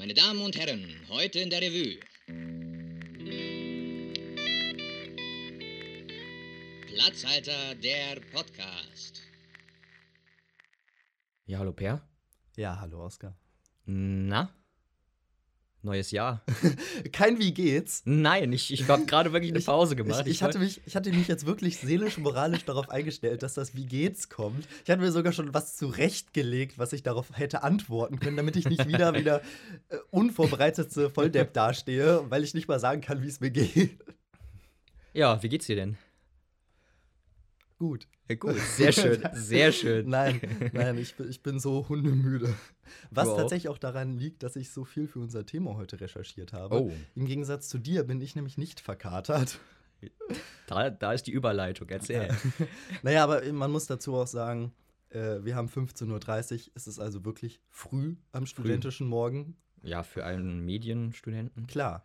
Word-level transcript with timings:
Meine 0.00 0.14
Damen 0.14 0.40
und 0.40 0.56
Herren, 0.56 0.96
heute 1.10 1.40
in 1.40 1.50
der 1.50 1.60
Revue. 1.60 2.00
Platzhalter 6.86 7.74
der 7.74 8.18
Podcast. 8.32 9.20
Ja, 11.44 11.58
hallo 11.58 11.74
Per. 11.74 12.00
Ja, 12.56 12.80
hallo 12.80 13.04
Oskar. 13.04 13.36
Na? 13.84 14.48
Neues 15.82 16.10
Jahr. 16.10 16.42
Kein 17.12 17.38
Wie 17.38 17.54
geht's? 17.54 18.02
Nein, 18.04 18.52
ich, 18.52 18.70
ich 18.70 18.86
habe 18.88 19.06
gerade 19.06 19.32
wirklich 19.32 19.52
eine 19.52 19.62
Pause 19.62 19.96
gemacht. 19.96 20.26
Ich, 20.26 20.32
ich, 20.32 20.42
hatte 20.42 20.58
mich, 20.58 20.82
ich 20.84 20.94
hatte 20.94 21.10
mich 21.10 21.26
jetzt 21.26 21.46
wirklich 21.46 21.78
seelisch 21.78 22.18
und 22.18 22.24
moralisch 22.24 22.66
darauf 22.66 22.90
eingestellt, 22.90 23.42
dass 23.42 23.54
das 23.54 23.74
Wie 23.74 23.86
geht's 23.86 24.28
kommt. 24.28 24.68
Ich 24.84 24.90
hatte 24.90 25.00
mir 25.00 25.10
sogar 25.10 25.32
schon 25.32 25.54
was 25.54 25.76
zurechtgelegt, 25.76 26.78
was 26.78 26.92
ich 26.92 27.02
darauf 27.02 27.28
hätte 27.32 27.62
antworten 27.62 28.20
können, 28.20 28.36
damit 28.36 28.56
ich 28.56 28.68
nicht 28.68 28.86
wieder 28.86 29.14
wieder 29.14 29.40
äh, 29.88 29.96
unvorbereitete 30.10 31.08
Volldepp 31.08 31.54
dastehe, 31.54 32.24
weil 32.28 32.44
ich 32.44 32.52
nicht 32.52 32.68
mal 32.68 32.78
sagen 32.78 33.00
kann, 33.00 33.22
wie 33.22 33.28
es 33.28 33.40
mir 33.40 33.50
geht. 33.50 33.98
Ja, 35.14 35.42
wie 35.42 35.48
geht's 35.48 35.66
dir 35.66 35.76
denn? 35.76 35.96
Gut. 37.80 38.06
Ja, 38.28 38.34
gut, 38.36 38.56
sehr 38.76 38.92
schön, 38.92 39.22
sehr 39.32 39.72
schön. 39.72 40.06
Nein, 40.10 40.38
nein, 40.74 40.98
ich, 40.98 41.14
bin- 41.16 41.30
ich 41.30 41.42
bin 41.42 41.58
so 41.58 41.88
hundemüde. 41.88 42.54
Was 43.10 43.26
auch? 43.26 43.38
tatsächlich 43.38 43.70
auch 43.70 43.78
daran 43.78 44.18
liegt, 44.18 44.42
dass 44.42 44.54
ich 44.54 44.70
so 44.70 44.84
viel 44.84 45.08
für 45.08 45.18
unser 45.18 45.46
Thema 45.46 45.76
heute 45.76 45.98
recherchiert 45.98 46.52
habe. 46.52 46.78
Oh. 46.78 46.92
Im 47.14 47.24
Gegensatz 47.24 47.70
zu 47.70 47.78
dir 47.78 48.04
bin 48.04 48.20
ich 48.20 48.36
nämlich 48.36 48.58
nicht 48.58 48.80
verkatert. 48.80 49.58
Da, 50.66 50.90
da 50.90 51.12
ist 51.14 51.26
die 51.26 51.30
Überleitung, 51.32 51.88
erzähl. 51.88 52.28
Naja, 53.02 53.24
aber 53.24 53.50
man 53.50 53.70
muss 53.72 53.86
dazu 53.86 54.14
auch 54.14 54.26
sagen, 54.26 54.74
äh, 55.08 55.38
wir 55.42 55.56
haben 55.56 55.68
15.30 55.68 56.52
Uhr, 56.66 56.72
es 56.74 56.86
ist 56.86 56.98
also 56.98 57.24
wirklich 57.24 57.60
früh 57.70 58.16
am 58.32 58.44
studentischen 58.44 59.06
Morgen. 59.06 59.56
Ja, 59.82 60.02
für 60.02 60.26
einen 60.26 60.66
Medienstudenten. 60.66 61.66
Klar. 61.66 62.02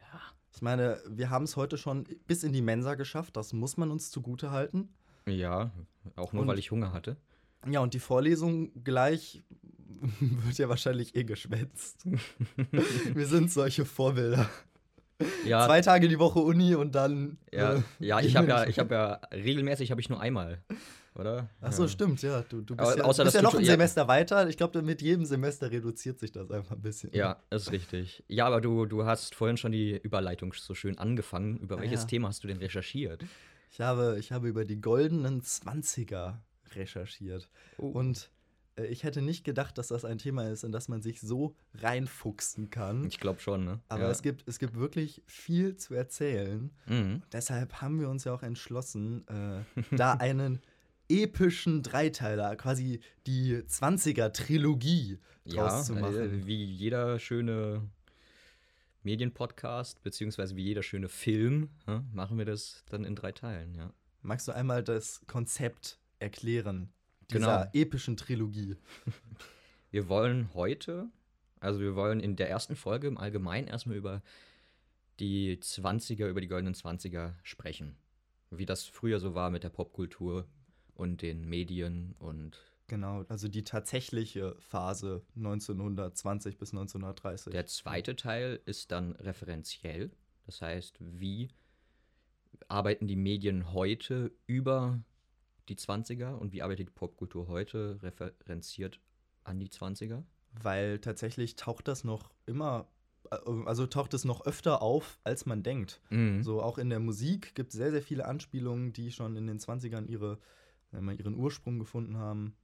Ich 0.54 0.62
meine, 0.62 1.02
wir 1.10 1.30
haben 1.30 1.44
es 1.44 1.58
heute 1.58 1.78
schon 1.78 2.06
bis 2.28 2.44
in 2.44 2.54
die 2.54 2.62
Mensa 2.62 2.96
geschafft, 2.96 3.36
das 3.36 3.52
muss 3.52 3.76
man 3.76 3.92
uns 3.92 4.10
zugute 4.10 4.52
halten. 4.52 4.88
Ja, 5.28 5.72
auch 6.16 6.34
nur, 6.34 6.44
Und- 6.44 6.48
weil 6.48 6.60
ich 6.60 6.72
Hunger 6.72 6.94
hatte. 6.94 7.18
Ja, 7.68 7.80
und 7.80 7.94
die 7.96 8.00
Vorlesung 8.00 8.72
gleich 8.84 9.44
wird 10.20 10.58
ja 10.58 10.70
wahrscheinlich 10.70 11.16
eh 11.16 11.24
geschwätzt. 11.24 12.06
wir 13.14 13.26
sind 13.26 13.52
solche 13.52 13.86
Vorbilder. 13.86 14.50
Ja, 15.46 15.66
Zwei 15.66 15.82
Tage 15.82 16.10
die 16.10 16.20
Woche 16.20 16.40
Uni 16.40 16.76
und 16.76 16.94
dann. 16.94 17.38
ja, 17.52 17.76
äh, 17.76 17.82
ja 18.00 18.20
ich 18.20 18.36
habe 18.36 18.50
ja, 18.50 18.68
ich 18.68 18.80
habe 18.80 18.94
ja 18.94 19.22
regelmäßig 19.34 19.90
habe 19.92 20.02
ich 20.02 20.10
nur 20.10 20.20
einmal, 20.20 20.62
oder? 21.16 21.50
Ach 21.62 21.72
so, 21.72 21.84
ja. 21.84 21.88
stimmt, 21.90 22.22
ja. 22.22 22.42
Du, 22.42 22.62
du 22.62 22.76
bist 22.76 22.98
ja, 22.98 23.04
außer, 23.06 23.24
bist 23.24 23.36
ja 23.36 23.42
noch 23.42 23.56
ein. 23.56 23.64
Semester 23.64 24.10
weiter. 24.10 24.50
Ich 24.50 24.58
glaube, 24.58 24.82
mit 24.82 25.02
jedem 25.02 25.26
Semester 25.26 25.72
reduziert 25.72 26.20
sich 26.20 26.34
das 26.34 26.52
einfach 26.52 26.76
ein 26.76 26.82
bisschen. 26.82 27.12
Ja, 27.14 27.38
ist 27.50 27.72
richtig. 27.72 28.24
Ja, 28.28 28.46
aber 28.46 28.60
du, 28.60 28.86
du 28.86 29.06
hast 29.06 29.36
vorhin 29.36 29.56
schon 29.56 29.72
die 29.72 29.98
Überleitung 29.98 30.54
so 30.54 30.74
schön 30.76 30.98
angefangen. 30.98 31.58
Über 31.60 31.80
welches. 31.80 32.06
Thema 32.08 32.28
hast 32.28 32.44
du 32.44 32.48
denn 32.50 32.58
recherchiert? 32.58 33.24
Ich 33.76 33.82
habe, 33.82 34.16
ich 34.18 34.32
habe 34.32 34.48
über 34.48 34.64
die 34.64 34.80
goldenen 34.80 35.44
Zwanziger 35.44 36.42
recherchiert. 36.76 37.50
Oh. 37.78 37.90
Und 37.90 38.32
äh, 38.78 38.86
ich 38.86 39.04
hätte 39.04 39.22
nicht 39.22 39.44
gedacht, 39.44 39.78
dass 39.78 39.90
das 39.90 40.06
ein 40.06 40.18
Thema 40.18 40.48
ist, 40.48 40.64
in 40.64 40.72
das 40.72 40.88
man 40.88 41.02
sich 41.02 41.20
so 41.20 41.58
reinfuchsen 41.74 42.70
kann. 42.70 43.04
Ich 43.04 43.20
glaube 43.20 43.42
schon, 43.42 43.66
ne? 43.66 43.82
Aber 43.90 44.04
ja. 44.04 44.12
es, 44.12 44.22
gibt, 44.22 44.48
es 44.48 44.60
gibt 44.60 44.76
wirklich 44.76 45.24
viel 45.28 45.76
zu 45.76 45.94
erzählen. 45.94 46.72
Mhm. 46.86 47.22
Deshalb 47.34 47.82
haben 47.82 48.00
wir 48.00 48.08
uns 48.08 48.24
ja 48.24 48.34
auch 48.34 48.44
entschlossen, 48.44 49.28
äh, 49.28 49.84
da 49.94 50.14
einen 50.20 50.62
epischen 51.10 51.84
Dreiteiler, 51.84 52.56
quasi 52.56 53.02
die 53.28 53.58
20er-Trilogie 53.58 55.20
Ja, 55.44 55.68
draus 55.68 55.88
zu 55.88 55.96
machen. 55.96 56.16
äh, 56.16 56.48
wie 56.48 56.64
jeder 56.64 57.20
schöne 57.20 57.82
Medienpodcast, 59.06 60.04
beziehungsweise 60.04 60.56
wie 60.56 60.64
jeder 60.64 60.84
schöne 60.84 61.08
Film, 61.08 61.70
ja, 61.88 62.04
machen 62.12 62.38
wir 62.38 62.46
das 62.46 62.84
dann 62.90 63.06
in 63.06 63.16
drei 63.16 63.32
Teilen, 63.32 63.74
ja. 63.76 63.94
Magst 64.22 64.48
du 64.48 64.52
einmal 64.52 64.84
das 64.84 65.22
Konzept 65.28 66.00
erklären 66.20 66.90
dieser 67.32 67.70
Genau. 67.70 67.70
epischen 67.74 68.18
Trilogie? 68.18 68.76
Wir 69.92 70.10
wollen 70.10 70.50
heute, 70.54 71.08
also 71.62 71.80
wir 71.80 71.96
wollen 71.96 72.20
in 72.20 72.36
der 72.36 72.50
ersten 72.50 72.76
Folge 72.76 73.08
im 73.08 73.18
Allgemeinen 73.18 73.68
erstmal 73.70 73.96
über 73.96 74.22
die 75.22 75.56
20er, 75.56 76.28
über 76.28 76.42
die 76.42 76.50
goldenen 76.50 76.74
20er 76.74 77.34
sprechen. 77.44 77.96
Wie 78.50 78.66
das 78.66 78.84
früher 78.84 79.22
so 79.22 79.36
war 79.36 79.50
mit 79.52 79.64
der 79.64 79.70
Popkultur 79.70 80.50
und 80.96 81.22
den 81.22 81.48
Medien 81.48 82.14
und 82.20 82.58
Genau, 82.88 83.26
also 83.30 83.48
die 83.48 83.64
tatsächliche 83.64 84.56
Phase 84.60 85.24
1920 85.36 86.58
bis 86.58 86.72
1930. 86.72 87.52
Der 87.52 87.66
zweite 87.66 88.16
Teil 88.16 88.60
ist 88.66 88.92
dann 88.92 89.14
referenziell. 89.14 90.12
Das 90.46 90.62
heißt, 90.62 90.98
wie 91.00 91.50
arbeiten 92.68 93.08
die 93.08 93.16
Medien 93.16 93.74
heute 93.74 94.32
über 94.46 95.00
die 95.68 95.76
20er 95.76 96.34
und 96.34 96.54
wie 96.54 96.62
arbeitet 96.62 96.88
die 96.90 96.94
Popkultur 96.94 97.48
heute 97.48 98.00
referenziert 98.04 99.00
an 99.44 99.60
die 99.60 99.70
20er? 99.70 100.24
Weil 100.62 101.00
tatsächlich 101.00 101.56
taucht 101.56 101.88
das 101.88 102.04
noch 102.04 102.32
immer, 102.46 102.88
äh, 103.32 103.38
also 103.66 103.88
taucht 103.88 104.14
es 104.14 104.26
noch 104.26 104.46
öfter 104.46 104.84
auf, 104.84 105.20
als 105.24 105.48
man 105.48 105.64
denkt. 105.64 106.02
Mhm. 106.12 106.44
So 106.44 106.62
auch 106.62 106.78
in 106.78 106.92
der 106.92 107.00
Musik 107.00 107.56
gibt 107.56 107.74
es 107.74 107.78
sehr, 107.78 107.92
sehr 107.92 108.04
viele 108.04 108.26
Anspielungen, 108.26 108.94
die 108.94 109.12
schon 109.12 109.36
in 109.36 109.48
den 109.48 109.60
20ern 109.60 110.06
ihre, 110.06 110.38
ihren 110.92 111.36
Ursprung 111.36 111.80
gefunden 111.80 112.18
haben. 112.18 112.56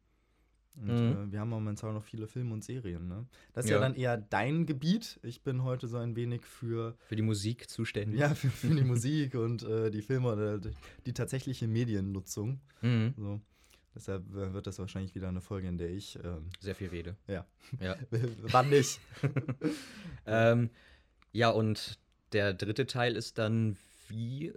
Und 0.75 0.87
Mhm. 0.87 1.27
äh, 1.29 1.31
wir 1.33 1.39
haben 1.41 1.49
momentan 1.49 1.93
noch 1.93 2.03
viele 2.03 2.27
Filme 2.27 2.53
und 2.53 2.63
Serien. 2.63 3.07
Ne? 3.07 3.25
Das 3.53 3.65
ist 3.65 3.71
ja. 3.71 3.77
Ja. 3.77 3.81
dann 3.81 3.93
eher 3.95 4.17
dein 4.17 4.65
Gebiet. 4.65 5.19
Ich 5.21 5.41
bin 5.43 5.63
heute 5.63 5.87
so 5.87 5.97
ein 5.97 6.15
wenig 6.15 6.43
für, 6.45 6.95
Für 7.07 7.15
die 7.15 7.21
Musik 7.21 7.69
zuständig. 7.69 8.19
ja, 8.19 8.33
für, 8.33 8.49
für 8.49 8.73
die 8.73 8.83
Musik 8.83 9.35
und 9.35 9.63
äh, 9.63 9.91
die 9.91 10.01
Filme 10.01 10.31
oder 10.31 10.57
die, 10.59 10.71
die 11.05 11.13
tatsächliche 11.13 11.67
Mediennutzung. 11.67 12.61
Mhm. 12.81 13.13
So. 13.17 13.41
Deshalb 13.93 14.23
äh, 14.33 14.53
wird 14.53 14.65
das 14.67 14.79
wahrscheinlich 14.79 15.13
wieder 15.15 15.27
eine 15.27 15.41
Folge, 15.41 15.67
in 15.67 15.77
der 15.77 15.89
ich, 15.89 16.17
ähm, 16.23 16.49
Sehr 16.61 16.75
viel 16.75 16.87
Rede. 16.87 17.17
ja, 17.27 17.45
Ja. 17.81 17.97
wann 18.41 18.69
nicht? 18.69 19.01
ähm, 20.25 20.69
ja, 21.33 21.49
und 21.49 21.99
der 22.31 22.53
dritte 22.53 22.85
Teil 22.87 23.17
ist 23.17 23.37
dann, 23.37 23.75
wie 24.07 24.53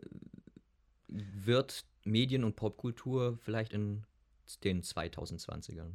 wird 1.08 1.84
Medien 2.04 2.44
und 2.44 2.56
Popkultur 2.56 3.38
vielleicht 3.42 3.72
in 3.72 4.04
den 4.64 4.82
2020ern? 4.82 5.92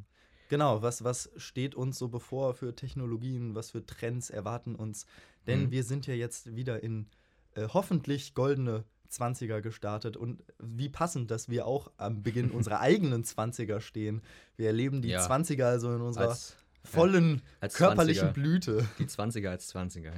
Genau, 0.50 0.82
was, 0.82 1.04
was 1.04 1.30
steht 1.38 1.76
uns 1.76 2.00
so 2.00 2.08
bevor 2.08 2.54
für 2.56 2.76
Technologien, 2.76 3.54
was 3.56 3.72
für 3.72 3.86
Trends 3.86 4.30
erwarten 4.32 4.76
uns? 4.76 5.06
Denn 5.48 5.66
Mhm. 5.66 5.72
wir 5.72 5.84
sind 5.84 6.08
ja 6.08 6.14
jetzt 6.16 6.56
wieder 6.56 6.82
in 6.84 7.08
äh, 7.56 7.68
hoffentlich 7.68 8.34
goldene 8.34 8.84
20er 9.12 9.62
gestartet 9.62 10.18
und 10.18 10.44
wie 10.60 10.90
passend, 10.90 11.32
dass 11.32 11.50
wir 11.50 11.66
auch 11.66 11.92
am 11.98 12.22
Beginn 12.24 12.52
unserer 12.52 12.80
eigenen 12.80 13.24
20er 13.24 13.80
stehen. 13.82 14.22
Wir 14.56 14.68
erleben 14.68 15.02
die 15.02 15.10
Ja. 15.10 15.26
20er 15.26 15.66
also 15.66 15.94
in 15.96 16.02
unserer 16.02 16.30
Als, 16.30 16.56
vollen 16.84 17.42
als 17.60 17.76
körperlichen 17.76 18.30
20er. 18.30 18.34
Blüte. 18.34 18.88
die 19.00 19.06
20er 19.06 19.50
als 19.50 19.74
20er, 19.74 20.06
ja. 20.06 20.14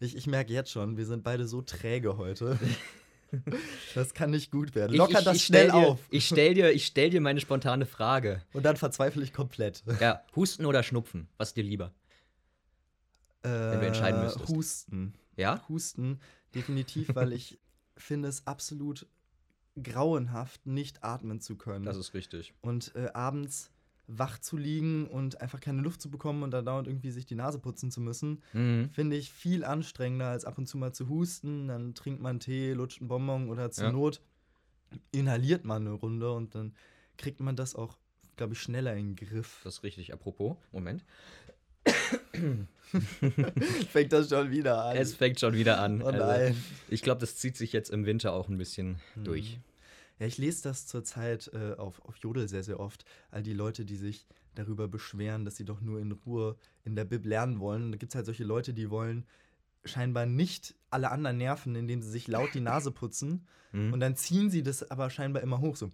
Ich, 0.00 0.14
ich 0.16 0.26
merke 0.26 0.52
jetzt 0.52 0.70
schon, 0.70 0.96
wir 0.98 1.06
sind 1.06 1.22
beide 1.24 1.46
so 1.46 1.62
träge 1.62 2.16
heute. 2.18 2.58
das 3.94 4.14
kann 4.14 4.30
nicht 4.30 4.50
gut 4.50 4.74
werden. 4.74 4.92
Ich- 4.92 4.98
Locker 4.98 5.18
ich, 5.18 5.24
das 5.24 5.36
ich 5.36 5.44
schnell 5.44 5.66
dir, 5.68 5.74
auf. 5.74 6.00
Ich 6.10 6.26
stell, 6.26 6.54
dir, 6.54 6.70
ich 6.72 6.86
stell 6.86 7.10
dir 7.10 7.20
meine 7.20 7.40
spontane 7.40 7.86
Frage. 7.86 8.42
Und 8.52 8.64
dann 8.64 8.76
verzweifle 8.76 9.22
ich 9.22 9.32
komplett. 9.32 9.82
Ja, 10.00 10.22
Husten 10.34 10.64
oder 10.66 10.82
Schnupfen? 10.82 11.28
Was 11.36 11.54
dir 11.54 11.64
lieber? 11.64 11.92
Wenn 13.42 13.80
du 13.80 13.86
entscheiden 13.86 14.22
müsstest. 14.22 14.50
Äh, 14.50 14.54
Husten. 14.54 15.14
Ja? 15.36 15.62
Husten, 15.68 16.20
definitiv, 16.54 17.14
weil 17.14 17.32
ich 17.32 17.58
finde 17.96 18.28
es 18.28 18.46
absolut 18.46 19.06
grauenhaft, 19.80 20.66
nicht 20.66 21.04
atmen 21.04 21.40
zu 21.40 21.56
können. 21.56 21.84
Das 21.84 21.96
ist 21.96 22.14
richtig. 22.14 22.54
und 22.62 22.92
äh, 22.96 23.10
abends 23.12 23.70
wach 24.08 24.38
zu 24.38 24.56
liegen 24.56 25.06
und 25.08 25.40
einfach 25.40 25.60
keine 25.60 25.82
Luft 25.82 26.00
zu 26.00 26.10
bekommen 26.10 26.42
und 26.44 26.52
dann 26.52 26.64
dauernd 26.64 26.86
irgendwie 26.86 27.10
sich 27.10 27.26
die 27.26 27.34
Nase 27.34 27.58
putzen 27.58 27.90
zu 27.90 28.00
müssen, 28.00 28.42
Mhm. 28.52 28.90
finde 28.92 29.16
ich 29.16 29.32
viel 29.32 29.64
anstrengender, 29.64 30.28
als 30.28 30.44
ab 30.44 30.58
und 30.58 30.66
zu 30.66 30.78
mal 30.78 30.92
zu 30.92 31.08
husten. 31.08 31.66
Dann 31.68 31.94
trinkt 31.94 32.20
man 32.20 32.38
Tee, 32.40 32.72
lutscht 32.72 33.00
einen 33.00 33.08
Bonbon 33.08 33.48
oder 33.48 33.70
zur 33.70 33.86
Ja. 33.86 33.92
Not 33.92 34.20
inhaliert 35.10 35.64
man 35.64 35.82
eine 35.86 35.94
Runde 35.96 36.32
und 36.32 36.54
dann 36.54 36.74
kriegt 37.18 37.40
man 37.40 37.56
das 37.56 37.74
auch, 37.74 37.98
glaube 38.36 38.52
ich, 38.52 38.60
schneller 38.60 38.94
in 38.94 39.16
den 39.16 39.28
Griff. 39.28 39.60
Das 39.64 39.78
ist 39.78 39.82
richtig. 39.82 40.12
Apropos, 40.12 40.56
Moment. 40.70 41.04
fängt 43.90 44.12
das 44.12 44.28
schon 44.28 44.50
wieder 44.50 44.84
an. 44.84 44.96
Es 44.96 45.14
fängt 45.14 45.40
schon 45.40 45.54
wieder 45.54 45.80
an. 45.80 46.02
oh 46.02 46.06
Also, 46.06 46.18
nein. 46.24 46.56
ich 46.88 47.02
glaube, 47.02 47.20
das 47.20 47.36
zieht 47.36 47.56
sich 47.56 47.72
jetzt 47.72 47.90
im 47.90 48.06
Winter 48.06 48.32
auch 48.32 48.48
ein 48.48 48.58
bisschen 48.58 49.00
Mhm. 49.16 49.24
durch. 49.24 49.58
Ja, 50.18 50.26
ich 50.26 50.38
lese 50.38 50.62
das 50.62 50.86
zurzeit 50.86 51.50
äh, 51.52 51.74
auf, 51.74 52.00
auf 52.04 52.16
Jodel 52.16 52.48
sehr, 52.48 52.62
sehr 52.62 52.80
oft. 52.80 53.04
All 53.30 53.42
die 53.42 53.52
Leute, 53.52 53.84
die 53.84 53.96
sich 53.96 54.26
darüber 54.54 54.88
beschweren, 54.88 55.44
dass 55.44 55.56
sie 55.56 55.64
doch 55.64 55.80
nur 55.80 56.00
in 56.00 56.12
Ruhe 56.12 56.56
in 56.84 56.96
der 56.96 57.04
Bib 57.04 57.26
lernen 57.26 57.60
wollen. 57.60 57.92
Da 57.92 57.98
gibt 57.98 58.12
es 58.12 58.16
halt 58.16 58.26
solche 58.26 58.44
Leute, 58.44 58.72
die 58.72 58.90
wollen 58.90 59.26
scheinbar 59.84 60.26
nicht 60.26 60.74
alle 60.90 61.10
anderen 61.10 61.36
nerven, 61.36 61.76
indem 61.76 62.02
sie 62.02 62.10
sich 62.10 62.28
laut 62.28 62.54
die 62.54 62.60
Nase 62.60 62.90
putzen. 62.90 63.46
Mhm. 63.72 63.92
Und 63.92 64.00
dann 64.00 64.16
ziehen 64.16 64.50
sie 64.50 64.62
das 64.62 64.90
aber 64.90 65.10
scheinbar 65.10 65.42
immer 65.42 65.60
hoch. 65.60 65.76
So. 65.76 65.90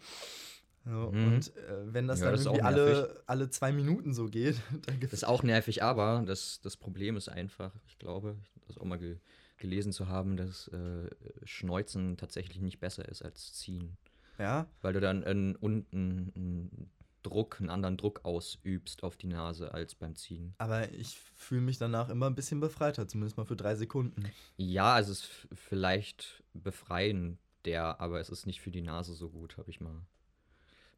Ja, 0.86 1.10
Mhm. 1.10 1.26
Und 1.26 1.56
äh, 1.56 1.92
wenn 1.92 2.08
das 2.08 2.20
Ja, 2.20 2.26
dann 2.26 2.34
das 2.34 2.44
irgendwie 2.46 2.62
alle, 2.62 3.22
alle 3.26 3.50
zwei 3.50 3.72
Minuten 3.72 4.14
so 4.14 4.26
geht, 4.26 4.56
dann 4.86 4.98
gibt 4.98 5.12
Das 5.12 5.20
ist 5.20 5.24
auch 5.24 5.42
nervig, 5.42 5.82
aber 5.82 6.22
das, 6.26 6.60
das 6.60 6.76
Problem 6.76 7.16
ist 7.16 7.28
einfach, 7.28 7.72
ich 7.86 7.98
glaube, 7.98 8.36
das 8.66 8.78
auch 8.78 8.84
mal 8.84 8.98
ge 8.98 9.18
gelesen 9.58 9.92
zu 9.92 10.08
haben, 10.08 10.36
dass 10.36 10.66
äh, 10.68 11.08
Schneuzen 11.44 12.16
tatsächlich 12.16 12.60
nicht 12.60 12.80
besser 12.80 13.08
ist 13.08 13.22
als 13.22 13.52
Ziehen. 13.52 13.96
Ja, 14.38 14.66
Weil 14.80 14.92
du 14.94 15.00
dann 15.00 15.22
einen, 15.24 15.56
unten 15.56 16.32
einen 16.34 16.90
Druck, 17.22 17.60
einen 17.60 17.70
anderen 17.70 17.96
Druck 17.96 18.24
ausübst 18.24 19.02
auf 19.04 19.16
die 19.16 19.28
Nase 19.28 19.72
als 19.72 19.94
beim 19.94 20.16
Ziehen. 20.16 20.54
aber 20.58 20.90
ich 20.92 21.18
fühle 21.36 21.60
mich 21.60 21.78
danach 21.78 22.08
immer 22.08 22.26
ein 22.26 22.34
bisschen 22.34 22.58
befreiter, 22.60 23.06
zumindest 23.06 23.36
mal 23.36 23.44
für 23.44 23.54
drei 23.56 23.74
Sekunden. 23.76 24.24
Ja, 24.56 24.98
es 24.98 25.08
ist 25.08 25.46
vielleicht 25.52 26.42
befreien 26.54 27.38
der, 27.64 28.00
aber 28.00 28.18
es 28.20 28.28
ist 28.28 28.46
nicht 28.46 28.60
für 28.60 28.72
die 28.72 28.80
Nase 28.82 29.14
so 29.14 29.28
gut, 29.30 29.56
habe 29.58 29.70
ich 29.70 29.80
mal 29.80 30.02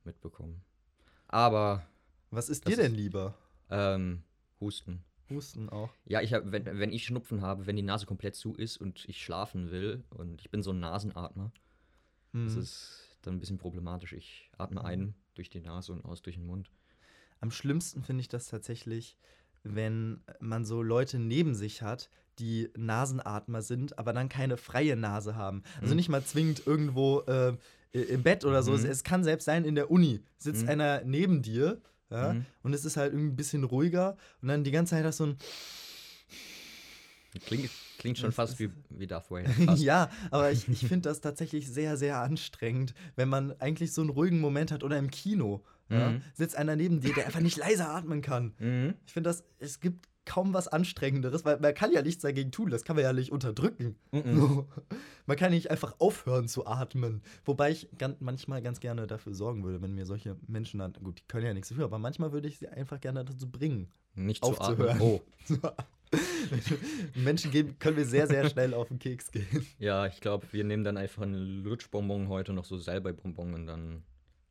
mitbekommen. 0.05 0.63
Aber 1.29 1.85
Was 2.31 2.49
ist 2.49 2.67
Das 2.67 2.75
dir 2.75 2.83
denn 2.83 2.93
ist- 2.93 2.99
lieber? 2.99 3.35
ähm, 3.71 4.23
Husten. 4.61 5.05
Husten 5.31 5.69
auch. 5.69 5.91
Ja, 6.07 6.21
ich 6.21 6.33
hab, 6.35 6.51
wenn, 6.53 6.65
wenn 6.67 6.93
ich 6.93 7.05
Schnupfen 7.05 7.43
habe, 7.43 7.67
wenn 7.67 7.77
die 7.77 7.83
Nase 7.83 8.07
komplett 8.07 8.35
zu 8.37 8.55
ist 8.55 8.77
und 8.79 9.09
ich 9.09 9.23
schlafen 9.23 9.71
will 9.71 10.05
und 10.11 10.41
ich 10.41 10.51
bin 10.51 10.63
so 10.63 10.71
ein 10.73 10.81
Nasenatmer, 10.81 11.51
das 12.33 12.55
Hm. 12.55 12.61
ist 12.61 13.04
dann 13.27 13.35
ein 13.37 13.41
bisschen 13.41 13.59
problematisch. 13.59 14.13
Ich 14.13 14.51
atme 14.59 14.81
Mhm. 14.81 14.87
ein 14.87 15.15
durch 15.35 15.51
die 15.51 15.61
Nase 15.61 15.93
und 15.93 16.05
aus 16.05 16.23
durch 16.23 16.37
den 16.37 16.47
Mund. 16.47 16.71
Am 17.41 17.51
schlimmsten 17.51 18.03
finde 18.03 18.21
ich 18.23 18.29
das 18.29 18.49
tatsächlich, 18.49 19.17
wenn 19.63 20.21
man 20.41 20.65
so 20.65 20.83
Leute 20.83 21.19
neben 21.19 21.55
sich 21.55 21.83
hat, 21.83 22.11
die 22.39 22.71
Nasenatmer 22.77 23.63
sind, 23.63 23.99
aber 23.99 24.13
dann 24.13 24.29
keine 24.29 24.57
freie 24.57 24.97
Nase 24.97 25.37
haben. 25.37 25.63
Also 25.81 25.95
Mhm. 25.95 25.97
nicht 25.97 26.09
mal 26.09 26.25
zwingend 26.25 26.67
irgendwo 26.67 27.21
äh, 27.21 27.57
im 27.93 28.23
Bett 28.23 28.45
oder 28.45 28.63
so. 28.63 28.73
Mhm. 28.73 28.79
Es, 28.79 28.85
es 28.85 29.05
kann 29.05 29.25
selbst 29.25 29.45
sein, 29.45 29.65
in 29.65 29.75
der 29.75 29.91
Uni 29.91 30.21
sitzt 30.39 30.63
Mhm. 30.65 30.69
einer 30.69 31.05
neben 31.05 31.43
dir 31.43 31.81
ja, 32.11 32.35
Mhm. 32.35 32.47
und 32.63 32.75
es 32.75 32.85
ist 32.85 32.97
halt 32.97 33.13
irgendwie 33.13 33.33
ein 33.33 33.37
bisschen 33.37 33.65
ruhiger 33.65 34.17
und 34.43 34.49
dann 34.49 34.65
die 34.65 34.71
ganze 34.71 34.91
Zeit 34.91 35.05
hast 35.05 35.21
du 35.21 35.25
so 35.25 35.31
ein 35.31 35.39
Klingt, 37.47 37.71
klingt 37.99 38.19
schon 38.19 38.29
Das 38.29 38.35
fast 38.37 38.59
wie, 38.59 38.71
wie 38.91 39.07
Darth 39.07 39.31
Vader. 39.31 39.51
Ja, 39.77 40.11
aber 40.31 40.53
ich, 40.53 40.69
ich 40.69 40.81
finde 40.87 41.09
das 41.09 41.21
tatsächlich 41.21 41.69
sehr, 41.69 41.97
sehr 41.97 42.19
anstrengend, 42.21 42.95
wenn 43.17 43.29
man 43.29 43.53
eigentlich 43.61 43.93
so 43.93 44.01
einen 44.03 44.11
ruhigen 44.11 44.41
Moment 44.41 44.71
hat 44.73 44.85
oder 44.85 44.99
im 44.99 45.11
Kino. 45.11 45.65
Ja, 45.91 46.11
Mhm. 46.13 46.23
sitzt 46.33 46.57
einer 46.57 46.77
neben 46.77 47.01
dir, 47.01 47.13
der 47.13 47.27
einfach 47.27 47.41
nicht 47.41 47.59
leise 47.59 47.87
atmen 47.87 48.23
kann. 48.23 48.55
Mhm. 48.59 48.95
Ich 49.07 49.13
finde 49.13 49.29
das, 49.29 49.45
es 49.59 49.81
gibt 49.81 50.09
kaum 50.25 50.55
was 50.55 50.67
Anstrengenderes, 50.69 51.45
weil 51.45 51.61
man 51.61 51.75
kann 51.75 51.93
ja 51.93 52.01
nichts 52.01 52.23
dagegen 52.23 52.51
tun, 52.51 52.71
das 52.71 52.85
kann 52.85 52.97
man 52.97 53.03
ja 53.05 53.13
nicht 53.13 53.31
unterdrücken. 53.31 53.97
Mhm. 54.11 54.37
So. 54.41 54.69
Man 55.27 55.37
kann 55.37 55.51
nicht 55.53 55.71
einfach 55.71 55.97
aufhören 55.99 56.49
zu 56.49 56.67
atmen. 56.67 57.21
Wobei 57.45 57.71
ich 57.73 57.91
ganz, 57.99 58.17
manchmal 58.21 58.63
ganz 58.63 58.81
gerne 58.81 59.07
dafür 59.07 59.35
sorgen 59.35 59.63
würde, 59.63 59.83
wenn 59.83 59.95
mir 59.95 60.07
solche 60.07 60.37
Menschen 60.47 60.79
dann, 60.79 60.95
gut, 60.95 61.19
die 61.19 61.25
können 61.29 61.45
ja 61.45 61.53
nichts 61.53 61.69
dafür, 61.69 61.85
aber 61.85 61.99
manchmal 61.99 62.33
würde 62.33 62.49
ich 62.49 62.59
sie 62.59 62.69
einfach 62.69 62.99
gerne 62.99 63.23
dazu 63.23 63.51
bringen. 63.51 63.91
Nicht 64.15 64.43
zu 64.43 64.53
Aufzuhören. 64.53 64.97
atmen. 64.97 65.03
Oh, 65.03 65.21
Menschen 67.15 67.51
gehen, 67.51 67.79
können 67.79 67.97
wir 67.97 68.05
sehr, 68.05 68.27
sehr 68.27 68.49
schnell 68.49 68.75
auf 68.75 68.89
den 68.89 68.99
Keks 68.99 69.31
gehen. 69.31 69.67
ja, 69.79 70.07
ich 70.07 70.21
glaube, 70.21 70.47
wir 70.53 70.65
nehmen 70.65 70.85
dann 70.85 70.97
einfach 70.97 71.23
einen 71.23 71.63
Lutschbonbon 71.65 72.29
heute 72.29 72.53
noch 72.53 72.65
so 72.65 72.77
Salbei-Bonbon 72.77 73.55
und 73.55 73.67
dann 73.67 74.03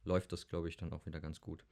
läuft 0.06 0.32
das, 0.32 0.48
glaube 0.48 0.70
ich, 0.70 0.78
dann 0.78 0.92
auch 0.94 1.06
wieder 1.06 1.20
ganz 1.20 1.42
gut. 1.42 1.64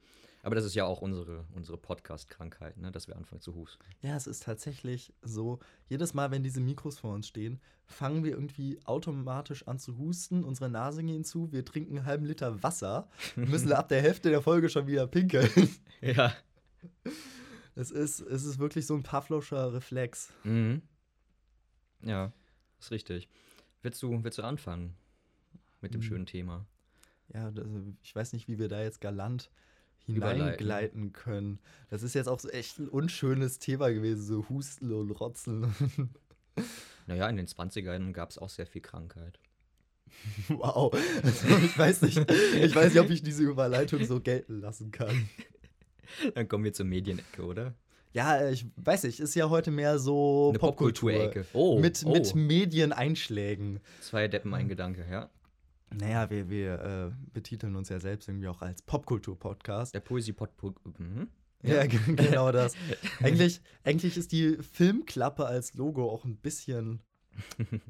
Aber 0.44 0.56
das 0.56 0.64
ist 0.64 0.74
ja 0.74 0.84
auch 0.84 1.00
unsere, 1.00 1.44
unsere 1.54 1.78
Podcast-Krankheit, 1.78 2.76
ne? 2.76 2.90
dass 2.90 3.06
wir 3.06 3.16
anfangen 3.16 3.40
zu 3.40 3.54
husten. 3.54 3.84
Ja, 4.00 4.16
es 4.16 4.26
ist 4.26 4.42
tatsächlich 4.42 5.14
so, 5.22 5.60
jedes 5.88 6.14
Mal, 6.14 6.32
wenn 6.32 6.42
diese 6.42 6.60
Mikros 6.60 6.98
vor 6.98 7.14
uns 7.14 7.28
stehen, 7.28 7.60
fangen 7.86 8.24
wir 8.24 8.32
irgendwie 8.32 8.80
automatisch 8.84 9.68
an 9.68 9.78
zu 9.78 9.98
husten, 9.98 10.42
unsere 10.42 10.68
Nase 10.68 11.04
gehen 11.04 11.24
zu, 11.24 11.52
wir 11.52 11.64
trinken 11.64 11.98
einen 11.98 12.06
halben 12.06 12.24
Liter 12.24 12.62
Wasser, 12.62 13.08
müssen 13.36 13.72
ab 13.72 13.88
der 13.88 14.02
Hälfte 14.02 14.30
der 14.30 14.42
Folge 14.42 14.68
schon 14.68 14.86
wieder 14.88 15.06
pinkeln. 15.06 15.48
Ja. 16.00 16.34
Es 17.74 17.90
ist, 17.90 18.20
es 18.20 18.44
ist 18.44 18.58
wirklich 18.58 18.86
so 18.86 18.94
ein 18.94 19.02
Pavloscher 19.02 19.72
Reflex. 19.72 20.30
Mhm. 20.44 20.82
Ja, 22.02 22.32
ist 22.80 22.90
richtig. 22.90 23.28
Willst 23.82 24.02
du, 24.02 24.22
willst 24.22 24.38
du 24.38 24.42
anfangen 24.42 24.94
mit 25.80 25.94
dem 25.94 26.00
Mhm. 26.00 26.04
schönen 26.04 26.26
Thema? 26.26 26.66
Ja, 27.32 27.50
das, 27.50 27.66
ich 28.02 28.14
weiß 28.14 28.32
nicht, 28.34 28.48
wie 28.48 28.58
wir 28.58 28.68
da 28.68 28.82
jetzt 28.82 29.00
galant 29.00 29.50
hineingleiten 30.04 31.12
können. 31.12 31.60
Das 31.88 32.02
ist 32.02 32.14
jetzt 32.14 32.26
auch 32.28 32.40
so 32.40 32.48
echt 32.50 32.78
ein 32.78 32.88
unschönes 32.88 33.58
Thema 33.58 33.90
gewesen, 33.92 34.22
so 34.22 34.48
Husten 34.48 34.92
und 34.92 35.10
Rotzen. 35.12 35.74
Naja, 37.06 37.28
in 37.28 37.36
den 37.36 37.46
20ern 37.48 38.12
gab 38.12 38.30
es 38.30 38.38
auch 38.38 38.50
sehr 38.50 38.66
viel 38.66 38.82
Krankheit. 38.82 39.40
wow. 40.48 40.92
Also, 41.22 41.48
ich 41.64 41.76
weiß 41.78 42.02
nicht, 42.02 42.18
ich 42.30 42.74
weiß 42.74 42.92
nicht, 42.92 43.02
ob 43.02 43.10
ich 43.10 43.22
diese 43.22 43.42
Überleitung 43.42 44.04
so 44.04 44.20
gelten 44.20 44.60
lassen 44.60 44.90
kann. 44.92 45.28
Dann 46.34 46.48
kommen 46.48 46.64
wir 46.64 46.72
zur 46.72 46.86
Medienecke, 46.86 47.44
oder? 47.44 47.74
Ja, 48.12 48.48
ich 48.50 48.66
weiß 48.76 49.04
nicht, 49.04 49.20
ist 49.20 49.34
ja 49.34 49.48
heute 49.48 49.70
mehr 49.70 49.98
so 49.98 50.50
Eine 50.50 50.58
Popkulturecke. 50.58 51.46
Oh, 51.54 51.78
mit, 51.80 52.02
oh. 52.04 52.12
mit 52.12 52.34
Medieneinschlägen. 52.34 53.80
Zwei 54.00 54.28
Deppen, 54.28 54.52
ein 54.52 54.68
Gedanke, 54.68 55.06
ja. 55.10 55.30
Naja, 55.94 56.28
wir, 56.30 56.48
wir 56.48 56.80
äh, 56.80 57.30
betiteln 57.32 57.76
uns 57.76 57.88
ja 57.88 58.00
selbst 58.00 58.28
irgendwie 58.28 58.48
auch 58.48 58.62
als 58.62 58.82
Popkultur-Podcast. 58.82 59.94
Der 59.94 60.00
Poesie-Pod. 60.00 60.50
Mhm. 60.98 61.28
Ja, 61.62 61.86
genau 61.86 62.52
das. 62.52 62.74
eigentlich, 63.22 63.60
eigentlich 63.84 64.16
ist 64.16 64.32
die 64.32 64.58
Filmklappe 64.60 65.46
als 65.46 65.74
Logo 65.74 66.10
auch 66.10 66.24
ein 66.24 66.36
bisschen 66.36 66.96
äh, 66.96 67.11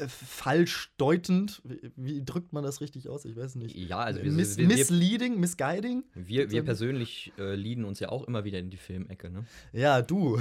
falsch 0.09 0.93
deutend. 0.97 1.63
Wie, 1.65 1.93
wie 1.97 2.25
drückt 2.25 2.53
man 2.53 2.63
das 2.63 2.81
richtig 2.81 3.09
aus? 3.09 3.25
Ich 3.25 3.37
weiß 3.37 3.57
nicht. 3.57 3.77
Ja, 3.77 3.99
also 3.99 4.23
wir, 4.23 4.33
Miss, 4.33 4.57
wir, 4.57 4.69
wir, 4.69 4.77
misleading, 4.77 5.41
misguiding? 5.41 6.05
wir, 6.15 6.51
wir 6.51 6.65
persönlich 6.65 7.33
äh, 7.39 7.55
lieben 7.55 7.85
uns 7.85 8.01
ja 8.01 8.09
auch 8.09 8.25
immer 8.25 8.45
wieder 8.45 8.59
in 8.59 8.71
die 8.71 8.77
Filmecke, 8.77 9.31
ne? 9.31 9.45
Ja, 9.73 10.03
du. 10.03 10.41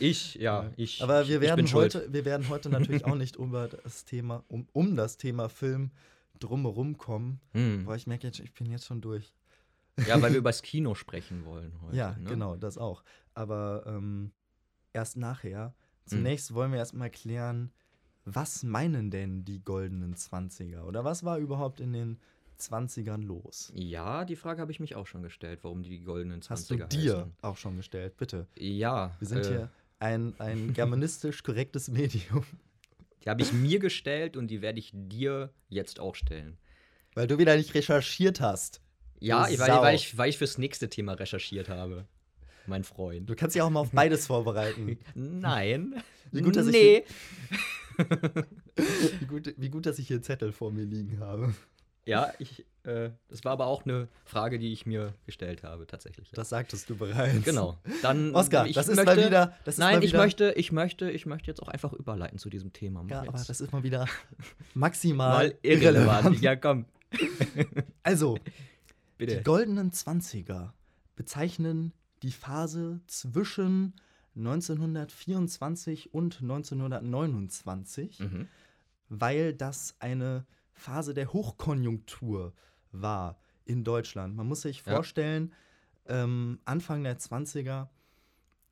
Ich, 0.00 0.34
ja, 0.34 0.70
ich. 0.76 1.02
Aber 1.02 1.28
wir 1.28 1.40
werden, 1.40 1.56
bin 1.56 1.68
schuld. 1.68 1.94
heute, 1.94 2.12
wir 2.12 2.24
werden 2.24 2.48
heute 2.48 2.68
natürlich 2.68 3.04
auch 3.04 3.14
nicht 3.14 3.36
über 3.36 3.68
das 3.68 4.04
Thema, 4.04 4.44
um, 4.48 4.66
um 4.72 4.96
das 4.96 5.16
Thema 5.16 5.48
Film 5.48 5.90
drumherum 6.40 6.98
kommen. 6.98 7.40
Hm. 7.52 7.84
Boah, 7.84 7.96
ich 7.96 8.06
merke 8.06 8.26
jetzt, 8.26 8.40
ich 8.40 8.52
bin 8.54 8.70
jetzt 8.70 8.86
schon 8.86 9.00
durch. 9.00 9.34
Ja, 10.06 10.20
weil 10.20 10.32
wir 10.32 10.38
über 10.38 10.50
das 10.50 10.62
Kino 10.62 10.94
sprechen 10.94 11.44
wollen 11.44 11.72
heute. 11.82 11.96
ja, 11.96 12.16
ne? 12.18 12.30
genau, 12.30 12.56
das 12.56 12.78
auch. 12.78 13.04
Aber 13.34 13.84
ähm, 13.86 14.32
erst 14.92 15.16
nachher. 15.16 15.66
Hm. 15.66 15.74
Zunächst 16.06 16.54
wollen 16.54 16.72
wir 16.72 16.78
erstmal 16.78 17.10
klären, 17.10 17.72
was 18.24 18.62
meinen 18.62 19.10
denn 19.10 19.44
die 19.44 19.62
goldenen 19.62 20.14
20er? 20.14 20.82
Oder 20.82 21.04
was 21.04 21.24
war 21.24 21.38
überhaupt 21.38 21.80
in 21.80 21.92
den 21.92 22.18
20ern 22.58 23.22
los? 23.22 23.72
Ja, 23.74 24.24
die 24.24 24.36
Frage 24.36 24.60
habe 24.60 24.72
ich 24.72 24.80
mich 24.80 24.94
auch 24.94 25.06
schon 25.06 25.22
gestellt, 25.22 25.60
warum 25.62 25.82
die 25.82 26.00
goldenen 26.00 26.40
20er 26.40 26.50
Hast 26.50 26.70
du 26.70 26.76
dir 26.76 27.16
heißen. 27.18 27.32
auch 27.42 27.56
schon 27.56 27.76
gestellt, 27.76 28.16
bitte. 28.16 28.46
Ja. 28.56 29.14
Wir 29.18 29.28
sind 29.28 29.44
äh, 29.44 29.48
hier 29.48 29.70
ein, 29.98 30.34
ein 30.38 30.72
germanistisch 30.74 31.42
korrektes 31.42 31.88
Medium. 31.88 32.44
Die 33.22 33.30
habe 33.30 33.42
ich 33.42 33.52
mir 33.52 33.78
gestellt 33.78 34.36
und 34.36 34.48
die 34.48 34.60
werde 34.60 34.78
ich 34.78 34.90
dir 34.94 35.52
jetzt 35.68 36.00
auch 36.00 36.14
stellen. 36.14 36.58
Weil 37.14 37.26
du 37.26 37.38
wieder 37.38 37.56
nicht 37.56 37.74
recherchiert 37.74 38.40
hast. 38.40 38.80
Ja, 39.20 39.42
weil, 39.42 39.58
weil, 39.58 39.94
ich, 39.94 40.18
weil 40.18 40.28
ich 40.28 40.38
fürs 40.38 40.58
nächste 40.58 40.90
Thema 40.90 41.14
recherchiert 41.14 41.68
habe. 41.68 42.06
Mein 42.66 42.84
Freund. 42.84 43.28
Du 43.28 43.34
kannst 43.34 43.54
dich 43.54 43.62
auch 43.62 43.70
mal 43.70 43.80
auf 43.80 43.90
beides 43.90 44.26
vorbereiten. 44.26 44.98
Nein. 45.14 46.02
Wie 46.32 46.42
gut, 46.42 46.56
dass 46.56 46.66
ich 46.66 46.72
nee. 46.72 47.04
Wie 49.20 49.26
gut, 49.26 49.54
wie 49.56 49.68
gut, 49.68 49.86
dass 49.86 49.98
ich 49.98 50.08
hier 50.08 50.22
Zettel 50.22 50.52
vor 50.52 50.72
mir 50.72 50.84
liegen 50.84 51.20
habe. 51.20 51.54
Ja, 52.06 52.32
ich, 52.38 52.66
äh, 52.82 53.10
das 53.28 53.44
war 53.44 53.52
aber 53.52 53.66
auch 53.66 53.84
eine 53.84 54.08
Frage, 54.24 54.58
die 54.58 54.72
ich 54.72 54.84
mir 54.84 55.14
gestellt 55.24 55.62
habe, 55.62 55.86
tatsächlich. 55.86 56.28
Ja. 56.28 56.36
Das 56.36 56.50
sagtest 56.50 56.90
du 56.90 56.96
bereits. 56.96 57.44
genau. 57.44 57.78
Dann, 58.02 58.34
Oskar, 58.34 58.66
ich 58.66 58.74
das 58.74 58.88
ist 58.88 58.96
möchte, 58.96 59.16
mal 59.16 59.26
wieder. 59.26 59.56
Nein, 59.64 59.96
mal 59.96 60.04
ich 60.04 60.12
wieder, 60.12 60.22
möchte, 60.22 60.52
ich 60.52 60.72
möchte, 60.72 61.10
ich 61.10 61.24
möchte 61.24 61.50
jetzt 61.50 61.62
auch 61.62 61.68
einfach 61.68 61.92
überleiten 61.92 62.38
zu 62.38 62.50
diesem 62.50 62.72
Thema. 62.72 63.04
Ja, 63.08 63.20
aber 63.22 63.32
das 63.32 63.60
ist 63.60 63.72
mal 63.72 63.82
wieder 63.82 64.06
maximal 64.74 65.48
mal 65.48 65.58
irrelevant. 65.62 66.40
Ja, 66.40 66.56
komm. 66.56 66.86
Also, 68.02 68.38
Bitte. 69.16 69.38
die 69.38 69.42
goldenen 69.42 69.90
20er 69.90 70.72
bezeichnen 71.16 71.92
die 72.22 72.32
Phase 72.32 73.00
zwischen 73.06 73.94
1924 74.34 76.12
und 76.14 76.40
1929, 76.42 78.20
Mhm. 78.20 78.48
weil 79.08 79.52
das 79.54 79.96
eine 80.00 80.46
Phase 80.72 81.14
der 81.14 81.32
Hochkonjunktur 81.32 82.52
war 82.92 83.38
in 83.64 83.84
Deutschland. 83.84 84.34
Man 84.36 84.46
muss 84.48 84.62
sich 84.62 84.78
Ja. 84.84 84.94
vorstellen, 84.94 85.52
ähm, 86.06 86.58
Anfang 86.64 87.02
der 87.04 87.18
20er, 87.18 87.90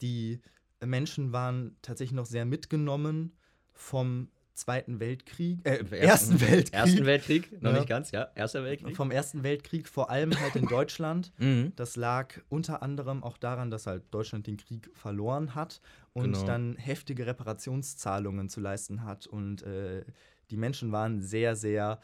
die 0.00 0.40
Menschen 0.84 1.32
waren 1.32 1.76
tatsächlich 1.80 2.16
noch 2.16 2.26
sehr 2.26 2.44
mitgenommen 2.44 3.32
vom 3.72 4.28
Zweiten 4.54 5.00
Weltkrieg, 5.00 5.60
äh, 5.64 5.82
Ersten 5.96 6.40
Weltkrieg. 6.40 6.72
Ersten 6.74 7.06
Weltkrieg, 7.06 7.62
noch 7.62 7.72
Ja. 7.72 7.78
nicht 7.78 7.88
ganz, 7.88 8.10
ja. 8.10 8.28
Erster 8.34 8.62
Weltkrieg. 8.64 8.94
vom 8.96 9.10
Ersten 9.10 9.42
Weltkrieg, 9.42 9.88
vor 9.88 10.10
allem 10.10 10.38
halt 10.38 10.56
in 10.56 10.66
Deutschland. 10.68 11.32
Mhm. 11.38 11.72
Das 11.76 11.96
lag 11.96 12.34
unter 12.50 12.82
anderem 12.82 13.22
auch 13.24 13.38
daran, 13.38 13.70
dass 13.70 13.86
halt 13.86 14.02
Deutschland 14.10 14.46
den 14.46 14.58
Krieg 14.58 14.90
verloren 14.94 15.54
hat 15.54 15.80
und 16.12 16.32
Genau. 16.34 16.44
dann 16.46 16.76
heftige 16.76 17.26
Reparationszahlungen 17.26 18.48
zu 18.48 18.60
leisten 18.60 19.04
hat. 19.04 19.26
Und 19.26 19.62
äh, 19.62 20.04
die 20.50 20.56
Menschen 20.58 20.92
waren 20.92 21.20
sehr, 21.22 21.56
sehr 21.56 21.98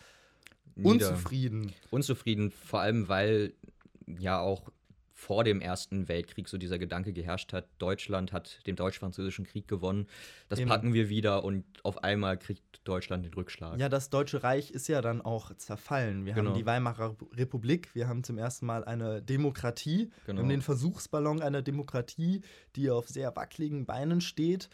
Nieder- 0.74 0.90
unzufrieden. 1.10 1.72
Unzufrieden, 1.90 2.50
vor 2.50 2.80
allem 2.80 3.08
weil 3.08 3.52
ja 4.06 4.40
auch 4.40 4.70
vor 5.18 5.42
dem 5.42 5.60
Ersten 5.60 6.06
Weltkrieg 6.06 6.48
so 6.48 6.58
dieser 6.58 6.78
Gedanke 6.78 7.12
geherrscht 7.12 7.52
hat, 7.52 7.66
Deutschland 7.78 8.32
hat 8.32 8.64
den 8.68 8.76
deutsch-französischen 8.76 9.44
Krieg 9.44 9.66
gewonnen, 9.66 10.06
das 10.48 10.60
Eben. 10.60 10.68
packen 10.70 10.94
wir 10.94 11.08
wieder 11.08 11.42
und 11.42 11.64
auf 11.82 12.04
einmal 12.04 12.38
kriegt 12.38 12.62
Deutschland 12.84 13.24
den 13.24 13.34
Rückschlag. 13.34 13.80
Ja, 13.80 13.88
das 13.88 14.10
Deutsche 14.10 14.44
Reich 14.44 14.70
ist 14.70 14.86
ja 14.86 15.02
dann 15.02 15.20
auch 15.20 15.52
zerfallen. 15.56 16.24
Wir 16.24 16.34
Genau. 16.34 16.50
haben 16.50 16.56
die 16.56 16.64
Weimarer 16.66 17.16
Republik, 17.34 17.92
wir 17.96 18.06
haben 18.06 18.22
zum 18.22 18.38
ersten 18.38 18.64
Mal 18.66 18.84
eine 18.84 19.20
Demokratie, 19.20 20.08
wir 20.24 20.26
Genau. 20.26 20.42
haben 20.42 20.48
den 20.50 20.62
Versuchsballon 20.62 21.42
einer 21.42 21.62
Demokratie, 21.62 22.42
die 22.76 22.88
auf 22.88 23.08
sehr 23.08 23.34
wackeligen 23.34 23.86
Beinen 23.86 24.20
steht. 24.20 24.68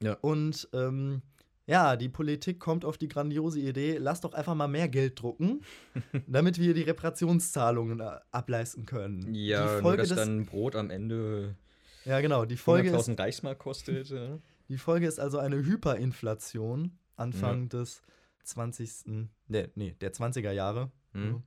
Ja. 0.00 0.14
Und 0.20 0.68
ähm, 0.72 1.20
ja, 1.66 1.96
die 1.96 2.08
Politik 2.08 2.60
kommt 2.60 2.84
auf 2.84 2.98
die 2.98 3.08
grandiose 3.08 3.60
Idee, 3.60 3.96
lass 3.98 4.20
doch 4.20 4.34
einfach 4.34 4.54
mal 4.54 4.68
mehr 4.68 4.88
Geld 4.88 5.20
drucken, 5.20 5.62
damit 6.26 6.58
wir 6.58 6.74
die 6.74 6.82
Reparationszahlungen 6.82 8.00
äh, 8.00 8.18
ableisten 8.30 8.86
können. 8.86 9.34
Ja, 9.34 9.66
die 9.66 9.72
nur 9.72 9.82
Folge 9.82 10.02
dass 10.02 10.14
dann 10.14 10.44
Brot 10.44 10.76
am 10.76 10.90
Ende 10.90 11.56
ja 12.04 12.20
genau, 12.20 12.44
die 12.44 12.56
Folge, 12.58 12.90
ist, 12.90 13.08
100.000 13.08 13.18
Reichsmark 13.18 13.58
kostet. 13.58 14.10
ja. 14.10 14.38
die 14.68 14.78
Folge 14.78 15.06
ist 15.06 15.18
also 15.18 15.38
eine 15.38 15.56
Hyperinflation 15.56 16.98
Anfang 17.16 17.68
des 17.68 18.02
20. 18.44 19.28
Nee, 19.48 19.68
nee, 19.74 19.96
der 20.00 20.12
20er 20.12 20.50
Jahre. 20.50 20.90
Hm. 21.12 21.42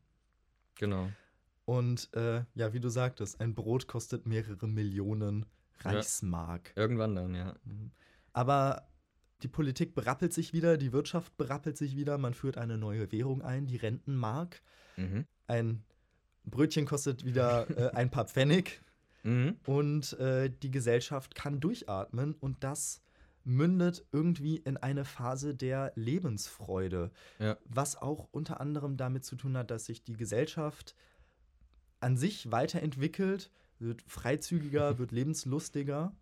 Genau. 0.75 1.09
Und 1.65 2.09
äh, 2.15 2.43
ja, 2.55 2.73
wie 2.73 2.79
du 2.79 2.89
sagtest, 2.89 3.41
ein 3.41 3.53
Brot 3.53 3.87
kostet 3.87 4.25
mehrere 4.25 4.67
Millionen 4.67 5.45
Ja. 5.83 5.91
Reichsmark. 5.91 6.71
Irgendwann 6.75 7.15
dann, 7.15 7.35
ja. 7.35 7.55
Mhm. 7.65 7.91
Aber 8.33 8.87
die 9.43 9.47
Politik 9.47 9.93
berappelt 9.93 10.33
sich 10.33 10.53
wieder, 10.53 10.77
die 10.77 10.91
Wirtschaft 10.93 11.37
berappelt 11.37 11.77
sich 11.77 11.95
wieder, 11.95 12.17
man 12.17 12.33
führt 12.33 12.57
eine 12.57 12.77
neue 12.77 13.11
Währung 13.11 13.41
ein, 13.41 13.65
die 13.67 13.77
Rentenmark. 13.77 14.61
Mhm. 14.95 15.25
Ein 15.47 15.83
Brötchen 16.43 16.85
kostet 16.85 17.23
wieder 17.25 17.69
äh, 17.93 17.95
ein 17.95 18.09
paar 18.09 18.25
Pfennig 18.25 18.81
Mhm. 19.23 19.57
und 19.65 20.13
äh, 20.19 20.49
die 20.49 20.71
Gesellschaft 20.71 21.35
kann 21.35 21.59
durchatmen 21.59 22.33
und 22.35 22.63
das 22.63 23.01
mündet 23.43 24.05
irgendwie 24.13 24.57
in 24.57 24.77
eine 24.77 25.03
Phase 25.05 25.53
der 25.55 25.91
Lebensfreude, 25.95 27.11
Ja. 27.39 27.57
was 27.65 27.95
auch 27.97 28.29
unter 28.31 28.61
anderem 28.61 28.95
damit 28.95 29.25
zu 29.25 29.35
tun 29.35 29.57
hat, 29.57 29.71
dass 29.71 29.85
sich 29.85 30.03
die 30.03 30.15
Gesellschaft 30.15 30.95
an 31.99 32.15
sich 32.15 32.51
weiterentwickelt, 32.51 33.51
wird 33.79 34.03
freizügiger, 34.07 34.97
wird 34.99 35.11
lebenslustiger, 35.11 36.15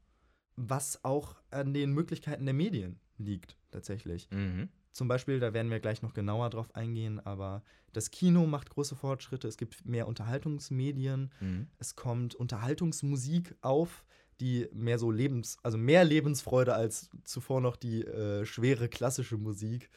was 0.56 1.04
auch 1.04 1.36
an 1.52 1.74
den 1.74 1.92
Möglichkeiten 1.92 2.46
der 2.46 2.54
Medien 2.56 3.00
liegt 3.18 3.58
tatsächlich. 3.72 4.30
Mhm. 4.32 4.70
Zum 4.92 5.08
Beispiel, 5.08 5.40
da 5.40 5.54
werden 5.54 5.72
wir 5.72 5.80
gleich 5.80 6.02
noch 6.02 6.14
genauer 6.14 6.50
drauf 6.50 6.74
eingehen, 6.74 7.20
aber 7.20 7.64
das 7.92 8.12
Kino 8.12 8.46
macht 8.46 8.70
große 8.70 8.96
Fortschritte, 8.96 9.48
es 9.48 9.58
gibt 9.58 9.86
mehr 9.86 10.08
Unterhaltungsmedien, 10.08 11.32
Mhm. 11.40 11.68
es 11.78 11.96
kommt 11.96 12.36
Unterhaltungsmusik 12.36 13.56
auf, 13.62 14.06
die 14.40 14.68
mehr 14.74 15.00
so 15.00 15.12
Lebens, 15.12 15.58
also 15.64 15.78
mehr 15.78 16.04
Lebensfreude 16.04 16.76
als 16.76 17.10
zuvor 17.24 17.62
noch 17.62 17.76
die 17.76 18.04
äh, 18.04 18.46
schwere 18.46 18.90
klassische 18.90 19.38
Musik 19.38 19.90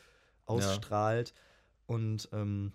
ausstrahlt. 0.47 1.35
Und 1.87 2.29
ähm, 2.33 2.73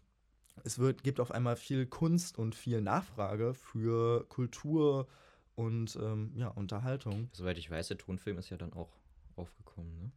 es 0.64 0.80
wird, 0.80 1.04
gibt 1.04 1.20
auf 1.20 1.32
einmal 1.32 1.56
viel 1.56 1.86
Kunst 1.86 2.38
und 2.38 2.56
viel 2.56 2.82
Nachfrage 2.82 3.54
für 3.54 4.26
Kultur 4.30 5.08
und 5.56 5.98
ähm, 6.02 6.32
ja, 6.36 6.48
Unterhaltung. 6.50 7.30
Soweit 7.34 7.58
ich 7.58 7.70
weiß, 7.70 7.90
der 7.90 7.98
Tonfilm 7.98 8.38
ist 8.38 8.50
ja 8.50 8.58
dann 8.58 8.74
auch 8.74 8.92
aufgekommen, 9.36 9.98
ne? 9.98 10.12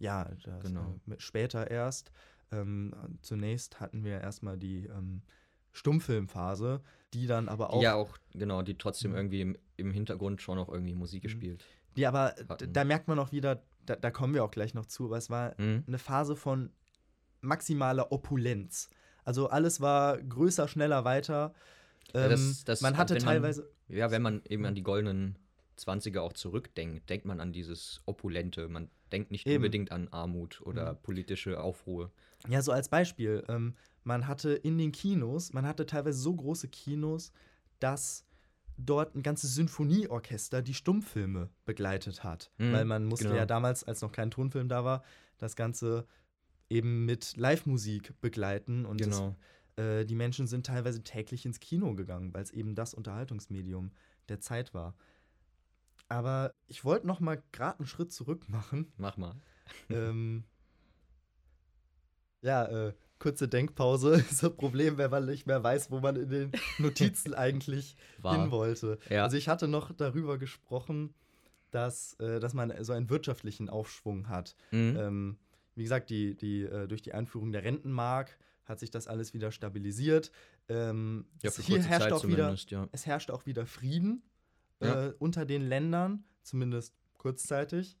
Ja, 0.00 0.28
das, 0.44 0.64
Genau. 0.64 0.98
äh, 1.08 1.14
später 1.18 1.70
erst. 1.70 2.10
Ähm, 2.50 2.92
zunächst 3.22 3.78
hatten 3.80 4.02
wir 4.02 4.20
erstmal 4.20 4.58
die 4.58 4.86
ähm, 4.86 5.22
Stummfilmphase, 5.72 6.80
die 7.14 7.26
dann 7.26 7.48
aber 7.48 7.72
auch 7.72 7.82
ja 7.82 7.94
auch, 7.94 8.16
genau, 8.32 8.62
die 8.62 8.76
trotzdem 8.76 9.12
Mhm. 9.12 9.16
irgendwie 9.16 9.40
im, 9.42 9.56
im 9.76 9.90
Hintergrund 9.92 10.42
schon 10.42 10.56
noch 10.56 10.68
irgendwie 10.68 10.94
Musik 10.94 11.22
gespielt. 11.22 11.64
Die 11.96 12.06
aber, 12.06 12.34
hatten. 12.48 12.72
da 12.72 12.84
merkt 12.84 13.08
man 13.08 13.18
auch 13.18 13.30
wieder, 13.32 13.62
da, 13.86 13.96
da 13.96 14.10
kommen 14.10 14.34
wir 14.34 14.44
auch 14.44 14.50
gleich 14.50 14.74
noch 14.74 14.86
zu, 14.86 15.06
aber 15.06 15.16
es 15.18 15.30
war 15.30 15.54
Mhm. 15.60 15.84
eine 15.86 15.98
Phase 15.98 16.36
von 16.36 16.70
maximaler 17.40 18.12
Opulenz. 18.12 18.88
Also 19.24 19.48
alles 19.48 19.80
war 19.80 20.20
größer, 20.20 20.68
schneller, 20.68 21.04
weiter. 21.04 21.54
Ja, 22.14 22.24
Ähm, 22.24 22.30
das- 22.30 22.64
das- 22.64 22.80
man 22.80 22.96
hatte 22.96 23.14
wenn 23.14 23.22
man- 23.24 23.34
teilweise. 23.34 23.70
Ja, 23.88 24.10
wenn 24.10 24.22
man 24.22 24.42
eben 24.48 24.64
an 24.64 24.74
die 24.74 24.82
goldenen 24.82 25.38
20er 25.76 26.22
auch 26.22 26.32
zurückdenkt, 26.32 27.08
denkt 27.08 27.26
man 27.26 27.40
an 27.40 27.52
dieses 27.52 28.00
Opulente. 28.06 28.68
Man 28.68 28.90
denkt 29.12 29.30
nicht 29.30 29.46
Eben. 29.46 29.56
unbedingt 29.56 29.92
an 29.92 30.08
Armut 30.08 30.60
oder 30.62 30.94
Mhm. 30.94 30.98
politische 31.02 31.60
Aufruhr. 31.60 32.10
Ja, 32.48 32.62
so 32.62 32.72
als 32.72 32.88
Beispiel. 32.88 33.44
Ähm, 33.48 33.74
man 34.04 34.26
hatte 34.26 34.50
in 34.52 34.78
den 34.78 34.92
Kinos, 34.92 35.52
man 35.52 35.66
hatte 35.66 35.84
teilweise 35.86 36.18
so 36.18 36.34
große 36.34 36.68
Kinos, 36.68 37.32
dass 37.80 38.24
dort 38.78 39.14
ein 39.14 39.22
ganzes 39.22 39.54
Sinfonieorchester 39.54 40.62
die 40.62 40.72
Stummfilme 40.74 41.50
begleitet 41.66 42.24
hat. 42.24 42.50
Mhm, 42.58 42.72
Weil 42.72 42.84
man 42.86 43.04
musste 43.04 43.26
genau. 43.26 43.36
ja 43.36 43.46
damals, 43.46 43.84
als 43.84 44.00
noch 44.00 44.12
kein 44.12 44.30
Tonfilm 44.30 44.68
da 44.68 44.84
war, 44.84 45.02
das 45.36 45.54
Ganze 45.54 46.06
eben 46.70 47.04
mit 47.04 47.36
Live-Musik 47.36 48.14
begleiten. 48.20 48.86
Und 48.86 49.00
das 49.00 49.08
Genau. 49.18 49.36
äh, 49.76 50.04
die 50.06 50.14
Menschen 50.14 50.46
sind 50.46 50.64
teilweise 50.66 51.02
täglich 51.02 51.44
ins 51.44 51.60
Kino 51.60 51.94
gegangen, 51.94 52.32
weil 52.32 52.42
es 52.42 52.50
eben 52.52 52.74
das 52.74 52.94
Unterhaltungsmedium 52.94 53.90
der 54.28 54.40
Zeit 54.40 54.72
war. 54.72 54.94
Aber 56.10 56.54
ich 56.66 56.84
wollte 56.84 57.06
noch 57.06 57.20
mal 57.20 57.40
gerade 57.52 57.78
einen 57.78 57.86
Schritt 57.86 58.12
zurück 58.12 58.48
machen. 58.48 58.92
Mach 58.98 59.16
mal. 59.16 59.36
ähm, 59.88 60.42
ja, 62.42 62.66
äh, 62.66 62.94
kurze 63.20 63.46
Denkpause 63.46 64.14
ist 64.30 64.42
das 64.42 64.56
Problem, 64.56 64.98
wenn 64.98 65.10
man 65.10 65.24
nicht 65.24 65.46
mehr 65.46 65.62
weiß, 65.62 65.92
wo 65.92 66.00
man 66.00 66.16
in 66.16 66.28
den 66.28 66.52
Notizen 66.78 67.32
eigentlich 67.34 67.96
hin 68.22 68.50
wollte. 68.50 68.98
Ja. 69.08 69.22
Also 69.22 69.36
ich 69.36 69.48
hatte 69.48 69.68
noch 69.68 69.92
darüber 69.92 70.36
gesprochen, 70.36 71.14
dass, 71.70 72.14
äh, 72.14 72.40
dass 72.40 72.54
man 72.54 72.72
so 72.82 72.92
einen 72.92 73.08
wirtschaftlichen 73.08 73.68
Aufschwung 73.68 74.28
hat. 74.28 74.56
Mhm. 74.72 74.96
Ähm, 74.98 75.38
wie 75.76 75.84
gesagt, 75.84 76.10
die, 76.10 76.36
die, 76.36 76.62
äh, 76.62 76.88
durch 76.88 77.02
die 77.02 77.14
Einführung 77.14 77.52
der 77.52 77.62
Rentenmark 77.62 78.36
hat 78.64 78.80
sich 78.80 78.90
das 78.90 79.06
alles 79.06 79.32
wieder 79.32 79.52
stabilisiert. 79.52 80.32
Ähm, 80.68 81.26
ja, 81.40 81.52
hier 81.52 81.82
herrscht 81.82 82.02
Zeit 82.02 82.12
auch 82.12 82.26
wieder, 82.26 82.52
ja. 82.52 82.88
es 82.90 83.06
herrscht 83.06 83.30
auch 83.30 83.46
wieder 83.46 83.64
Frieden 83.64 84.24
Ja. 84.80 85.08
äh, 85.08 85.14
unter 85.18 85.44
den 85.44 85.62
Ländern, 85.62 86.24
zumindest 86.42 86.94
kurzzeitig. 87.18 87.96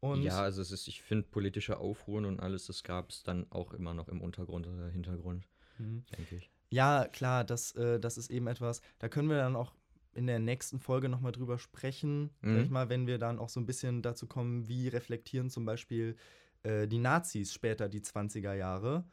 Und 0.00 0.22
ja, 0.22 0.40
also 0.42 0.60
es 0.60 0.70
ist, 0.70 0.86
ich 0.86 1.02
finde, 1.02 1.26
politische 1.28 1.78
Aufruhren 1.78 2.26
und 2.26 2.40
alles, 2.40 2.66
das 2.66 2.82
gab 2.84 3.10
es 3.10 3.22
dann 3.22 3.46
auch 3.50 3.72
immer 3.72 3.94
noch 3.94 4.08
im 4.08 4.20
Untergrund 4.20 4.66
oder 4.66 4.88
Hintergrund, 4.88 5.44
Mhm. 5.78 6.04
denke 6.16 6.36
ich. 6.36 6.50
Ja, 6.70 7.06
klar, 7.08 7.44
das, 7.44 7.72
äh, 7.72 7.98
das 7.98 8.18
ist 8.18 8.30
eben 8.30 8.46
etwas, 8.46 8.82
da 8.98 9.08
können 9.08 9.28
wir 9.30 9.36
dann 9.38 9.56
auch 9.56 9.74
in 10.12 10.26
der 10.26 10.38
nächsten 10.38 10.78
Folge 10.78 11.08
nochmal 11.08 11.32
drüber 11.32 11.58
sprechen, 11.58 12.30
Mhm. 12.42 12.54
sag 12.54 12.64
ich 12.64 12.70
mal, 12.70 12.88
wenn 12.90 13.06
wir 13.06 13.18
dann 13.18 13.38
auch 13.38 13.48
so 13.48 13.58
ein 13.60 13.66
bisschen 13.66 14.02
dazu 14.02 14.26
kommen, 14.26 14.68
wie 14.68 14.88
reflektieren 14.88 15.48
zum 15.50 15.64
Beispiel 15.64 16.16
äh, 16.64 16.86
die 16.86 16.98
Nazis 16.98 17.52
später 17.52 17.88
die 17.88 18.00
20er 18.02 18.54
Jahre. 18.54 19.04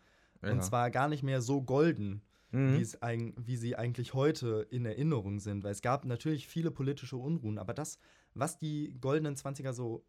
Ja. 0.43 0.51
Und 0.51 0.63
zwar 0.63 0.89
gar 0.91 1.07
nicht 1.07 1.24
mehr 1.24 1.41
so 1.41 1.62
golden, 1.62 2.21
Mhm. 2.51 2.75
eig- 3.01 3.34
wie 3.38 3.55
sie 3.55 3.75
eigentlich 3.75 4.13
heute 4.13 4.67
in 4.70 4.86
Erinnerung 4.86 5.39
sind. 5.39 5.63
Weil 5.63 5.72
es 5.72 5.81
gab 5.81 6.05
natürlich 6.05 6.48
viele 6.48 6.72
politische 6.72 7.17
Unruhen, 7.17 7.58
aber 7.58 7.74
das, 7.74 7.98
was 8.34 8.58
die 8.58 8.96
goldenen 9.00 9.36
20er 9.36 9.74
so 9.74 10.05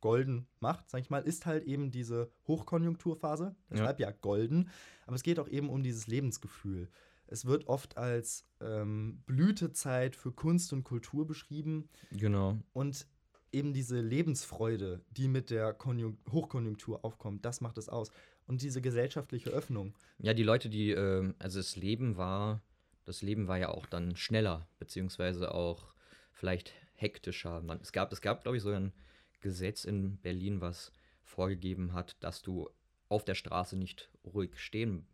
golden 0.00 0.46
macht, 0.60 0.88
sag 0.90 1.00
ich 1.00 1.10
mal, 1.10 1.22
ist 1.22 1.46
halt 1.46 1.64
eben 1.64 1.90
diese 1.90 2.30
Hochkonjunkturphase. 2.46 3.54
Deshalb 3.70 4.00
ja. 4.00 4.10
golden. 4.10 4.68
Aber 5.06 5.16
es 5.16 5.22
geht 5.22 5.38
auch 5.38 5.48
eben 5.48 5.68
um 5.70 5.82
dieses 5.82 6.06
Lebensgefühl. 6.06 6.88
Es 7.26 7.44
wird 7.44 7.66
oft 7.68 7.96
als 7.96 8.44
ähm, 8.60 9.22
Blütezeit 9.26 10.16
für 10.16 10.32
Kunst 10.32 10.72
und 10.72 10.82
Kultur 10.84 11.26
beschrieben 11.26 11.88
Genau. 12.10 12.58
und 12.72 13.06
eben 13.52 13.72
diese 13.72 14.00
Lebensfreude, 14.00 15.00
die 15.10 15.28
mit 15.28 15.50
der 15.50 15.72
Konjunk 15.74 16.18
Hochkonjunktur 16.30 17.04
aufkommt, 17.04 17.44
das 17.44 17.60
macht 17.60 17.78
es 17.78 17.88
aus. 17.88 18.10
Und 18.50 18.62
diese 18.62 18.80
gesellschaftliche 18.82 19.50
Öffnung. 19.50 19.94
Ja, 20.18 20.34
die 20.34 20.42
Leute, 20.42 20.68
die, 20.68 20.90
ähm, 20.90 21.36
also 21.38 21.60
das 21.60 21.76
Leben 21.76 22.16
war, 22.16 22.60
das 23.04 23.22
Leben 23.22 23.46
war 23.46 23.58
ja 23.58 23.68
auch 23.68 23.86
dann 23.86 24.16
schneller, 24.16 24.66
beziehungsweise 24.80 25.54
auch 25.54 25.94
vielleicht 26.32 26.72
hektischer. 26.94 27.60
Man, 27.62 27.78
es 27.80 27.92
gab, 27.92 28.12
es 28.12 28.20
gab, 28.20 28.42
glaube 28.42 28.56
ich, 28.56 28.62
so 28.64 28.70
ein 28.72 28.92
Gesetz 29.40 29.84
in 29.84 30.16
Berlin, 30.16 30.60
was 30.60 30.90
vorgegeben 31.22 31.92
hat, 31.92 32.16
dass 32.18 32.42
du 32.42 32.68
auf 33.08 33.24
der 33.24 33.36
Straße 33.36 33.76
nicht 33.76 34.10
ruhig 34.24 34.58
stehen 34.58 35.06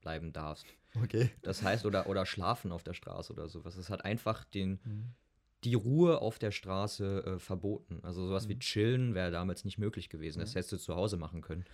bleiben 0.00 0.32
darfst. 0.32 0.66
Okay. 1.02 1.30
Das 1.42 1.64
heißt, 1.64 1.86
oder, 1.86 2.08
oder 2.08 2.24
schlafen 2.26 2.70
auf 2.70 2.84
der 2.84 2.94
Straße 2.94 3.32
oder 3.32 3.48
sowas. 3.48 3.76
Es 3.76 3.90
hat 3.90 4.04
einfach 4.04 4.44
den, 4.44 4.78
die 5.64 5.74
Ruhe 5.74 6.20
auf 6.20 6.38
der 6.38 6.52
Straße 6.52 7.24
äh, 7.26 7.38
verboten. 7.40 7.98
Also 8.04 8.24
sowas 8.28 8.48
wie 8.48 8.54
Mhm. 8.54 8.60
chillen 8.60 9.14
wäre 9.14 9.32
damals 9.32 9.64
nicht 9.64 9.78
möglich 9.78 10.08
gewesen. 10.10 10.38
Das 10.38 10.54
hättest 10.54 10.72
du 10.72 10.76
zu 10.76 10.94
Hause 10.94 11.16
machen 11.16 11.40
können. 11.42 11.64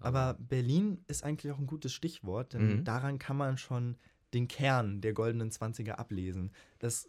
Aber 0.00 0.34
Berlin 0.34 1.02
ist 1.08 1.24
eigentlich 1.24 1.52
auch 1.52 1.58
ein 1.58 1.66
gutes 1.66 1.92
Stichwort, 1.92 2.52
denn 2.54 2.76
Mhm. 2.76 2.84
daran 2.84 3.18
kann 3.18 3.36
man 3.36 3.58
schon 3.58 3.96
den 4.34 4.46
Kern 4.48 5.00
der 5.00 5.12
goldenen 5.12 5.50
20er 5.50 5.98
ablesen. 5.98 6.52
Das 6.78 7.08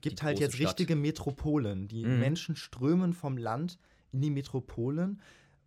gibt 0.00 0.20
Die 0.20 0.24
halt 0.24 0.40
jetzt 0.40 0.56
Stadt. 0.56 0.68
richtige 0.68 0.96
Metropolen. 0.96 1.88
Die 1.88 2.04
Mhm. 2.04 2.18
Menschen 2.18 2.56
strömen 2.56 3.12
vom 3.12 3.36
Land 3.36 3.78
in 4.12 4.20
die 4.20 4.30
Metropolen 4.30 5.20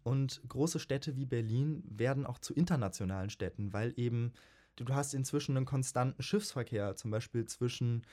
und 0.04 0.42
große 0.48 0.80
Städte 0.80 1.16
wie 1.16 1.26
Berlin 1.26 1.84
werden 1.90 2.26
auch 2.26 2.40
zu 2.40 2.54
internationalen 2.54 3.30
Städten, 3.30 3.74
weil 3.74 3.94
eben 3.98 4.34
du 4.76 4.86
hast 4.94 5.14
inzwischen 5.14 5.56
einen 5.58 5.66
konstanten 5.66 6.22
Schiffsverkehr, 6.22 6.96
zum 6.96 7.12
Beispiel 7.12 7.46
zwischen 7.46 8.04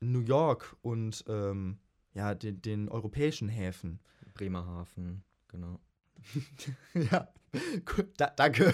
New 0.00 0.20
York 0.20 0.76
und 0.82 1.24
ähm, 1.28 1.78
ja, 2.12 2.34
den, 2.34 2.60
den 2.62 2.88
europäischen 2.88 3.48
Häfen. 3.48 4.00
Bremerhaven, 4.34 5.22
genau. 5.48 5.80
ja, 6.94 7.28
da, 8.16 8.32
danke. 8.34 8.72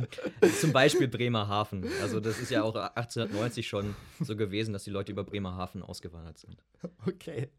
Zum 0.60 0.72
Beispiel 0.72 1.08
Bremerhaven. 1.08 1.84
Also 2.02 2.20
das 2.20 2.38
ist 2.38 2.50
ja 2.50 2.62
auch 2.62 2.74
1890 2.74 3.66
schon 3.66 3.94
so 4.20 4.36
gewesen, 4.36 4.72
dass 4.72 4.84
die 4.84 4.90
Leute 4.90 5.12
über 5.12 5.24
Bremerhaven 5.24 5.82
ausgewandert 5.82 6.38
sind. 6.38 6.62
Okay. 7.06 7.50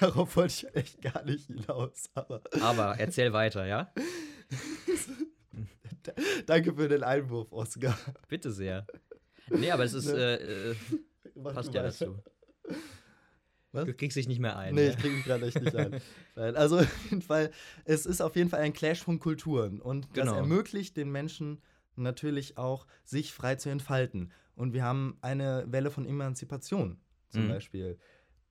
Darauf 0.00 0.36
wollte 0.36 0.68
ich 0.68 0.76
echt 0.76 1.02
gar 1.02 1.24
nicht 1.24 1.46
hinaus. 1.46 2.10
Aber, 2.14 2.42
aber 2.60 2.96
erzähl 2.98 3.32
weiter, 3.32 3.66
ja? 3.66 3.92
Danke 6.46 6.74
für 6.74 6.88
den 6.88 7.02
Einwurf, 7.02 7.52
Oskar. 7.52 7.98
Bitte 8.28 8.52
sehr. 8.52 8.86
Nee, 9.48 9.70
aber 9.70 9.84
es 9.84 9.94
ist. 9.94 10.06
Ne? 10.06 10.38
Äh, 10.38 10.70
äh, 10.70 10.74
passt 11.42 11.74
ja 11.74 11.82
dazu. 11.82 12.16
Was? 13.74 13.86
Du 13.86 13.94
kriegst 13.94 14.16
dich 14.16 14.28
nicht 14.28 14.38
mehr 14.38 14.56
ein. 14.56 14.74
Nee, 14.74 14.86
ja? 14.86 14.90
ich 14.90 14.96
krieg 14.98 15.12
mich 15.12 15.24
gerade 15.24 15.46
echt 15.46 15.60
nicht 15.60 15.74
ein. 15.76 16.00
Also 16.36 16.78
auf 16.78 17.04
jeden 17.10 17.22
Fall, 17.22 17.50
es 17.84 18.06
ist 18.06 18.20
auf 18.20 18.34
jeden 18.34 18.48
Fall 18.48 18.60
ein 18.60 18.72
Clash 18.72 19.02
von 19.02 19.18
Kulturen. 19.20 19.80
Und 19.80 20.06
das 20.14 20.24
genau. 20.24 20.36
ermöglicht 20.36 20.96
den 20.96 21.10
Menschen 21.10 21.60
natürlich 21.96 22.56
auch, 22.56 22.86
sich 23.04 23.32
frei 23.32 23.56
zu 23.56 23.68
entfalten. 23.68 24.32
Und 24.56 24.72
wir 24.72 24.84
haben 24.84 25.18
eine 25.20 25.64
Welle 25.68 25.90
von 25.90 26.06
Emanzipation 26.06 26.98
zum 27.28 27.44
mhm. 27.44 27.48
Beispiel, 27.48 27.98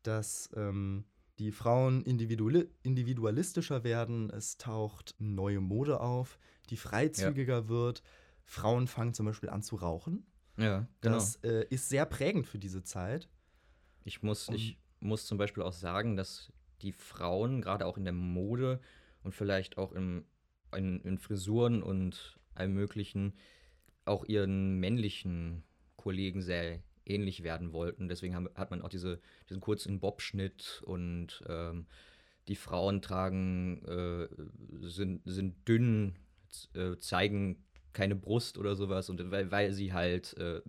dass 0.04 0.50
ähm, 0.56 1.06
die 1.40 1.52
Frauen 1.52 2.04
individualistischer 2.04 3.84
werden, 3.84 4.30
es 4.30 4.58
taucht 4.58 5.16
neue 5.20 5.62
Mode 5.62 6.00
auf, 6.00 6.38
die 6.70 6.78
freizügiger 6.78 7.62
ja. 7.62 7.68
wird. 7.70 8.04
Frauen 8.46 8.88
fangen 8.88 9.14
zum 9.14 9.26
Beispiel 9.26 9.50
an 9.50 9.62
zu 9.62 9.78
rauchen. 9.78 10.26
Ja, 10.58 10.88
genau. 11.02 11.16
Das 11.16 11.38
äh, 11.38 11.66
ist 11.70 11.90
sehr 11.90 12.06
prägend 12.06 12.48
für 12.48 12.60
diese 12.60 12.84
Zeit. 12.84 13.30
Ich 14.04 14.22
muss, 14.22 14.50
ich 14.50 14.78
muss 15.04 15.26
zum 15.26 15.38
Beispiel 15.38 15.64
auch 15.64 15.74
sagen, 15.74 16.16
dass 16.16 16.52
die 16.82 16.92
Frauen, 16.92 17.62
gerade 17.62 17.86
auch 17.86 17.98
in 17.98 18.04
der 18.04 18.14
Mode 18.14 18.80
und 19.24 19.34
vielleicht 19.34 19.78
auch 19.78 19.92
im, 19.92 20.26
in, 20.76 21.00
in 21.02 21.18
Frisuren 21.18 21.84
und 21.84 22.40
allem 22.56 22.74
Möglichen, 22.74 23.34
auch 24.06 24.26
ihren 24.26 24.80
männlichen 24.80 25.64
Kollegen 25.96 26.42
sehr 26.42 26.82
ähnlich 27.06 27.44
werden 27.44 27.74
wollten. 27.74 28.08
Deswegen 28.08 28.36
haben, 28.36 28.50
hat 28.56 28.72
man 28.72 28.82
auch 28.82 28.90
diese, 28.90 29.20
diesen 29.50 29.62
kurzen 29.62 30.00
Bobschnitt 30.00 30.82
und 30.86 31.44
ähm, 31.48 31.88
die 32.48 32.56
Frauen 32.56 33.02
tragen, 33.02 33.84
äh, 33.86 34.28
sind, 34.88 35.22
sind 35.26 35.68
dünn, 35.68 36.16
äh, 36.74 36.98
zeigen 36.98 37.64
keine 37.94 38.16
Brust 38.16 38.58
oder 38.58 38.76
sowas 38.76 39.10
und 39.10 39.32
weil, 39.32 39.52
weil 39.52 39.72
sie 39.72 39.94
halt 39.94 40.36
äh, 40.38 40.62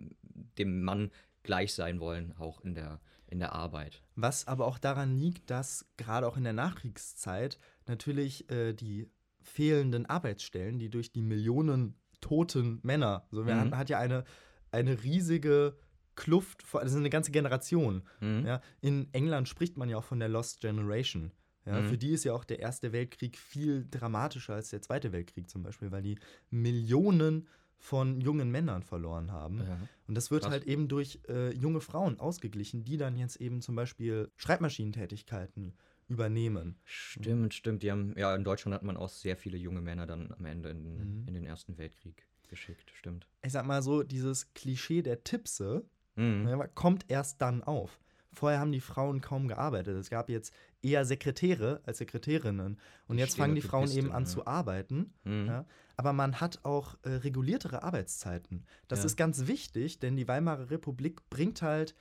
dem 0.58 0.82
Mann 0.82 1.10
gleich 1.42 1.72
sein 1.72 1.98
wollen, 2.00 2.34
auch 2.38 2.60
in 2.60 2.74
der, 2.74 3.00
in 3.34 3.40
der 3.40 3.52
Arbeit. 3.52 4.02
Was 4.14 4.46
aber 4.46 4.66
auch 4.66 4.78
daran 4.78 5.18
liegt, 5.18 5.50
dass 5.50 5.86
gerade 5.98 6.26
auch 6.26 6.36
in 6.36 6.44
der 6.44 6.52
Nachkriegszeit 6.52 7.58
natürlich 7.86 8.48
äh, 8.50 8.72
die 8.72 9.10
fehlenden 9.42 10.06
Arbeitsstellen, 10.06 10.78
die 10.78 10.88
durch 10.88 11.12
die 11.12 11.20
Millionen 11.20 11.96
toten 12.20 12.80
Männer, 12.82 13.26
so 13.30 13.42
mhm. 13.42 13.48
man 13.48 13.76
hat 13.76 13.90
ja 13.90 13.98
eine, 13.98 14.24
eine 14.70 15.02
riesige 15.02 15.76
Kluft, 16.14 16.62
das 16.72 16.92
ist 16.92 16.96
eine 16.96 17.10
ganze 17.10 17.32
Generation. 17.32 18.04
Mhm. 18.20 18.46
Ja. 18.46 18.62
In 18.80 19.12
England 19.12 19.48
spricht 19.48 19.76
man 19.76 19.90
ja 19.90 19.98
auch 19.98 20.04
von 20.04 20.20
der 20.20 20.28
Lost 20.28 20.60
Generation. 20.60 21.32
Ja, 21.66 21.80
mhm. 21.80 21.88
Für 21.88 21.98
die 21.98 22.10
ist 22.10 22.24
ja 22.24 22.32
auch 22.34 22.44
der 22.44 22.60
Erste 22.60 22.92
Weltkrieg 22.92 23.36
viel 23.36 23.86
dramatischer 23.90 24.54
als 24.54 24.70
der 24.70 24.80
Zweite 24.80 25.12
Weltkrieg 25.12 25.50
zum 25.50 25.62
Beispiel, 25.62 25.90
weil 25.90 26.02
die 26.02 26.18
Millionen 26.50 27.48
von 27.84 28.20
jungen 28.22 28.50
Männern 28.50 28.82
verloren 28.82 29.30
haben. 29.30 29.58
Ja. 29.60 29.78
Und 30.06 30.14
das 30.14 30.30
wird 30.30 30.42
Krass. 30.42 30.52
halt 30.52 30.64
eben 30.64 30.88
durch 30.88 31.20
äh, 31.28 31.52
junge 31.52 31.82
Frauen 31.82 32.18
ausgeglichen, 32.18 32.82
die 32.82 32.96
dann 32.96 33.14
jetzt 33.16 33.36
eben 33.36 33.60
zum 33.60 33.76
Beispiel 33.76 34.30
Schreibmaschinentätigkeiten 34.36 35.74
übernehmen. 36.08 36.76
Stimmt, 36.84 37.52
stimmt. 37.52 37.82
Die 37.82 37.90
haben, 37.90 38.14
ja, 38.16 38.34
in 38.34 38.42
Deutschland 38.44 38.74
hat 38.74 38.82
man 38.82 38.96
auch 38.96 39.10
sehr 39.10 39.36
viele 39.36 39.58
junge 39.58 39.82
Männer 39.82 40.06
dann 40.06 40.32
am 40.32 40.44
Ende 40.46 40.70
in, 40.70 40.96
mhm. 40.96 41.28
in 41.28 41.34
den 41.34 41.44
Ersten 41.44 41.76
Weltkrieg 41.76 42.26
geschickt, 42.48 42.90
stimmt. 42.94 43.26
Ich 43.42 43.52
sag 43.52 43.66
mal 43.66 43.82
so, 43.82 44.02
dieses 44.02 44.54
Klischee 44.54 45.02
der 45.02 45.22
Tipse, 45.22 45.84
Mhm. 46.16 46.48
Ja, 46.48 46.66
kommt 46.68 47.04
erst 47.08 47.40
dann 47.40 47.62
auf. 47.62 48.00
Vorher 48.34 48.60
haben 48.60 48.72
die 48.72 48.80
Frauen 48.80 49.20
kaum 49.20 49.48
gearbeitet. 49.48 49.96
Es 49.96 50.10
gab 50.10 50.28
jetzt 50.28 50.52
eher 50.82 51.04
Sekretäre 51.04 51.80
als 51.84 51.98
Sekretärinnen. 51.98 52.78
Und 53.06 53.18
jetzt 53.18 53.36
fangen 53.36 53.54
die 53.54 53.62
Frauen 53.62 53.90
eben 53.90 54.12
an 54.12 54.24
ja. 54.24 54.28
zu 54.28 54.46
arbeiten. 54.46 55.12
Mhm. 55.24 55.46
Ja. 55.46 55.66
Aber 55.96 56.12
man 56.12 56.40
hat 56.40 56.64
auch 56.64 56.96
äh, 57.02 57.10
reguliertere 57.10 57.82
Arbeitszeiten. 57.82 58.66
Das 58.88 59.00
ja. 59.00 59.06
ist 59.06 59.16
ganz 59.16 59.46
wichtig, 59.46 59.98
denn 59.98 60.16
die 60.16 60.28
Weimarer 60.28 60.70
Republik 60.70 61.28
bringt 61.30 61.62
halt 61.62 61.94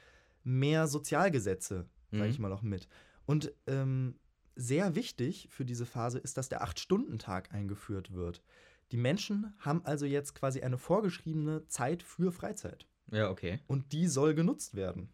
mehr 0.43 0.87
Sozialgesetze, 0.87 1.87
mhm. 2.11 2.17
sage 2.17 2.29
ich 2.29 2.39
mal 2.39 2.51
auch 2.51 2.63
mit. 2.63 2.87
Und 3.25 3.53
ähm, 3.67 4.15
sehr 4.55 4.95
wichtig 4.95 5.47
für 5.49 5.65
diese 5.65 5.85
Phase 5.85 6.19
ist, 6.19 6.37
dass 6.37 6.49
der 6.49 6.63
Acht-Stunden-Tag 6.63 7.53
eingeführt 7.53 8.13
wird. 8.13 8.43
Die 8.91 8.97
Menschen 8.97 9.53
haben 9.59 9.81
also 9.85 10.05
jetzt 10.05 10.35
quasi 10.35 10.61
eine 10.61 10.77
vorgeschriebene 10.77 11.67
Zeit 11.67 12.03
für 12.03 12.31
Freizeit. 12.31 12.87
Ja, 13.11 13.29
okay. 13.29 13.59
Und 13.67 13.91
die 13.91 14.07
soll 14.07 14.33
genutzt 14.33 14.75
werden. 14.75 15.09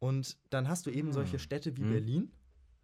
Und 0.00 0.36
dann 0.50 0.68
hast 0.68 0.86
du 0.86 0.90
eben 0.90 1.12
solche 1.12 1.34
hm. 1.34 1.38
Städte 1.38 1.76
wie 1.76 1.82
hm. 1.82 1.90
Berlin 1.90 2.32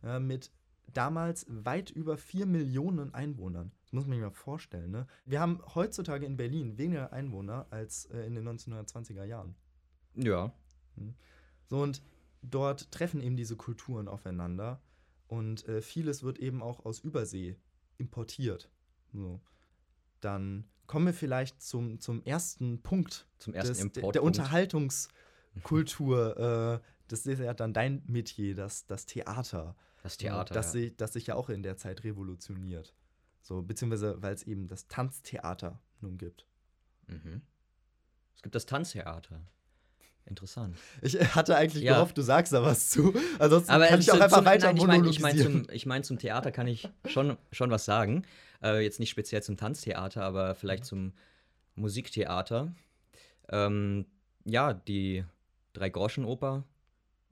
ja, 0.02 0.20
mit 0.20 0.52
damals 0.92 1.46
weit 1.48 1.90
über 1.90 2.16
4 2.16 2.46
Millionen 2.46 3.12
Einwohnern. 3.12 3.72
Das 3.82 3.92
muss 3.92 4.06
man 4.06 4.16
sich 4.16 4.22
mal 4.22 4.30
vorstellen. 4.30 4.92
Ne? 4.92 5.08
Wir 5.24 5.40
haben 5.40 5.60
heutzutage 5.74 6.24
in 6.26 6.36
Berlin 6.36 6.78
weniger 6.78 7.12
Einwohner 7.12 7.66
als 7.70 8.04
äh, 8.06 8.24
in 8.26 8.36
den 8.36 8.48
1920er 8.48 9.24
Jahren. 9.24 9.56
Ja. 10.14 10.52
Hm. 10.96 11.14
So, 11.68 11.82
und 11.82 12.02
dort 12.42 12.92
treffen 12.92 13.20
eben 13.20 13.36
diese 13.36 13.56
Kulturen 13.56 14.06
aufeinander. 14.08 14.80
Und 15.26 15.66
äh, 15.66 15.82
vieles 15.82 16.22
wird 16.22 16.38
eben 16.38 16.62
auch 16.62 16.84
aus 16.84 17.00
Übersee 17.00 17.56
importiert. 17.98 18.70
So. 19.12 19.40
Dann 20.20 20.68
kommen 20.86 21.06
wir 21.06 21.14
vielleicht 21.14 21.60
zum, 21.62 21.98
zum 21.98 22.22
ersten 22.22 22.80
Punkt. 22.82 23.26
Zum 23.38 23.54
ersten 23.54 23.92
des, 23.92 24.04
Der 24.12 24.22
Unterhaltungskultur. 24.22 26.80
Äh, 27.06 27.08
das 27.08 27.26
ist 27.26 27.38
ja 27.38 27.54
dann 27.54 27.72
dein 27.72 28.02
Metier, 28.06 28.54
das, 28.54 28.86
das 28.86 29.06
Theater. 29.06 29.76
Das 30.02 30.16
Theater. 30.16 30.54
Das, 30.54 30.66
ja. 30.66 30.72
sich, 30.72 30.96
das 30.96 31.12
sich 31.12 31.26
ja 31.26 31.34
auch 31.34 31.48
in 31.48 31.62
der 31.62 31.76
Zeit 31.76 32.04
revolutioniert. 32.04 32.94
So, 33.42 33.62
beziehungsweise, 33.62 34.20
weil 34.22 34.34
es 34.34 34.42
eben 34.42 34.68
das 34.68 34.88
Tanztheater 34.88 35.80
nun 36.00 36.18
gibt. 36.18 36.46
Mhm. 37.06 37.42
Es 38.34 38.42
gibt 38.42 38.54
das 38.54 38.66
Tanztheater. 38.66 39.40
Interessant. 40.26 40.76
Ich 41.02 41.14
hatte 41.36 41.56
eigentlich 41.56 41.84
ja. 41.84 41.94
gehofft, 41.94 42.18
du 42.18 42.22
sagst 42.22 42.52
da 42.52 42.62
was 42.62 42.88
zu. 42.88 43.14
Ansonsten 43.38 43.70
Aber 43.70 43.86
kann 43.86 44.00
ich 44.00 44.10
auch 44.10 44.20
einfach 44.20 44.38
zum, 44.38 44.46
weiter 44.46 44.66
nein, 44.66 44.76
ich 44.76 44.86
meine 44.86 45.08
ich 45.08 45.20
mein 45.20 45.38
zum, 45.38 45.66
ich 45.70 45.86
mein, 45.86 46.02
zum 46.02 46.18
Theater 46.18 46.50
kann 46.50 46.66
ich 46.66 46.88
schon, 47.04 47.36
schon 47.52 47.70
was 47.70 47.84
sagen. 47.84 48.24
Äh, 48.60 48.82
jetzt 48.82 48.98
nicht 48.98 49.10
speziell 49.10 49.42
zum 49.44 49.56
Tanztheater, 49.56 50.22
aber 50.22 50.56
vielleicht 50.56 50.84
zum 50.84 51.12
Musiktheater. 51.76 52.74
Ähm, 53.48 54.06
ja, 54.44 54.74
die 54.74 55.24
Drei-Groschen-Oper 55.74 56.64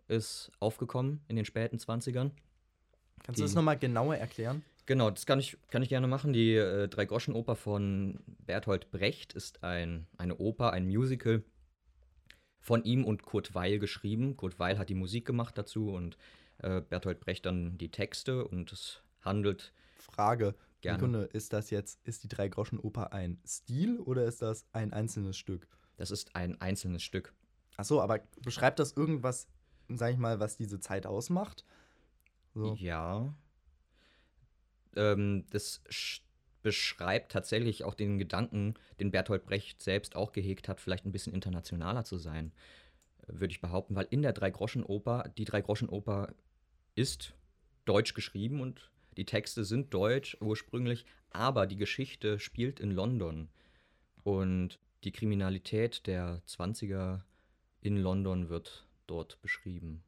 ist 0.08 0.50
aufgekommen 0.60 1.20
in 1.28 1.36
den 1.36 1.44
späten 1.44 1.76
20ern. 1.76 2.30
Kannst 3.22 3.38
die, 3.38 3.42
du 3.42 3.42
das 3.42 3.54
nochmal 3.54 3.78
genauer 3.78 4.16
erklären? 4.16 4.62
Genau, 4.86 5.10
das 5.10 5.24
kann 5.24 5.40
ich, 5.40 5.56
kann 5.70 5.82
ich 5.82 5.88
gerne 5.88 6.06
machen. 6.06 6.32
Die 6.32 6.54
äh, 6.54 6.88
Drei-Groschen-Oper 6.88 7.56
von 7.56 8.20
Bertolt 8.26 8.90
Brecht 8.90 9.32
ist 9.32 9.62
ein, 9.64 10.06
eine 10.18 10.36
Oper, 10.36 10.72
ein 10.72 10.86
Musical 10.86 11.42
von 12.60 12.84
ihm 12.84 13.04
und 13.04 13.22
Kurt 13.22 13.54
Weil 13.54 13.78
geschrieben. 13.78 14.36
Kurt 14.36 14.58
Weil 14.58 14.78
hat 14.78 14.90
die 14.90 14.94
Musik 14.94 15.24
gemacht 15.24 15.56
dazu 15.56 15.90
und 15.90 16.18
äh, 16.58 16.82
Bertolt 16.82 17.20
Brecht 17.20 17.46
dann 17.46 17.78
die 17.78 17.90
Texte 17.90 18.46
und 18.46 18.72
es 18.72 19.02
handelt. 19.22 19.72
Frage, 19.98 20.54
Gerne. 20.82 20.98
Sekunde, 20.98 21.22
ist 21.32 21.54
das 21.54 21.70
jetzt, 21.70 22.06
ist 22.06 22.24
die 22.24 22.28
Drei-Groschen-Oper 22.28 23.14
ein 23.14 23.38
Stil 23.46 24.00
oder 24.00 24.26
ist 24.26 24.42
das 24.42 24.66
ein 24.72 24.92
einzelnes 24.92 25.38
Stück? 25.38 25.66
Das 25.96 26.10
ist 26.10 26.36
ein 26.36 26.60
einzelnes 26.60 27.02
Stück. 27.02 27.32
Ach 27.78 27.84
so, 27.84 28.02
aber 28.02 28.20
beschreibt 28.42 28.78
das 28.78 28.92
irgendwas, 28.92 29.48
sag 29.88 30.12
ich 30.12 30.18
mal, 30.18 30.40
was 30.40 30.56
diese 30.56 30.80
Zeit 30.80 31.06
ausmacht? 31.06 31.64
So. 32.54 32.74
Ja. 32.74 33.34
Ähm, 34.96 35.44
das 35.50 35.82
beschreibt 36.62 37.32
tatsächlich 37.32 37.84
auch 37.84 37.94
den 37.94 38.18
Gedanken, 38.18 38.74
den 38.98 39.10
Bertolt 39.10 39.44
Brecht 39.44 39.82
selbst 39.82 40.16
auch 40.16 40.32
gehegt 40.32 40.68
hat, 40.68 40.80
vielleicht 40.80 41.04
ein 41.04 41.12
bisschen 41.12 41.34
internationaler 41.34 42.04
zu 42.04 42.16
sein, 42.16 42.52
würde 43.26 43.52
ich 43.52 43.60
behaupten, 43.60 43.94
weil 43.94 44.06
in 44.10 44.22
der 44.22 44.32
Drei-Groschen-Oper, 44.32 45.30
die 45.36 45.44
Drei-Groschen-Oper 45.44 46.34
ist 46.94 47.34
deutsch 47.84 48.14
geschrieben 48.14 48.60
und 48.60 48.90
die 49.16 49.26
Texte 49.26 49.64
sind 49.64 49.92
deutsch 49.92 50.36
ursprünglich, 50.40 51.04
aber 51.30 51.66
die 51.66 51.76
Geschichte 51.76 52.38
spielt 52.38 52.80
in 52.80 52.90
London. 52.90 53.48
Und 54.22 54.78
die 55.04 55.12
Kriminalität 55.12 56.06
der 56.06 56.42
20er 56.48 57.20
in 57.82 57.98
London 57.98 58.48
wird 58.48 58.83
dort 59.06 59.40
beschrieben. 59.42 60.02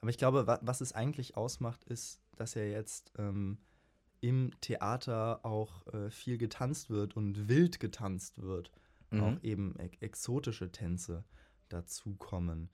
Aber 0.00 0.10
ich 0.10 0.18
glaube, 0.18 0.58
was 0.62 0.80
es 0.80 0.92
eigentlich 0.92 1.36
ausmacht, 1.36 1.84
ist, 1.84 2.20
dass 2.36 2.54
ja 2.54 2.62
jetzt 2.62 3.12
ähm, 3.18 3.58
im 4.20 4.52
Theater 4.60 5.44
auch 5.44 5.86
äh, 5.94 6.10
viel 6.10 6.38
getanzt 6.38 6.90
wird 6.90 7.16
und 7.16 7.48
wild 7.48 7.80
getanzt 7.80 8.42
wird. 8.42 8.72
Mhm. 9.10 9.22
auch 9.22 9.42
eben 9.42 9.74
e 9.78 9.90
exotische 10.00 10.70
Tänze 10.70 11.24
dazukommen. 11.68 12.70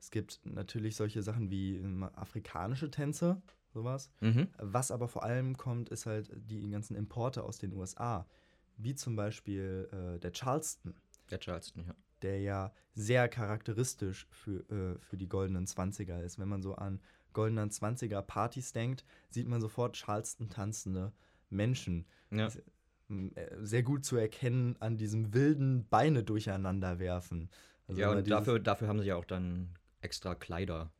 Es 0.00 0.10
gibt 0.10 0.40
natürlich 0.44 0.96
solche 0.96 1.22
Sachen 1.22 1.50
wie 1.50 1.76
ähm, 1.76 2.02
afrikanische 2.02 2.90
Tänze, 2.90 3.42
sowas. 3.72 4.10
Mhm. 4.20 4.48
Was 4.58 4.90
aber 4.90 5.08
vor 5.08 5.24
allem 5.24 5.56
kommt, 5.56 5.88
ist 5.88 6.06
halt 6.06 6.30
die 6.34 6.70
ganzen 6.70 6.96
Importe 6.96 7.42
aus 7.42 7.58
den 7.58 7.72
USA. 7.72 8.26
Wie 8.76 8.94
zum 8.94 9.16
Beispiel 9.16 9.88
äh, 9.92 10.18
der 10.20 10.32
Charleston, 10.32 10.94
Der 11.30 11.38
Charleston, 11.38 11.86
ja. 11.86 11.94
Der 12.24 12.40
ja 12.40 12.72
sehr 12.94 13.28
charakteristisch 13.28 14.26
für, 14.30 14.60
äh, 14.70 14.98
für 14.98 15.16
die 15.16 15.28
goldenen 15.28 15.66
Zwanziger 15.66 16.22
ist. 16.22 16.38
Wenn 16.38 16.48
man 16.48 16.62
so 16.62 16.74
an 16.74 17.00
goldenen 17.32 17.70
Zwanziger 17.70 18.22
Partys 18.22 18.72
denkt, 18.72 19.04
sieht 19.30 19.46
man 19.46 19.60
sofort 19.60 19.96
Charleston 19.96 20.48
tanzende 20.48 21.12
Menschen. 21.50 22.06
Ja. 22.30 22.48
Äh, 23.08 23.56
Sehr 23.60 23.82
gut 23.82 24.04
zu 24.04 24.16
erkennen 24.16 24.76
an 24.80 24.96
diesem 24.96 25.34
wilden 25.34 25.86
Beine 25.88 26.24
durcheinander 26.24 26.98
werfen. 26.98 27.50
Also 27.86 28.00
ja, 28.00 28.10
und 28.10 28.28
dafür, 28.30 28.58
dafür 28.58 28.88
haben 28.88 29.00
sie 29.00 29.06
ja 29.08 29.16
auch 29.16 29.26
dann 29.26 29.70
extra 30.00 30.34
Kleider 30.34 30.90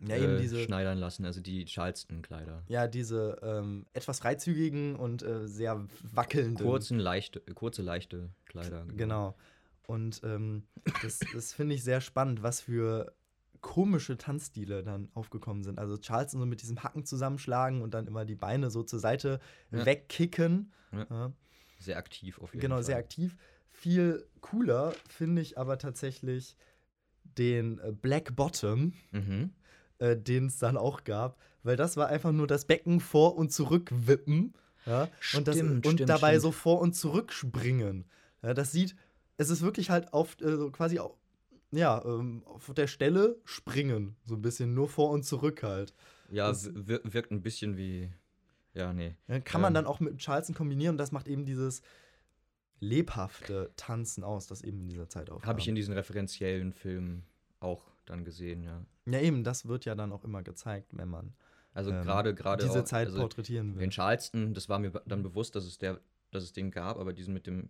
ja, 0.00 0.16
eben 0.16 0.36
äh, 0.36 0.40
diese, 0.40 0.60
schneidern 0.60 0.98
lassen, 0.98 1.24
also 1.24 1.40
die 1.40 1.64
Charleston-Kleider. 1.64 2.62
ja, 2.68 2.86
diese 2.88 3.38
ähm, 3.42 3.86
etwas 3.92 4.20
freizügigen 4.20 4.96
und 4.96 5.22
äh, 5.22 5.46
sehr 5.46 5.86
wackelnden. 6.02 6.66
Kurzen, 6.66 6.98
leichte, 6.98 7.40
kurze, 7.54 7.82
leichte 7.82 8.30
Kleider. 8.46 8.84
Genau. 8.96 9.36
Und 9.86 10.20
ähm, 10.24 10.64
das, 11.02 11.20
das 11.34 11.52
finde 11.52 11.74
ich 11.74 11.82
sehr 11.84 12.00
spannend, 12.00 12.42
was 12.42 12.60
für 12.60 13.12
komische 13.60 14.16
Tanzstile 14.16 14.82
dann 14.82 15.08
aufgekommen 15.14 15.62
sind. 15.62 15.78
Also 15.78 15.96
Charleston 15.96 16.40
so 16.40 16.46
mit 16.46 16.62
diesem 16.62 16.82
Hacken 16.82 17.04
zusammenschlagen 17.04 17.82
und 17.82 17.94
dann 17.94 18.06
immer 18.06 18.24
die 18.24 18.34
Beine 18.34 18.70
so 18.70 18.82
zur 18.82 18.98
Seite 18.98 19.38
Ja. 19.70 19.84
wegkicken. 19.86 20.72
Ja. 20.92 21.06
Ja. 21.10 21.32
Sehr 21.78 21.96
aktiv 21.96 22.38
auf 22.40 22.52
jeden 22.54 22.62
Genau, 22.62 22.76
Fall. 22.76 22.84
sehr 22.84 22.96
aktiv. 22.96 23.36
Viel 23.70 24.26
cooler 24.40 24.92
finde 25.08 25.42
ich 25.42 25.58
aber 25.58 25.78
tatsächlich 25.78 26.56
den 27.38 27.78
äh, 27.78 27.92
Black 27.92 28.34
Bottom, 28.36 28.92
Mhm. 29.12 29.50
äh, 29.98 30.16
den 30.16 30.46
es 30.46 30.58
dann 30.58 30.76
auch 30.76 31.04
gab, 31.04 31.38
weil 31.62 31.76
das 31.76 31.96
war 31.96 32.08
einfach 32.08 32.32
nur 32.32 32.46
das 32.46 32.64
Becken 32.66 33.00
vor 33.00 33.36
und 33.36 33.52
zurück 33.52 33.90
wippen. 33.92 34.54
Ja? 34.86 35.08
und, 35.34 35.46
das, 35.46 35.56
Stimmt, 35.56 35.86
und 35.86 35.92
stimmt, 35.94 36.10
dabei 36.10 36.30
stimmt. 36.32 36.42
so 36.42 36.52
vor 36.52 36.80
und 36.80 36.94
zurück 36.94 37.32
springen. 37.32 38.04
Ja, 38.42 38.52
das 38.54 38.72
sieht, 38.72 38.96
es 39.42 39.50
ist 39.50 39.62
wirklich 39.62 39.90
halt 39.90 40.12
auf, 40.12 40.40
äh, 40.40 40.56
so 40.56 40.70
quasi 40.70 40.98
auf, 40.98 41.12
ja, 41.70 42.02
ähm, 42.04 42.42
auf 42.46 42.72
der 42.74 42.86
Stelle 42.86 43.36
springen. 43.44 44.16
So 44.24 44.34
ein 44.34 44.42
bisschen 44.42 44.74
nur 44.74 44.88
vor 44.88 45.10
und 45.10 45.24
zurück 45.24 45.62
halt. 45.62 45.94
Ja, 46.30 46.48
Das- 46.48 46.70
wir, 46.74 47.00
wirkt 47.04 47.30
ein 47.30 47.42
bisschen 47.42 47.76
wie. 47.76 48.12
Ja, 48.74 48.92
nee. 48.94 49.14
Kann 49.44 49.60
man 49.60 49.72
Ähm. 49.72 49.74
dann 49.74 49.86
auch 49.86 50.00
mit 50.00 50.18
Charleston 50.18 50.54
kombinieren 50.54 50.94
und 50.94 50.98
das 50.98 51.12
macht 51.12 51.28
eben 51.28 51.44
dieses 51.44 51.82
lebhafte 52.80 53.70
Tanzen 53.76 54.24
aus, 54.24 54.46
das 54.46 54.62
eben 54.62 54.80
in 54.80 54.88
dieser 54.88 55.08
Zeit 55.08 55.30
aufkam. 55.30 55.48
Habe 55.48 55.60
ich 55.60 55.68
in 55.68 55.74
diesen 55.74 55.94
referenziellen 55.94 56.72
Filmen 56.72 57.24
auch 57.60 57.82
dann 58.06 58.24
gesehen, 58.24 58.62
ja. 58.62 58.84
Ja, 59.06 59.20
eben, 59.20 59.44
das 59.44 59.66
wird 59.68 59.84
ja 59.84 59.94
dann 59.94 60.12
auch 60.12 60.24
immer 60.24 60.42
gezeigt, 60.42 60.88
wenn 60.92 61.08
man 61.08 61.32
Also 61.74 61.90
ähm, 61.92 62.02
gerade 62.02 62.34
gerade 62.34 62.64
diese 62.64 62.80
auch- 62.80 62.84
Zeit 62.84 63.06
also 63.08 63.20
porträtieren 63.20 63.74
will. 63.74 63.80
Den 63.80 63.90
Charleston, 63.90 64.52
das 64.54 64.68
war 64.68 64.78
mir 64.78 64.90
dann 65.06 65.22
bewusst, 65.22 65.54
dass 65.54 65.64
es 65.64 65.78
der, 65.78 66.00
dass 66.32 66.42
es 66.42 66.52
den 66.52 66.70
gab, 66.70 66.98
aber 66.98 67.12
diesen 67.12 67.34
mit 67.34 67.46
dem, 67.46 67.68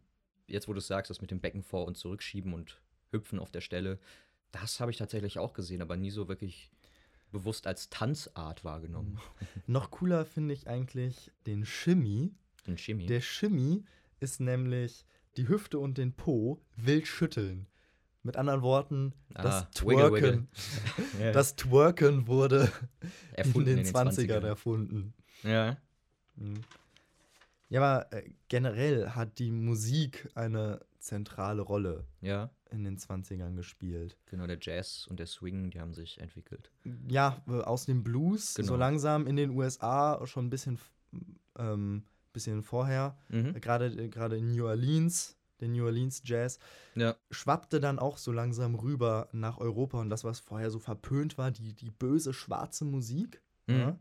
jetzt 0.53 0.69
wo 0.69 0.73
du 0.73 0.79
es 0.79 0.87
sagst, 0.87 1.11
das 1.11 1.21
mit 1.21 1.31
dem 1.31 1.41
Becken 1.41 1.63
vor 1.63 1.87
und 1.87 1.97
zurückschieben 1.97 2.53
und 2.55 2.81
hüpfen 3.11 3.39
auf 3.39 3.51
der 3.51 3.61
Stelle, 3.61 3.99
das 4.53 4.81
habe 4.81 4.91
ich 4.91 4.99
tatsächlich 4.99 5.39
auch 5.39 5.53
gesehen, 5.55 5.83
aber 5.83 5.97
nie 5.97 6.11
so 6.11 6.29
wirklich 6.29 6.71
bewusst 7.31 7.67
als 7.67 7.89
Tanzart 7.89 8.63
wahrgenommen. 8.65 9.19
Noch 9.67 9.91
cooler 9.91 10.25
finde 10.27 10.55
ich 10.55 10.69
eigentlich 10.69 11.33
den 11.47 11.65
Shimmy. 11.65 12.35
Den 12.67 12.77
Chemie. 12.77 13.07
Der 13.07 13.21
Shimmy 13.23 13.85
ist 14.21 14.41
nämlich 14.41 15.05
die 15.37 15.49
Hüfte 15.49 15.79
und 15.79 15.97
den 15.99 16.13
Po 16.13 16.61
wild 16.77 17.09
schütteln. 17.09 17.67
Mit 18.23 18.37
anderen 18.37 18.63
Worten, 18.63 19.15
das 19.31 19.65
Ah, 19.65 19.69
wiggle, 19.85 20.11
Twerken. 20.11 20.49
Ja. 21.21 21.33
Das 21.33 21.57
Twerken 21.57 22.29
wurde 22.29 22.71
Erfunden 23.33 23.71
in 23.71 23.77
den, 23.79 23.87
20ern 23.87 24.15
20ern. 24.29 24.47
erfunden. 24.47 25.15
Ja. 25.43 25.77
Mhm. 26.37 26.61
Ja, 27.73 27.81
aber 27.81 28.13
äh, 28.13 28.31
generell 28.49 29.11
hat 29.11 29.39
die 29.39 29.51
Musik 29.51 30.29
eine 30.35 30.81
zentrale 30.99 31.63
Rolle 31.63 32.05
Ja, 32.21 32.51
in 32.71 32.85
den 32.85 32.99
20ern 32.99 33.55
gespielt. 33.57 34.19
genau, 34.27 34.47
der 34.47 34.59
Jazz 34.61 35.07
und 35.09 35.19
der 35.19 35.27
Swing, 35.27 35.71
die 35.71 35.81
haben 35.81 35.95
sich 35.95 36.21
entwickelt. 36.21 36.71
Ja, 37.09 37.43
aus 37.47 37.87
dem 37.87 38.05
Blues, 38.05 38.55
Genau. 38.55 38.69
so 38.69 38.77
langsam 38.77 39.27
in 39.27 39.37
den 39.37 39.51
USA, 39.51 40.25
schon 40.27 40.47
ein 40.47 40.51
bisschen, 40.51 40.79
ähm, 41.59 42.05
bisschen 42.33 42.63
vorher, 42.63 43.17
Mhm. 43.29 43.57
äh, 43.57 43.61
gerade 43.61 43.87
äh, 43.87 44.09
gerade 44.09 44.37
in 44.37 44.53
New 44.53 44.67
Orleans, 44.67 45.37
den 45.61 45.73
New 45.73 45.85
Orleans 45.87 46.23
Jazz, 46.25 46.59
Ja. 46.95 47.17
schwappte 47.31 47.81
dann 47.81 47.99
auch 47.99 48.19
so 48.19 48.33
langsam 48.33 48.75
rüber 48.75 49.29
nach 49.33 49.59
Europa 49.59 49.99
und 50.01 50.11
das, 50.11 50.25
was 50.25 50.41
vorher 50.41 50.71
so 50.71 50.79
verpönt 50.79 51.39
war, 51.39 51.51
die, 51.51 51.73
die 51.75 51.91
böse 51.91 52.33
schwarze 52.35 52.85
Musik, 52.85 53.41
Mhm. 53.67 53.77
ja, 53.79 53.99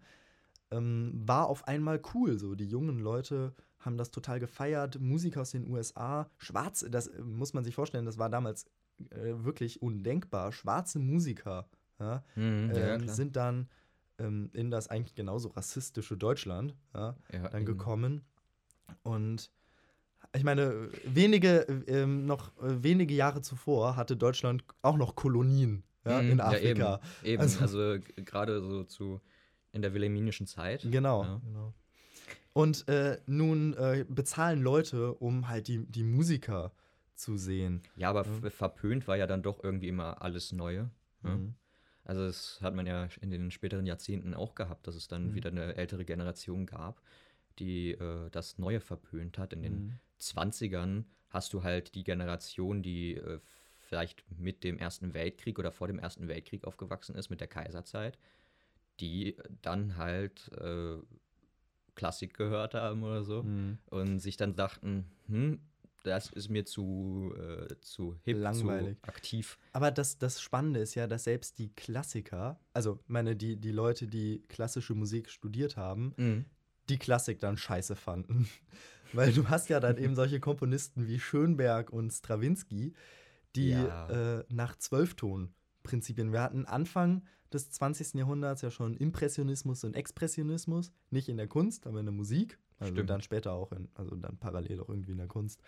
ähm, 0.72 1.12
war 1.26 1.48
auf 1.48 1.68
einmal 1.68 2.02
cool. 2.14 2.38
So, 2.40 2.56
die 2.56 2.66
jungen 2.68 3.00
Leute 3.00 3.54
haben 3.80 3.98
das 3.98 4.12
total 4.12 4.40
gefeiert. 4.40 5.00
Musik 5.00 5.38
aus 5.38 5.52
den 5.52 5.68
USA, 5.70 6.30
schwarz, 6.38 6.86
das 6.90 7.08
äh, 7.08 7.22
muss 7.22 7.54
man 7.54 7.64
sich 7.64 7.76
vorstellen, 7.76 8.06
das 8.06 8.18
war 8.18 8.30
damals 8.30 8.66
äh, 9.10 9.34
wirklich 9.44 9.82
undenkbar. 9.82 10.52
Schwarze 10.52 11.00
Musiker 11.00 11.68
ja, 12.00 12.24
Mhm. 12.36 12.72
ja, 12.74 12.96
ähm, 12.96 13.08
sind 13.08 13.36
dann 13.36 13.70
ähm, 14.18 14.50
in 14.54 14.72
das 14.72 14.88
eigentlich 14.88 15.16
genauso 15.16 15.50
rassistische 15.50 16.16
Deutschland 16.18 16.76
ja, 16.94 17.16
dann 17.52 17.66
gekommen. 17.66 18.22
Und 19.04 19.52
ich 20.36 20.44
meine, 20.44 20.90
wenige, 21.06 21.68
äh, 21.68 22.02
ähm, 22.02 22.26
noch 22.26 22.56
äh, 22.62 22.84
wenige 22.84 23.14
Jahre 23.14 23.42
zuvor 23.42 23.96
hatte 23.96 24.16
Deutschland 24.16 24.64
auch 24.82 24.98
noch 24.98 25.16
Kolonien 25.16 25.84
Mhm, 26.04 26.32
in 26.32 26.40
Afrika. 26.40 27.00
eben, 27.24 27.28
eben. 27.34 27.42
Also- 27.42 27.60
Also, 27.62 27.98
gerade 28.16 28.62
so 28.62 28.84
zu 28.84 29.22
in 29.72 29.82
der 29.82 29.94
wilhelminischen 29.94 30.48
Zeit. 30.48 30.86
Genau, 30.90 31.24
Ja. 31.24 31.42
genau. 31.46 31.74
Und 32.54 32.88
äh, 32.90 33.20
nun 33.28 33.74
äh, 33.76 34.06
bezahlen 34.10 34.62
Leute, 34.62 35.14
um 35.14 35.48
halt 35.48 35.68
die, 35.70 35.86
die 35.86 36.04
Musiker 36.04 36.74
zu 37.16 37.38
sehen. 37.38 37.82
Ja, 37.96 38.10
aber 38.10 38.22
f- 38.22 38.54
verpönt 38.54 39.08
war 39.08 39.16
ja 39.16 39.26
dann 39.28 39.42
doch 39.42 39.64
irgendwie 39.64 39.88
immer 39.88 40.22
alles 40.22 40.52
Neue. 40.52 40.90
Ja. 41.24 41.30
Mhm. 41.38 41.56
Also 42.04 42.26
das 42.26 42.60
hat 42.62 42.74
man 42.76 42.86
ja 42.88 43.08
in 43.22 43.30
den 43.32 43.52
späteren 43.52 43.86
Jahrzehnten 43.86 44.34
auch 44.34 44.56
gehabt, 44.56 44.88
dass 44.88 44.96
es 44.96 45.08
dann 45.08 45.30
Mhm. 45.30 45.36
wieder 45.36 45.50
eine 45.52 45.76
ältere 45.76 46.04
Generation 46.04 46.66
gab, 46.66 47.02
die 47.60 47.92
äh, 47.92 48.30
das 48.32 48.58
Neue 48.58 48.82
verpönt 48.82 49.38
hat. 49.38 49.54
In 49.54 49.62
den 49.62 49.74
Mhm. 49.86 50.00
20ern 50.20 51.06
hast 51.30 51.54
du 51.54 51.64
halt 51.64 51.96
die 51.96 52.04
Generation, 52.04 52.82
die 52.84 53.16
äh, 53.16 53.40
vielleicht 53.80 54.26
mit 54.38 54.64
dem 54.64 54.78
Ersten 54.78 55.14
Weltkrieg 55.14 55.58
oder 55.60 55.72
vor 55.72 55.88
dem 55.88 56.00
Ersten 56.00 56.28
Weltkrieg 56.28 56.66
aufgewachsen 56.66 57.16
ist, 57.16 57.30
mit 57.30 57.40
der 57.40 57.48
Kaiserzeit, 57.48 58.18
die 59.00 59.38
dann 59.62 59.98
halt 59.98 60.52
äh, 60.60 60.98
Klassik 61.96 62.36
gehört 62.36 62.74
haben 62.74 63.04
oder 63.04 63.24
so 63.24 63.44
Mhm. 63.44 63.78
und 63.90 64.20
sich 64.20 64.38
dann 64.38 64.56
dachten, 64.56 65.06
hm, 65.28 65.60
das 66.04 66.32
ist 66.32 66.50
mir 66.50 66.66
zu, 66.66 67.32
äh, 67.38 67.76
zu 67.82 68.16
hip, 68.24 68.38
Langweilig. 68.38 68.98
zu 69.00 69.08
aktiv. 69.08 69.60
Aber 69.74 69.92
das, 69.92 70.18
das 70.18 70.42
Spannende 70.42 70.80
ist 70.80 70.96
ja, 70.96 71.06
dass 71.06 71.26
selbst 71.26 71.60
die 71.60 71.70
Klassiker, 71.76 72.60
also 72.74 73.00
meine, 73.08 73.36
die, 73.36 73.56
die 73.58 73.72
Leute, 73.72 74.08
die 74.08 74.42
klassische 74.48 74.96
Musik 74.96 75.30
studiert 75.30 75.78
haben, 75.78 76.14
Mhm. 76.18 76.46
die 76.90 76.98
Klassik 76.98 77.40
dann 77.40 77.58
scheiße 77.58 77.96
fanden. 77.96 78.48
Weil 79.14 79.32
du 79.34 79.50
hast 79.50 79.70
ja 79.70 79.80
dann 79.80 79.98
eben 79.98 80.16
solche 80.16 80.40
Komponisten 80.40 81.08
wie 81.08 81.20
Schönberg 81.20 81.92
und 81.92 82.12
Strawinski, 82.12 82.94
die 83.56 83.72
Ja. 83.72 84.40
äh, 84.40 84.44
nach 84.50 84.78
Zwölfton-Prinzipien, 85.82 86.32
wir 86.32 86.42
hatten 86.42 86.66
Anfang 86.66 87.24
des 87.54 87.70
20. 87.72 88.16
Jahrhunderts 88.16 88.62
ja 88.62 88.72
schon 88.72 88.96
Impressionismus 88.96 89.84
und 89.84 89.96
Expressionismus, 89.96 90.92
nicht 91.10 91.28
in 91.30 91.38
der 91.38 91.48
Kunst, 91.48 91.88
aber 91.88 92.00
in 92.00 92.06
der 92.06 92.14
Musik. 92.14 92.58
Also 92.80 92.94
Stimmt. 92.94 93.10
dann 93.10 93.22
später 93.22 93.54
auch 93.54 93.72
in, 93.74 93.90
also 93.96 94.16
dann 94.16 94.38
parallel 94.38 94.80
auch 94.80 94.90
irgendwie 94.90 95.12
in 95.12 95.18
der 95.18 95.28
Kunst. 95.28 95.62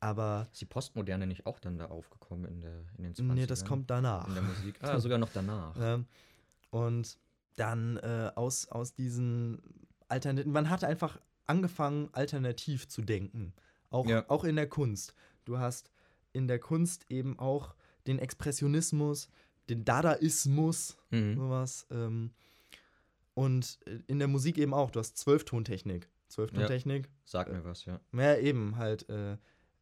Aber 0.00 0.48
Ist 0.52 0.60
die 0.60 0.66
Postmoderne 0.66 1.26
nicht 1.26 1.46
auch 1.46 1.58
dann 1.58 1.78
da 1.78 1.86
aufgekommen 1.86 2.44
in, 2.44 2.60
der, 2.60 2.84
in 2.98 3.04
den 3.04 3.14
20ern? 3.14 3.34
nee, 3.34 3.46
das 3.46 3.64
kommt 3.64 3.88
danach. 3.90 4.28
in 4.28 4.34
der 4.34 4.42
Musik. 4.42 4.78
Ah, 4.82 4.98
sogar 5.00 5.18
noch 5.18 5.30
danach. 5.32 5.74
Ähm, 5.80 6.06
und 6.70 7.18
dann 7.56 7.96
äh, 7.98 8.30
aus, 8.34 8.68
aus 8.68 8.92
diesen 8.94 9.62
Alternativen, 10.08 10.52
man 10.52 10.68
hat 10.68 10.84
einfach 10.84 11.18
angefangen, 11.46 12.10
alternativ 12.12 12.88
zu 12.88 13.00
denken. 13.00 13.54
Auch, 13.88 14.06
Ja. 14.06 14.28
auch 14.28 14.44
in 14.44 14.56
der 14.56 14.68
Kunst. 14.68 15.14
Du 15.46 15.58
hast 15.58 15.90
in 16.34 16.48
der 16.48 16.58
Kunst 16.58 17.06
eben 17.08 17.38
auch 17.38 17.74
den 18.06 18.18
Expressionismus, 18.18 19.28
den 19.68 19.84
Dadaismus, 19.84 20.96
Mhm. 21.10 21.36
sowas. 21.36 21.86
Ähm, 21.90 22.30
und 23.34 23.78
äh, 23.86 23.98
in 24.06 24.18
der 24.18 24.28
Musik 24.28 24.58
eben 24.58 24.74
auch. 24.74 24.90
Du 24.90 24.98
hast 25.00 25.16
Zwölftontechnik. 25.18 26.08
Zwölftontechnik, 26.28 27.08
Sag 27.24 27.52
mir 27.52 27.64
was, 27.64 27.84
ja. 27.84 28.00
ja, 28.12 28.36
eben 28.36 28.76
halt 28.76 29.08
äh, 29.08 29.36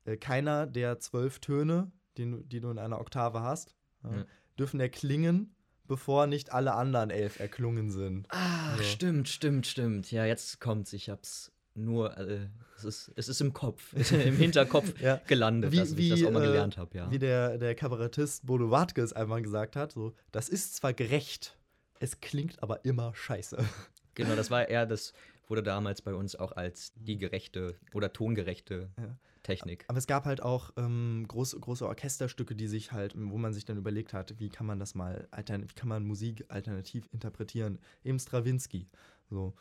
äh, 0.04 0.16
keiner 0.18 0.66
der 0.66 1.00
zwölf 1.00 1.38
Töne, 1.38 1.90
die, 2.18 2.30
du- 2.30 2.42
die 2.42 2.60
du 2.60 2.70
in 2.70 2.78
einer 2.78 3.00
Oktave 3.00 3.40
hast, 3.40 3.74
ja, 4.02 4.16
Ja. 4.16 4.24
dürfen 4.58 4.78
erklingen, 4.78 5.54
bevor 5.86 6.26
nicht 6.26 6.52
alle 6.52 6.74
anderen 6.74 7.08
elf 7.10 7.40
erklungen 7.40 7.90
sind. 7.90 8.26
Ah, 8.30 8.76
So. 8.76 8.82
stimmt, 8.82 9.28
stimmt, 9.28 9.66
stimmt. 9.66 10.10
Ja, 10.12 10.26
jetzt 10.26 10.60
kommt's. 10.60 10.92
Ich 10.92 11.08
hab's 11.08 11.50
nur, 11.74 12.16
äh, 12.18 12.48
es, 12.76 12.84
ist, 12.84 13.12
es 13.16 13.28
ist 13.28 13.40
im 13.40 13.52
Kopf, 13.52 13.92
im 14.12 14.36
Hinterkopf 14.36 14.98
Ja. 15.00 15.20
gelandet, 15.26 15.72
Wie- 15.72 15.76
dass 15.78 15.92
ich 15.92 16.08
das 16.08 16.20
wie, 16.20 16.26
auch 16.26 16.30
mal 16.30 16.42
äh, 16.42 16.46
gelernt 16.46 16.76
habe, 16.78 16.96
ja. 16.96 17.10
Wie 17.10 17.18
der, 17.18 17.58
der 17.58 17.74
Kabarettist 17.74 18.46
Bodo 18.46 18.70
Wartke 18.70 19.02
es 19.02 19.12
einmal 19.12 19.42
gesagt 19.42 19.76
hat, 19.76 19.92
so, 19.92 20.14
das 20.32 20.48
ist 20.48 20.76
zwar 20.76 20.92
gerecht, 20.92 21.56
es 22.00 22.20
klingt 22.20 22.62
aber 22.62 22.84
immer 22.84 23.14
scheiße. 23.14 23.58
Genau, 24.16 24.36
das 24.36 24.48
war 24.48 24.68
eher, 24.68 24.86
das 24.86 25.12
wurde 25.48 25.64
damals 25.64 26.00
bei 26.00 26.14
uns 26.14 26.36
auch 26.36 26.52
als 26.52 26.92
die 26.94 27.18
gerechte 27.18 27.74
oder 27.94 28.12
tongerechte 28.12 28.92
Ja. 28.96 29.18
Technik. 29.42 29.84
Aber 29.88 29.98
es 29.98 30.06
gab 30.06 30.24
halt 30.24 30.40
auch 30.40 30.70
ähm, 30.76 31.24
groß, 31.26 31.60
große 31.60 31.84
Orchesterstücke, 31.84 32.54
die 32.54 32.68
sich 32.68 32.92
halt, 32.92 33.14
wo 33.16 33.38
man 33.38 33.52
sich 33.52 33.64
dann 33.64 33.76
überlegt 33.76 34.12
hat, 34.12 34.38
wie 34.38 34.50
kann 34.50 34.66
man 34.66 34.78
das 34.78 34.94
mal, 34.94 35.26
wie 35.36 35.66
kann 35.74 35.88
man 35.88 36.04
Musik 36.04 36.44
alternativ 36.46 37.08
interpretieren? 37.10 37.80
Eben 38.04 38.20
Stravinsky. 38.20 38.86
So, 39.28 39.54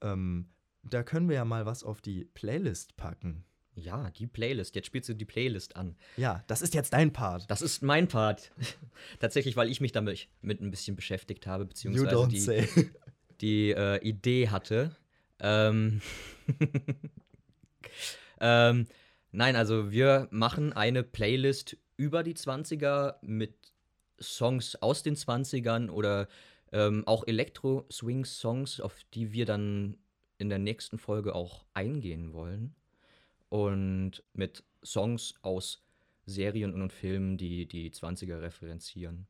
ähm, 0.00 0.48
da 0.82 1.02
können 1.02 1.28
wir 1.28 1.36
ja 1.36 1.44
mal 1.44 1.66
was 1.66 1.84
auf 1.84 2.00
die 2.00 2.24
Playlist 2.24 2.96
packen. 2.96 3.44
Ja, 3.74 4.10
die 4.10 4.26
Playlist. 4.26 4.74
Jetzt 4.74 4.86
spielst 4.86 5.08
du 5.08 5.14
die 5.14 5.24
Playlist 5.24 5.76
an. 5.76 5.96
Ja, 6.16 6.44
das 6.48 6.60
ist 6.60 6.74
jetzt 6.74 6.92
dein 6.92 7.12
Part. 7.12 7.50
Das 7.50 7.62
ist 7.62 7.82
mein 7.82 8.08
Part. 8.08 8.52
Tatsächlich, 9.20 9.56
weil 9.56 9.70
ich 9.70 9.80
mich 9.80 9.92
damit 9.92 10.28
mit 10.42 10.60
ein 10.60 10.70
bisschen 10.70 10.96
beschäftigt 10.96 11.46
habe, 11.46 11.64
beziehungsweise 11.64 12.28
die, 12.28 12.90
die 13.40 13.70
äh, 13.70 13.96
Idee 14.06 14.48
hatte. 14.48 14.96
Ähm, 15.38 16.02
ähm, 18.40 18.86
nein, 19.32 19.56
also 19.56 19.90
wir 19.90 20.28
machen 20.30 20.72
eine 20.72 21.02
Playlist 21.02 21.76
über 21.96 22.22
die 22.22 22.34
20er 22.34 23.16
mit 23.22 23.54
Songs 24.20 24.76
aus 24.76 25.02
den 25.02 25.16
20ern 25.16 25.88
oder 25.90 26.28
ähm, 26.72 27.06
auch 27.06 27.26
Elektro-Swing-Songs, 27.26 28.80
auf 28.80 28.94
die 29.14 29.32
wir 29.32 29.46
dann 29.46 29.96
in 30.40 30.48
der 30.48 30.58
nächsten 30.58 30.98
Folge 30.98 31.34
auch 31.34 31.64
eingehen 31.74 32.32
wollen. 32.32 32.74
Und 33.48 34.22
mit 34.32 34.64
Songs 34.84 35.34
aus 35.42 35.82
Serien 36.26 36.72
und 36.80 36.92
Filmen, 36.92 37.36
die 37.36 37.66
die 37.66 37.90
20er 37.90 38.40
referenzieren. 38.40 39.26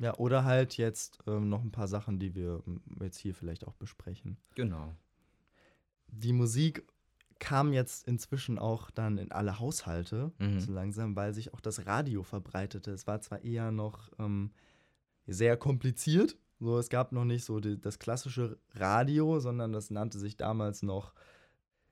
Ja, 0.00 0.14
oder 0.16 0.44
halt 0.44 0.76
jetzt 0.76 1.20
ähm, 1.26 1.48
noch 1.48 1.62
ein 1.62 1.70
paar 1.70 1.86
Sachen, 1.86 2.18
die 2.18 2.34
wir 2.34 2.62
ähm, 2.66 2.82
jetzt 3.00 3.18
hier 3.18 3.34
vielleicht 3.34 3.64
auch 3.66 3.74
besprechen. 3.74 4.36
Genau. 4.56 4.94
Die 6.08 6.32
Musik 6.32 6.84
kam 7.38 7.72
jetzt 7.72 8.06
inzwischen 8.08 8.58
auch 8.58 8.90
dann 8.90 9.18
in 9.18 9.30
alle 9.30 9.58
Haushalte, 9.60 10.32
Mhm. 10.38 10.60
so 10.60 10.72
langsam, 10.72 11.14
weil 11.14 11.32
sich 11.34 11.54
auch 11.54 11.60
das 11.60 11.86
Radio 11.86 12.22
verbreitete. 12.24 12.90
Es 12.90 13.06
war 13.06 13.20
zwar 13.20 13.44
eher 13.44 13.70
noch 13.70 14.10
ähm, 14.18 14.50
sehr 15.26 15.56
kompliziert, 15.56 16.36
so 16.64 16.78
es 16.78 16.88
gab 16.88 17.12
noch 17.12 17.24
nicht 17.24 17.44
so 17.44 17.60
die, 17.60 17.80
das 17.80 17.98
klassische 17.98 18.58
Radio, 18.74 19.38
sondern 19.40 19.72
das 19.72 19.90
nannte 19.90 20.18
sich 20.18 20.36
damals 20.36 20.82
noch 20.82 21.12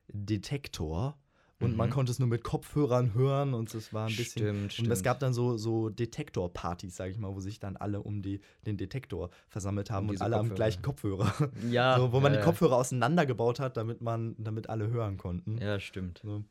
Detektor. 0.07 1.17
Und 1.59 1.77
man 1.77 1.87
Mhm. 1.89 1.93
konnte 1.93 2.11
es 2.11 2.19
nur 2.19 2.27
mit 2.27 2.43
Kopfhörern 2.43 3.13
hören 3.13 3.53
und 3.53 3.73
es 3.73 3.93
war 3.93 4.07
ein 4.09 4.15
bisschen 4.15 4.41
Stimmt, 4.47 4.59
und 4.59 4.65
es 4.65 4.73
stimmt. 4.73 5.03
gab 5.03 5.19
dann 5.19 5.33
so, 5.33 5.55
so 5.55 5.87
Detektor-Partys, 5.89 6.93
sage 6.93 7.11
ich 7.11 7.17
mal, 7.17 7.33
wo 7.33 7.39
sich 7.39 7.59
dann 7.59 7.77
alle 7.77 8.01
um 8.01 8.21
die, 8.21 8.41
den 8.65 8.75
Detektor 8.75 9.29
versammelt 9.47 9.89
haben 9.89 10.07
und 10.07 10.13
diese 10.13 10.25
alle 10.25 10.35
am 10.35 10.41
Kopfhörer. 10.49 10.55
gleichen 10.57 10.81
Kopfhörer. 10.81 11.51
Ja, 11.69 11.95
so, 11.99 12.11
wo 12.11 12.19
man 12.19 12.33
ja, 12.33 12.39
die 12.39 12.43
Kopfhörer 12.43 12.75
auseinandergebaut 12.75 13.61
hat, 13.61 13.77
damit 13.77 14.01
man, 14.01 14.35
damit 14.39 14.67
alle 14.69 14.89
hören 14.89 15.15
konnten. 15.17 15.57
Ja, 15.59 15.79
stimmt. 15.79 16.19
So. 16.21 16.43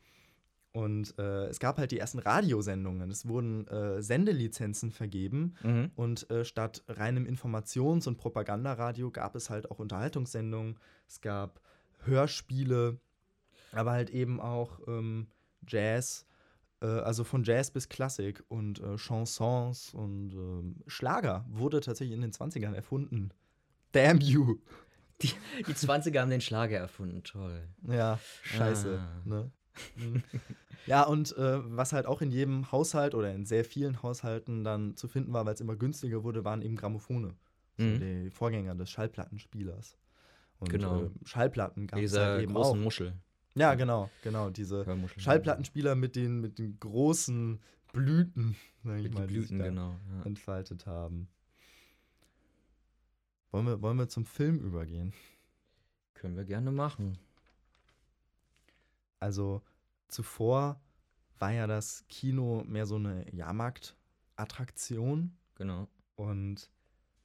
Und 0.72 1.18
äh, 1.18 1.46
es 1.48 1.58
gab 1.60 1.76
halt 1.76 1.90
die 1.90 1.98
ersten 1.98 2.18
Radiosendungen. 2.18 3.10
Es 3.10 3.28
wurden 3.28 3.66
äh, 3.68 4.00
Sendelizenzen 4.02 4.90
vergeben 4.90 5.54
Mhm. 5.62 5.90
und 5.96 6.30
äh, 6.30 6.44
statt 6.46 6.82
reinem 6.88 7.26
Informations- 7.26 8.08
und 8.08 8.16
Propagandaradio 8.16 9.10
gab 9.10 9.36
es 9.36 9.50
halt 9.50 9.70
auch 9.70 9.78
Unterhaltungssendungen. 9.80 10.78
Es 11.06 11.20
gab 11.20 11.60
Hörspiele, 12.04 12.98
aber 13.72 13.92
halt 13.92 14.10
eben 14.10 14.40
auch 14.40 14.80
ähm, 14.86 15.26
Jazz, 15.68 16.24
äh, 16.80 16.86
also 16.86 17.22
von 17.24 17.44
Jazz 17.44 17.70
bis 17.70 17.88
Klassik 17.90 18.42
und 18.48 18.80
äh, 18.80 18.96
Chansons 18.96 19.92
und 19.94 20.32
ähm, 20.32 20.76
Schlager 20.86 21.44
wurde 21.50 21.80
tatsächlich 21.80 22.14
in 22.14 22.22
den 22.22 22.32
20ern 22.32 22.74
erfunden. 22.74 23.30
Damn 23.92 24.20
you! 24.20 24.58
Die 25.20 25.28
20er 25.74 26.20
haben 26.20 26.30
den 26.30 26.40
Schlager 26.40 26.78
erfunden, 26.78 27.22
toll. 27.22 27.68
Ja, 27.86 28.18
scheiße. 28.42 28.98
Ah. 29.00 29.22
Ne? 29.28 29.50
Mhm. 29.96 30.22
ja, 30.86 31.02
und 31.04 31.36
äh, 31.36 31.60
was 31.76 31.92
halt 31.92 32.06
auch 32.06 32.20
in 32.22 32.30
jedem 32.30 32.70
Haushalt 32.72 33.14
oder 33.14 33.32
in 33.34 33.44
sehr 33.46 33.64
vielen 33.64 34.02
Haushalten 34.02 34.64
dann 34.64 34.96
zu 34.96 35.08
finden 35.08 35.32
war, 35.32 35.44
weil 35.46 35.54
es 35.54 35.60
immer 35.60 35.76
günstiger 35.76 36.24
wurde, 36.24 36.44
waren 36.44 36.62
eben 36.62 36.76
Grammophone. 36.76 37.34
So 37.78 37.84
Mhm. 37.84 38.00
die 38.00 38.30
Vorgänger 38.30 38.74
des 38.74 38.90
Schallplattenspielers. 38.90 39.96
Und 40.58 40.68
Genau. 40.68 41.04
äh, 41.04 41.10
Schallplatten 41.24 41.86
gab 41.86 41.98
es 42.00 42.16
halt 42.16 42.42
eben 42.42 42.52
großen 42.54 42.78
auch. 42.78 42.84
Muschel. 42.84 43.14
Ja, 43.54 43.74
genau, 43.74 44.10
genau. 44.22 44.50
Diese. 44.50 44.84
Schallplattenspieler 45.16 45.94
mit 45.94 46.16
den, 46.16 46.40
mit 46.40 46.58
den 46.58 46.78
großen 46.78 47.60
Blüten, 47.92 48.56
sag 48.84 48.98
ich 48.98 49.04
Mit 49.04 49.14
mal, 49.14 49.26
die 49.26 49.34
Blüten, 49.34 49.58
da 49.58 49.68
genau. 49.68 49.96
Ja. 50.18 50.22
entfaltet 50.24 50.86
haben. 50.86 51.28
Wollen 53.50 53.66
wir, 53.66 53.82
wollen 53.82 53.98
wir 53.98 54.08
zum 54.08 54.24
Film 54.24 54.58
übergehen? 54.60 55.12
Können 56.14 56.36
wir 56.36 56.44
gerne 56.44 56.70
machen. 56.72 57.18
Also 59.22 59.62
zuvor 60.08 60.80
war 61.38 61.52
ja 61.52 61.68
das 61.68 62.04
Kino 62.08 62.64
mehr 62.66 62.86
so 62.86 62.96
eine 62.96 63.32
Jahrmarktattraktion 63.32 65.36
Genau. 65.54 65.86
und 66.16 66.68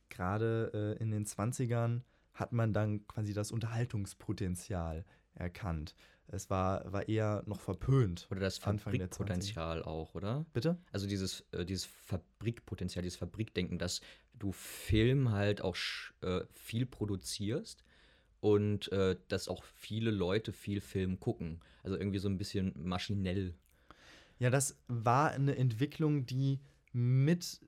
gerade 0.09 0.95
äh, 0.99 1.01
in 1.01 1.09
den 1.09 1.25
20ern 1.25 2.01
hat 2.33 2.53
man 2.53 2.71
dann 2.71 3.07
quasi 3.07 3.33
das 3.33 3.51
Unterhaltungspotenzial 3.51 5.05
erkannt. 5.33 5.95
Es 6.27 6.51
war, 6.51 6.91
war 6.91 7.09
eher 7.09 7.41
noch 7.47 7.61
verpönt. 7.61 8.27
Oder 8.29 8.41
das 8.41 8.59
Fabrikpotenzial 8.59 9.81
auch, 9.81 10.13
oder? 10.13 10.45
Bitte? 10.53 10.77
Also 10.91 11.07
dieses, 11.07 11.45
äh, 11.51 11.65
dieses 11.65 11.85
Fabrikpotenzial, 11.85 13.01
dieses 13.01 13.17
Fabrikdenken, 13.17 13.79
dass 13.79 14.01
du 14.35 14.51
Film 14.51 15.31
halt 15.31 15.61
auch 15.61 15.75
äh, 16.21 16.41
viel 16.53 16.85
produzierst 16.85 17.83
und 18.53 18.91
äh, 18.91 19.15
dass 19.27 19.47
auch 19.47 19.63
viele 19.63 20.11
Leute 20.11 20.51
viel 20.53 20.81
Film 20.81 21.19
gucken. 21.19 21.59
Also 21.83 21.97
irgendwie 21.97 22.19
so 22.19 22.29
ein 22.29 22.37
bisschen 22.37 22.73
maschinell. 22.75 23.53
Ja, 24.39 24.49
das 24.49 24.77
war 24.87 25.31
eine 25.31 25.55
Entwicklung, 25.55 26.25
die 26.25 26.59
mit 26.93 27.59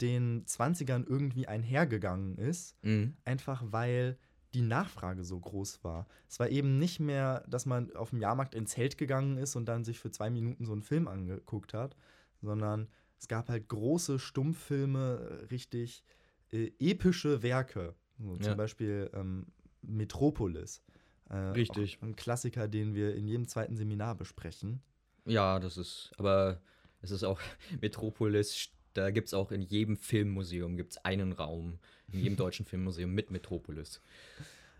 den 0.00 0.44
20ern 0.44 1.04
irgendwie 1.08 1.46
einhergegangen 1.48 2.36
ist. 2.38 2.76
Mhm. 2.82 3.14
einfach 3.24 3.62
weil 3.66 4.18
die 4.54 4.62
Nachfrage 4.62 5.22
so 5.24 5.38
groß 5.38 5.84
war. 5.84 6.06
Es 6.28 6.38
war 6.38 6.48
eben 6.48 6.78
nicht 6.78 6.98
mehr, 7.00 7.44
dass 7.48 7.66
man 7.66 7.94
auf 7.94 8.10
dem 8.10 8.20
Jahrmarkt 8.20 8.54
ins 8.54 8.70
Zelt 8.70 8.96
gegangen 8.96 9.36
ist 9.36 9.54
und 9.56 9.66
dann 9.66 9.84
sich 9.84 9.98
für 9.98 10.10
zwei 10.10 10.30
Minuten 10.30 10.64
so 10.64 10.72
einen 10.72 10.82
Film 10.82 11.08
angeguckt 11.08 11.74
hat, 11.74 11.94
sondern 12.40 12.88
es 13.18 13.28
gab 13.28 13.48
halt 13.48 13.68
große 13.68 14.18
Stummfilme, 14.18 15.40
äh, 15.42 15.44
richtig 15.46 16.04
äh, 16.52 16.70
epische 16.78 17.42
Werke. 17.42 17.94
So, 18.18 18.36
zum 18.36 18.44
Ja. 18.52 18.54
Beispiel 18.54 19.10
ähm, 19.12 19.46
Metropolis. 19.86 20.82
Äh, 21.28 21.36
Richtig. 21.36 21.98
Ein 22.02 22.16
Klassiker, 22.16 22.68
den 22.68 22.94
wir 22.94 23.14
in 23.14 23.26
jedem 23.26 23.48
zweiten 23.48 23.76
Seminar 23.76 24.14
besprechen. 24.14 24.80
Ja, 25.24 25.58
das 25.58 25.76
ist, 25.76 26.12
aber 26.18 26.60
es 27.02 27.10
ist 27.10 27.24
auch 27.24 27.40
Metropolis, 27.80 28.68
da 28.94 29.10
gibt 29.10 29.28
es 29.28 29.34
auch 29.34 29.50
in 29.52 29.62
jedem 29.62 29.96
Filmmuseum 29.96 30.76
gibt's 30.76 30.98
einen 30.98 31.32
Raum, 31.32 31.78
in 32.12 32.20
jedem 32.20 32.36
deutschen 32.36 32.64
Filmmuseum 32.64 33.12
mit 33.12 33.30
Metropolis. 33.30 34.00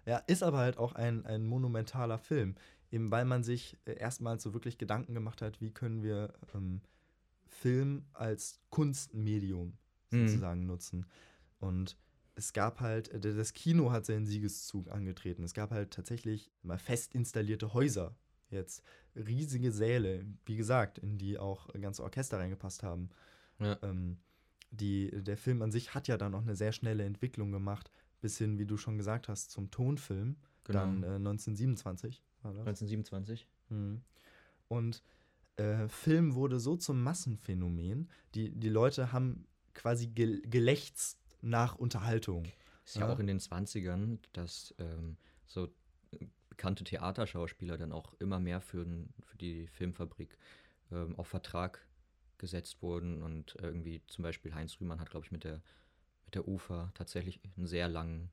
Ja, 0.06 0.18
ist 0.18 0.42
aber 0.42 0.58
halt 0.58 0.78
auch 0.78 0.94
ein, 0.94 1.26
ein 1.26 1.44
monumentaler 1.46 2.18
Film. 2.18 2.54
Eben 2.92 3.10
weil 3.10 3.24
man 3.24 3.42
sich 3.42 3.76
äh, 3.84 3.94
erstmals 3.96 4.44
so 4.44 4.54
wirklich 4.54 4.78
Gedanken 4.78 5.14
gemacht 5.14 5.42
hat, 5.42 5.60
wie 5.60 5.72
können 5.72 6.04
wir 6.04 6.32
ähm, 6.54 6.80
Film 7.48 8.04
als 8.12 8.60
Kunstmedium 8.70 9.76
Mhm. 10.12 10.28
sozusagen 10.28 10.66
nutzen. 10.66 11.06
Und 11.58 11.96
es 12.36 12.52
gab 12.52 12.80
halt, 12.80 13.08
äh, 13.08 13.34
das 13.34 13.52
Kino 13.54 13.90
hat 13.90 14.06
seinen 14.06 14.26
Siegeszug 14.26 14.90
angetreten. 14.90 15.42
Es 15.42 15.54
gab 15.54 15.72
halt 15.72 15.90
tatsächlich 15.90 16.50
mal 16.62 16.78
fest 16.78 17.14
installierte 17.14 17.74
Häuser. 17.74 18.14
Jetzt 18.50 18.82
riesige 19.16 19.72
Säle, 19.72 20.24
wie 20.44 20.56
gesagt, 20.56 20.98
in 20.98 21.18
die 21.18 21.38
auch 21.38 21.68
ganze 21.80 22.04
Orchester 22.04 22.38
reingepasst 22.38 22.84
haben. 22.84 23.08
Ja. 23.58 23.76
Ähm, 23.82 24.18
die, 24.70 25.10
der 25.10 25.36
Film 25.36 25.62
an 25.62 25.72
sich 25.72 25.94
hat 25.94 26.06
ja 26.06 26.16
dann 26.16 26.32
noch 26.32 26.42
eine 26.42 26.54
sehr 26.54 26.72
schnelle 26.72 27.04
Entwicklung 27.04 27.50
gemacht, 27.50 27.90
bis 28.20 28.38
hin, 28.38 28.58
wie 28.58 28.66
du 28.66 28.76
schon 28.76 28.98
gesagt 28.98 29.28
hast, 29.28 29.50
zum 29.50 29.70
Tonfilm. 29.70 30.36
Genau. 30.64 30.78
Dann 30.78 31.02
äh, 31.02 31.16
1927 31.16 32.22
war 32.42 32.52
das. 32.52 32.66
1927. 32.66 33.46
Mhm. 33.70 34.02
Und 34.68 35.02
äh, 35.56 35.88
Film 35.88 36.34
wurde 36.34 36.60
so 36.60 36.76
zum 36.76 37.02
Massenphänomen, 37.02 38.10
die, 38.34 38.50
die 38.50 38.68
Leute 38.68 39.12
haben 39.12 39.46
quasi 39.74 40.08
gel 40.08 40.42
gelächzt 40.42 41.18
nach 41.46 41.76
Unterhaltung. 41.76 42.44
Ist 42.84 42.96
ja, 42.96 43.02
Ja. 43.06 43.12
auch 43.12 43.18
in 43.18 43.26
den 43.26 43.40
20ern, 43.40 44.18
dass 44.32 44.74
ähm, 44.78 45.16
so 45.46 45.66
äh, 46.12 46.26
bekannte 46.48 46.84
Theaterschauspieler 46.84 47.76
dann 47.78 47.92
auch 47.92 48.14
immer 48.18 48.38
mehr 48.40 48.60
für, 48.60 48.84
für 49.22 49.36
die 49.38 49.66
Filmfabrik 49.68 50.36
ähm, 50.90 51.16
auf 51.18 51.28
Vertrag 51.28 51.86
gesetzt 52.38 52.82
wurden 52.82 53.22
und 53.22 53.56
irgendwie 53.60 54.02
zum 54.06 54.22
Beispiel 54.22 54.54
Heinz 54.54 54.78
Rühmann 54.80 55.00
hat, 55.00 55.10
glaube 55.10 55.24
ich, 55.26 55.32
mit 55.32 55.44
der, 55.44 55.62
mit 56.26 56.34
der 56.34 56.46
UFA 56.46 56.90
tatsächlich 56.94 57.40
einen 57.56 57.66
sehr 57.66 57.88
langen 57.88 58.30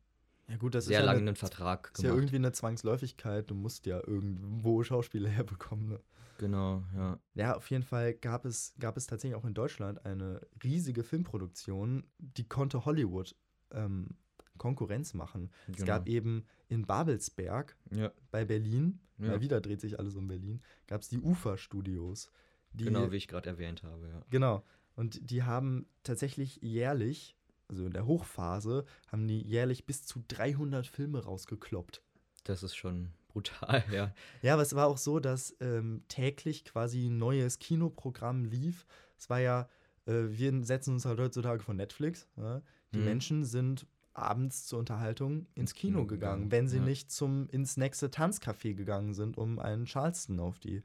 Ja, 0.50 0.58
gut, 0.58 0.76
das 0.76 0.86
sehr 0.86 1.00
ist 1.00 1.06
ja 1.06 1.06
lange 1.06 1.22
eine, 1.22 1.36
Vertrag 1.36 1.92
ist 1.94 2.04
ja 2.04 2.10
gemacht. 2.10 2.18
irgendwie 2.20 2.36
eine 2.36 2.52
Zwangsläufigkeit. 2.52 3.50
Du 3.50 3.56
musst 3.56 3.86
ja 3.86 4.00
irgendwo 4.06 4.84
Schauspieler 4.84 5.30
herbekommen. 5.30 5.90
Ne? 5.90 6.00
genau, 6.38 6.84
ja. 6.96 7.20
Ja, 7.36 7.56
auf 7.56 7.70
jeden 7.70 7.84
Fall 7.84 8.14
gab 8.14 8.46
es, 8.46 8.74
gab 8.80 8.98
es 8.98 9.08
tatsächlich 9.08 9.36
auch 9.36 9.46
in 9.46 9.54
Deutschland 9.54 10.06
eine 10.06 10.42
riesige 10.64 11.04
Filmproduktion, 11.04 12.04
die 12.18 12.44
konnte 12.48 12.84
Hollywood 12.86 13.36
ähm, 13.72 14.18
Konkurrenz 14.58 15.14
machen. 15.14 15.50
Es 15.70 15.78
Genau. 15.78 15.88
gab 15.88 16.08
eben 16.08 16.46
in 16.68 16.86
Babelsberg 16.86 17.78
Ja, 17.92 18.12
bei 18.32 18.44
Berlin, 18.46 19.00
Ja. 19.18 19.30
mal 19.30 19.42
wieder 19.42 19.62
dreht 19.62 19.80
sich 19.82 19.98
alles 20.00 20.16
um 20.16 20.28
Berlin, 20.28 20.62
gab 20.88 21.02
es 21.02 21.10
die 21.10 21.20
Ufer-Studios. 21.20 22.32
Die, 22.74 22.86
genau, 22.86 23.12
wie 23.12 23.18
ich 23.18 23.28
gerade 23.28 23.50
erwähnt 23.50 23.84
habe, 23.84 24.10
ja. 24.10 24.22
Genau. 24.30 24.64
Und 24.96 25.30
die 25.32 25.44
haben 25.44 25.86
tatsächlich 26.04 26.58
jährlich, 26.62 27.38
also 27.74 27.86
in 27.86 27.94
der 27.94 28.06
Hochphase, 28.06 28.86
haben 29.12 29.28
die 29.28 29.42
jährlich 29.42 29.86
bis 29.86 30.06
zu 30.06 30.24
300 30.28 30.88
Filme 30.88 31.24
rausgekloppt. 31.24 32.02
Das 32.44 32.64
ist 32.64 32.76
schon 32.76 33.10
brutal, 33.28 33.84
ja. 33.92 34.14
Ja, 34.42 34.54
aber 34.54 34.62
es 34.62 34.76
war 34.76 34.88
auch 34.88 34.98
so, 34.98 35.20
dass 35.20 35.56
ähm, 35.60 36.04
täglich 36.08 36.66
quasi 36.66 37.08
ein 37.08 37.18
neues 37.18 37.60
Kinoprogramm 37.60 38.46
lief. 38.46 38.86
Es 39.18 39.30
war 39.30 39.40
ja, 39.40 39.68
äh, 40.06 40.24
wir 40.28 40.64
setzen 40.64 40.94
uns 40.94 41.06
halt 41.06 41.20
heutzutage 41.20 41.64
von 41.64 41.78
Netflix. 41.78 42.28
Ja? 42.38 42.62
Die 42.94 43.00
Mhm. 43.00 43.06
Menschen 43.06 43.46
sind 43.46 43.88
abends 44.14 44.68
zur 44.68 44.78
Unterhaltung 44.80 45.48
ins 45.56 45.72
Ins 45.72 45.74
Kino, 45.74 46.00
Kino 46.00 46.08
gegangen, 46.08 46.44
gegangen, 46.44 46.52
wenn 46.52 46.68
sie 46.68 46.78
ja. 46.78 46.84
nicht 46.84 47.12
zum 47.12 47.50
ins 47.50 47.78
nächste 47.78 48.10
Tanzcafé 48.10 48.76
gegangen 48.76 49.16
sind, 49.16 49.38
um 49.38 49.58
einen 49.58 49.88
Charleston 49.88 50.40
auf 50.40 50.60
die 50.60 50.84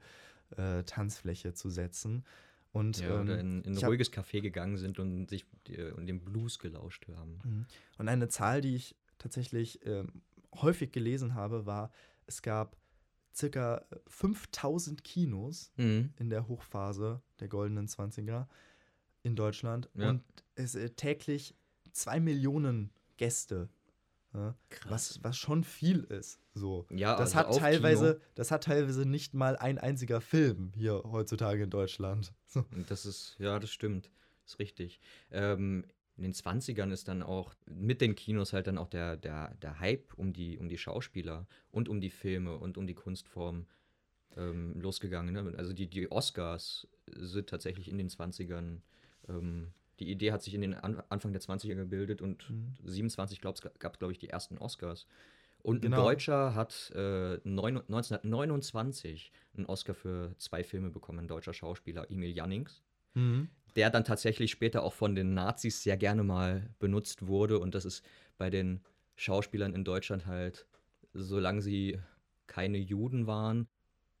äh, 0.57 0.83
Tanzfläche 0.83 1.53
zu 1.53 1.69
setzen. 1.69 2.23
Und 2.71 2.99
ja 2.99 3.19
oder 3.21 3.39
ähm, 3.39 3.39
in, 3.39 3.61
in 3.63 3.71
ein 3.71 3.77
ich 3.77 3.83
hab- 3.83 3.89
ruhiges 3.89 4.11
Café 4.13 4.41
gegangen 4.41 4.77
sind 4.77 4.99
und 4.99 5.29
sich 5.29 5.45
und 5.95 6.05
den 6.05 6.23
Blues 6.23 6.59
gelauscht 6.59 7.07
haben. 7.15 7.39
Mhm. 7.43 7.65
Und 7.97 8.07
eine 8.09 8.27
Zahl, 8.29 8.61
die 8.61 8.75
ich 8.75 8.95
tatsächlich 9.17 9.85
ähm, 9.85 10.21
häufig 10.55 10.91
gelesen 10.91 11.33
habe, 11.35 11.65
war, 11.65 11.91
es 12.27 12.41
gab 12.41 12.77
circa 13.33 13.85
5000 14.07 15.03
Kinos 15.03 15.71
Mhm. 15.77 16.13
in 16.17 16.29
der 16.29 16.47
Hochphase 16.47 17.21
der 17.39 17.47
goldenen 17.47 17.87
20er 17.87 18.47
in 19.23 19.35
Deutschland 19.35 19.89
Ja. 19.95 20.09
und 20.11 20.23
es 20.55 20.75
äh, 20.75 20.89
täglich 20.91 21.55
zwei 21.91 22.19
Millionen 22.19 22.91
Gäste. 23.17 23.69
Ja, 24.33 24.55
was, 24.87 25.23
was 25.23 25.37
schon 25.37 25.63
viel 25.63 26.03
ist. 26.03 26.39
So. 26.59 26.85
Ja, 26.91 27.15
das, 27.15 27.35
also 27.35 27.49
hat 27.49 27.57
teilweise, 27.57 28.13
Kino. 28.15 28.25
das 28.35 28.51
hat 28.51 28.63
teilweise 28.65 29.07
nicht 29.07 29.33
mal 29.33 29.55
ein 29.57 29.77
einziger 29.77 30.21
Film 30.21 30.71
hier 30.75 31.01
heutzutage 31.05 31.63
in 31.63 31.69
Deutschland. 31.69 32.33
So. 32.51 32.65
Das 32.87 33.05
ist, 33.05 33.35
ja, 33.37 33.59
das 33.59 33.69
stimmt. 33.69 34.09
Das 34.43 34.53
ist 34.53 34.59
richtig. 34.59 34.99
Ähm, 35.29 35.85
in 36.17 36.23
den 36.23 36.33
20ern 36.33 36.91
ist 36.91 37.07
dann 37.07 37.21
auch 37.21 37.53
mit 37.69 38.01
den 38.01 38.15
Kinos 38.15 38.53
halt 38.53 38.65
dann 38.65 38.79
auch 38.79 38.87
der, 38.89 39.17
der, 39.17 39.53
der 39.61 39.79
Hype 39.79 40.15
um 40.15 40.33
die, 40.33 40.57
um 40.57 40.67
die 40.67 40.79
Schauspieler 40.79 41.45
und 41.69 41.87
um 41.89 42.01
die 42.01 42.09
Filme 42.09 42.57
und 42.57 42.77
um 42.79 42.87
die 42.87 42.95
Kunstform 42.95 43.67
ähm, 44.35 44.79
losgegangen. 44.81 45.33
Ne? 45.33 45.53
Also 45.57 45.73
die, 45.73 45.87
die 45.87 46.11
Oscars 46.11 46.87
sind 47.15 47.49
tatsächlich 47.49 47.87
in 47.87 47.99
den 47.99 48.09
20ern. 48.09 48.81
Ähm, 49.27 49.67
die 49.99 50.09
Idee 50.09 50.31
hat 50.31 50.41
sich 50.41 50.53
in 50.55 50.61
den 50.61 50.73
An 50.73 51.03
Anfang 51.09 51.33
der 51.33 51.41
20er 51.41 51.75
gebildet 51.75 52.21
und 52.21 52.49
Mhm. 52.49 52.73
27 52.83 53.41
gab 53.41 53.55
es, 53.55 53.61
glaube 53.99 54.11
ich, 54.11 54.17
die 54.19 54.29
ersten 54.29 54.57
Oscars. 54.57 55.05
Und 55.61 55.81
Genau. 55.81 55.97
ein 55.97 56.03
Deutscher 56.03 56.55
hat 56.55 56.91
äh, 56.95 57.39
neun, 57.43 57.77
1929 57.87 59.31
einen 59.55 59.65
Oscar 59.65 59.93
für 59.93 60.33
zwei 60.37 60.63
Filme 60.63 60.89
bekommen, 60.89 61.19
ein 61.19 61.27
deutscher 61.27 61.53
Schauspieler, 61.53 62.09
Emil 62.09 62.31
Jannings 62.35 62.83
Mhm. 63.15 63.49
der 63.75 63.89
dann 63.89 64.03
tatsächlich 64.03 64.51
später 64.51 64.83
auch 64.83 64.93
von 64.93 65.15
den 65.15 65.33
Nazis 65.33 65.83
sehr 65.83 65.97
gerne 65.97 66.23
mal 66.23 66.69
benutzt 66.79 67.27
wurde. 67.27 67.59
Und 67.59 67.75
das 67.75 67.85
ist 67.85 68.03
bei 68.37 68.49
den 68.49 68.81
Schauspielern 69.15 69.73
in 69.73 69.83
Deutschland 69.83 70.25
halt, 70.25 70.65
solange 71.13 71.61
sie 71.61 71.99
keine 72.47 72.77
Juden 72.79 73.27
waren, 73.27 73.67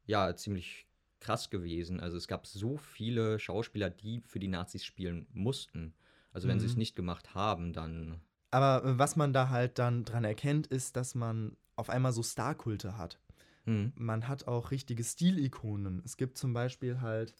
ja, 0.05 0.35
ziemlich 0.35 0.87
krass 1.19 1.49
gewesen. 1.49 1.99
Also 1.99 2.17
es 2.17 2.27
gab 2.27 2.47
so 2.47 2.77
viele 2.77 3.39
Schauspieler, 3.39 3.89
die 3.89 4.21
für 4.21 4.39
die 4.39 4.47
Nazis 4.47 4.85
spielen 4.85 5.27
mussten. 5.33 5.93
Also 6.31 6.47
wenn 6.47 6.59
sie 6.59 6.65
es 6.67 6.75
Mhm. 6.75 6.79
nicht 6.79 6.95
gemacht 6.95 7.33
haben, 7.35 7.73
dann. 7.73 8.21
Aber 8.51 8.83
äh, 8.85 8.97
was 8.99 9.15
man 9.15 9.33
da 9.33 9.49
halt 9.49 9.79
dann 9.79 10.05
dran 10.05 10.23
erkennt, 10.23 10.67
ist, 10.67 10.95
dass 10.95 11.15
man 11.15 11.55
auf 11.75 11.89
einmal 11.89 12.11
so 12.13 12.23
Starkulte 12.23 12.97
hat. 12.97 13.19
Hm, 13.65 13.93
man 13.95 14.27
hat 14.27 14.47
auch 14.47 14.71
richtige 14.71 15.03
Stilikonen. 15.03 16.01
Es 16.05 16.17
gibt 16.17 16.37
zum 16.37 16.53
Beispiel 16.53 17.01
halt 17.01 17.33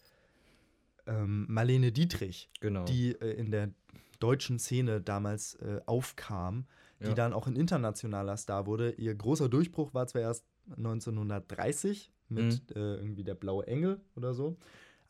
ähm, 1.06 1.46
Marlene 1.48 1.92
Dietrich, 1.92 2.50
genau. 2.60 2.84
die 2.84 3.12
äh, 3.20 3.32
in 3.32 3.50
der 3.50 3.70
deutschen 4.18 4.58
Szene 4.58 5.00
damals 5.00 5.54
äh, 5.56 5.80
aufkam, 5.86 6.66
die 7.00 7.06
Ja. 7.08 7.14
dann 7.14 7.32
auch 7.32 7.46
ein 7.46 7.56
internationaler 7.56 8.36
Star 8.36 8.66
wurde. 8.66 8.90
Ihr 8.92 9.14
großer 9.14 9.48
Durchbruch 9.48 9.94
war 9.94 10.06
zwar 10.06 10.20
erst 10.22 10.44
1930 10.76 12.12
mit 12.28 12.44
Mhm. 12.44 12.76
äh, 12.76 12.94
irgendwie 12.96 13.24
der 13.24 13.34
blaue 13.34 13.66
Engel 13.66 14.00
oder 14.14 14.34
so. 14.34 14.56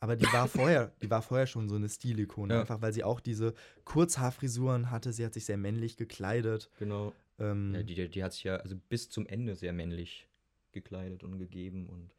Aber 0.01 0.15
die 0.15 0.25
war 0.33 0.47
vorher, 0.47 0.91
die 1.03 1.11
war 1.11 1.21
vorher 1.21 1.45
schon 1.45 1.69
so 1.69 1.75
eine 1.75 1.87
Stilikone, 1.87 2.55
Ja. 2.55 2.61
einfach 2.61 2.81
weil 2.81 2.91
sie 2.91 3.03
auch 3.03 3.19
diese 3.19 3.53
Kurzhaarfrisuren 3.85 4.89
hatte. 4.89 5.13
Sie 5.13 5.23
hat 5.23 5.33
sich 5.33 5.45
sehr 5.45 5.57
männlich 5.57 5.95
gekleidet. 5.95 6.69
genau. 6.79 7.13
Ähm, 7.37 7.75
Ja, 7.75 7.83
die, 7.83 8.09
die, 8.09 8.23
hat 8.23 8.33
sich 8.33 8.43
ja 8.43 8.57
also 8.57 8.75
bis 8.89 9.09
zum 9.09 9.27
Ende 9.27 9.55
sehr 9.55 9.73
männlich 9.73 10.27
gekleidet 10.71 11.23
und 11.23 11.37
gegeben 11.37 11.87
und 11.87 12.09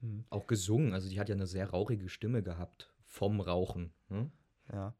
hm. 0.00 0.24
auch 0.30 0.46
gesungen. 0.46 0.94
Also 0.94 1.10
die 1.10 1.20
hat 1.20 1.28
ja 1.28 1.34
eine 1.34 1.46
sehr 1.46 1.68
rauchige 1.70 2.08
Stimme 2.08 2.42
gehabt 2.42 2.90
vom 3.04 3.40
Rauchen. 3.40 3.92
Ne? 4.08 4.30
Ja. 4.72 4.94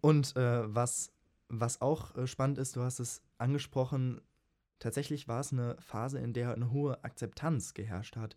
Und 0.00 0.34
äh, 0.36 0.74
was, 0.74 1.12
was 1.48 1.80
auch 1.80 2.16
äh, 2.16 2.26
spannend 2.26 2.58
ist, 2.58 2.74
du 2.74 2.82
hast 2.82 2.98
es 2.98 3.22
angesprochen, 3.38 4.20
tatsächlich 4.80 5.28
war 5.28 5.40
es 5.40 5.52
eine 5.52 5.76
Phase, 5.80 6.18
in 6.18 6.32
der 6.32 6.52
eine 6.52 6.72
hohe 6.72 7.02
Akzeptanz 7.04 7.74
geherrscht 7.74 8.16
hat. 8.16 8.34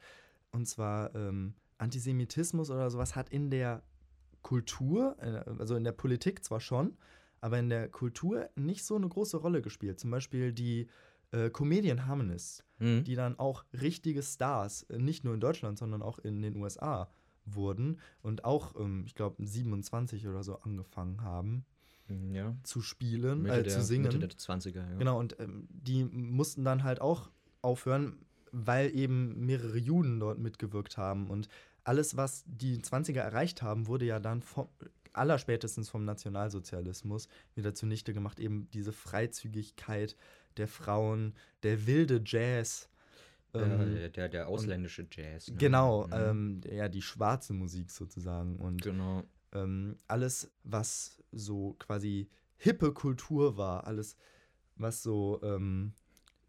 Und 0.51 0.67
zwar 0.67 1.15
ähm, 1.15 1.55
Antisemitismus 1.81 2.69
oder 2.69 2.89
sowas 2.89 3.15
hat 3.15 3.29
in 3.29 3.49
der 3.49 3.81
Kultur, 4.41 5.15
äh, 5.19 5.43
also 5.59 5.75
in 5.75 5.83
der 5.83 5.91
Politik 5.91 6.43
zwar 6.43 6.59
schon, 6.59 6.97
aber 7.41 7.59
in 7.59 7.69
der 7.69 7.89
Kultur 7.89 8.49
nicht 8.55 8.83
so 8.85 8.95
eine 8.95 9.07
große 9.09 9.37
Rolle 9.37 9.61
gespielt. 9.61 9.99
Zum 9.99 10.11
Beispiel 10.11 10.53
die 10.53 10.87
äh, 11.31 11.49
Comedian 11.49 12.05
Harmonists, 12.07 12.63
Mhm. 12.79 13.03
die 13.03 13.13
dann 13.15 13.37
auch 13.37 13.63
richtige 13.73 14.21
Stars, 14.23 14.83
äh, 14.89 14.97
nicht 14.97 15.23
nur 15.23 15.33
in 15.35 15.39
Deutschland, 15.39 15.77
sondern 15.77 16.01
auch 16.01 16.17
in 16.19 16.41
den 16.41 16.55
USA 16.57 17.09
wurden 17.45 17.99
und 18.21 18.43
auch, 18.43 18.75
ähm, 18.79 19.03
ich 19.05 19.13
glaube, 19.15 19.43
27 19.45 20.27
oder 20.27 20.43
so 20.43 20.59
angefangen 20.61 21.21
haben 21.21 21.65
Ja. 22.33 22.55
zu 22.63 22.81
spielen, 22.81 23.45
äh, 23.45 23.63
der, 23.63 23.71
zu 23.73 23.81
singen. 23.83 24.03
Mitte 24.07 24.19
der 24.19 24.29
20er, 24.31 24.81
ja. 24.91 24.97
Genau, 24.97 25.19
und 25.19 25.39
ähm, 25.39 25.67
die 25.69 26.03
mussten 26.03 26.63
dann 26.65 26.83
halt 26.83 27.01
auch 27.01 27.29
aufhören, 27.61 28.25
weil 28.51 28.93
eben 28.95 29.45
mehrere 29.45 29.77
Juden 29.77 30.19
dort 30.19 30.37
mitgewirkt 30.39 30.97
haben. 30.97 31.29
Und 31.29 31.47
alles, 31.83 32.15
was 32.17 32.43
die 32.45 32.79
20er 32.79 33.19
erreicht 33.21 33.61
haben, 33.61 33.87
wurde 33.87 34.05
ja 34.05 34.19
dann 34.19 34.41
vom, 34.41 34.67
allerspätestens 35.13 35.89
vom 35.89 36.05
Nationalsozialismus 36.05 37.27
wieder 37.55 37.73
zunichte 37.73 38.13
gemacht. 38.13 38.39
Eben 38.39 38.69
diese 38.71 38.91
Freizügigkeit 38.93 40.15
der 40.57 40.67
Frauen, 40.67 41.33
der 41.63 41.85
wilde 41.87 42.21
Jazz. 42.25 42.87
ähm, 43.53 43.95
der, 43.95 44.09
der, 44.09 44.29
der 44.29 44.47
ausländische 44.47 45.05
Jazz. 45.11 45.49
Ne? 45.49 45.57
Genau, 45.57 46.07
Mhm. 46.07 46.13
ähm, 46.13 46.61
ja, 46.71 46.87
die 46.87 47.01
schwarze 47.01 47.53
Musik 47.53 47.91
sozusagen. 47.91 48.55
Und 48.57 48.81
Genau. 48.81 49.23
ähm, 49.51 49.97
alles, 50.07 50.49
was 50.63 51.21
so 51.31 51.73
quasi 51.79 52.29
hippe 52.57 52.93
Kultur 52.93 53.57
war, 53.57 53.85
alles, 53.87 54.15
was 54.75 55.03
so 55.03 55.41
ähm, 55.43 55.93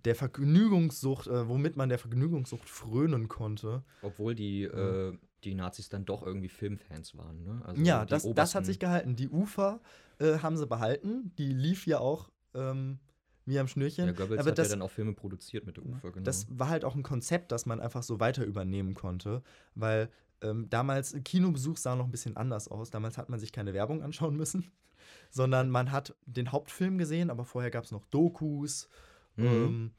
der 0.04 0.14
Vergnügungssucht, 0.14 1.26
äh, 1.26 1.48
womit 1.48 1.76
man 1.76 1.88
der 1.88 1.98
Vergnügungssucht 1.98 2.68
frönen 2.68 3.28
konnte. 3.28 3.82
Obwohl 4.02 4.34
die, 4.34 4.62
Ja. 4.62 5.08
äh, 5.10 5.18
die 5.44 5.54
Nazis 5.54 5.88
dann 5.88 6.04
doch 6.04 6.22
irgendwie 6.24 6.48
Filmfans 6.48 7.16
waren, 7.16 7.42
ne? 7.42 7.62
Also 7.64 7.82
ja, 7.82 8.04
das, 8.04 8.26
das 8.34 8.54
hat 8.54 8.64
sich 8.66 8.78
gehalten. 8.78 9.16
Die 9.16 9.28
Ufer 9.28 9.80
äh, 10.18 10.38
haben 10.38 10.56
sie 10.56 10.66
behalten. 10.66 11.32
Die 11.38 11.52
lief 11.52 11.86
ja 11.86 11.98
auch 11.98 12.30
ähm, 12.54 12.98
wie 13.44 13.58
am 13.58 13.66
Schnürchen. 13.66 14.06
Ja, 14.06 14.12
Goebbels 14.12 14.40
Aber 14.40 14.50
hat 14.50 14.58
das, 14.58 14.68
ja 14.68 14.74
dann 14.76 14.82
auch 14.82 14.90
Filme 14.90 15.14
produziert 15.14 15.66
mit 15.66 15.76
der 15.76 15.84
Ufer, 15.84 16.12
genau. 16.12 16.24
Das 16.24 16.46
war 16.48 16.68
halt 16.68 16.84
auch 16.84 16.94
ein 16.94 17.02
Konzept, 17.02 17.50
das 17.50 17.66
man 17.66 17.80
einfach 17.80 18.02
so 18.04 18.20
weiter 18.20 18.44
übernehmen 18.44 18.94
konnte, 18.94 19.42
weil 19.74 20.10
ähm, 20.42 20.68
damals 20.70 21.16
Kinobesuch 21.24 21.76
sah 21.76 21.96
noch 21.96 22.04
ein 22.04 22.10
bisschen 22.10 22.36
anders 22.36 22.68
aus. 22.68 22.90
Damals 22.90 23.18
hat 23.18 23.28
man 23.28 23.40
sich 23.40 23.52
keine 23.52 23.74
Werbung 23.74 24.02
anschauen 24.02 24.36
müssen, 24.36 24.70
sondern 25.30 25.70
man 25.70 25.90
hat 25.90 26.14
den 26.26 26.52
Hauptfilm 26.52 26.98
gesehen, 26.98 27.30
aber 27.30 27.44
vorher 27.44 27.70
gab 27.70 27.84
es 27.84 27.90
noch 27.90 28.04
Dokus 28.06 28.88
Mhm. 29.36 29.46
ähm, 29.46 29.90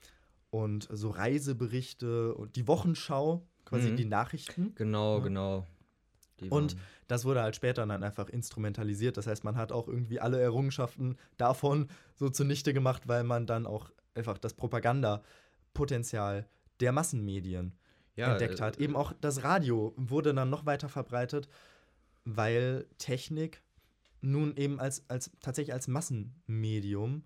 und 0.49 0.88
so 0.91 1.09
Reiseberichte 1.09 2.36
und 2.36 2.55
die 2.55 2.67
Wochenschau, 2.67 3.45
quasi 3.65 3.91
Mhm. 3.91 3.95
die 3.97 4.05
Nachrichten. 4.05 4.75
genau, 4.75 5.17
Ja. 5.17 5.23
genau. 5.23 5.67
Die 6.39 6.49
Und 6.49 6.75
das 7.07 7.25
wurde 7.25 7.41
halt 7.41 7.55
später 7.55 7.86
dann 7.86 8.03
einfach 8.03 8.27
instrumentalisiert. 8.29 9.17
Das 9.17 9.27
heißt, 9.27 9.43
man 9.43 9.55
hat 9.55 9.71
auch 9.71 9.88
irgendwie 9.88 10.19
alle 10.19 10.39
Errungenschaften 10.41 11.15
davon 11.38 11.88
so 12.15 12.29
zunichte 12.29 12.73
gemacht, 12.73 13.07
weil 13.07 13.23
man 13.23 13.45
dann 13.47 13.65
auch 13.65 13.91
einfach 14.15 14.38
das 14.38 14.53
Propagandapotenzial 14.53 16.47
der 16.79 16.91
Massenmedien 16.91 17.73
ja, 18.15 18.31
entdeckt 18.31 18.61
hat. 18.61 18.79
äh, 18.79 18.84
Eben 18.84 18.95
auch 18.95 19.13
das 19.21 19.43
Radio 19.43 19.93
wurde 19.95 20.34
dann 20.34 20.49
noch 20.49 20.65
weiter 20.65 20.89
verbreitet, 20.89 21.47
weil 22.25 22.88
Technik 22.97 23.63
nun 24.21 24.55
eben 24.55 24.79
als, 24.79 25.07
als 25.09 25.31
tatsächlich 25.41 25.73
als 25.73 25.88
Massenmedium 25.88 27.23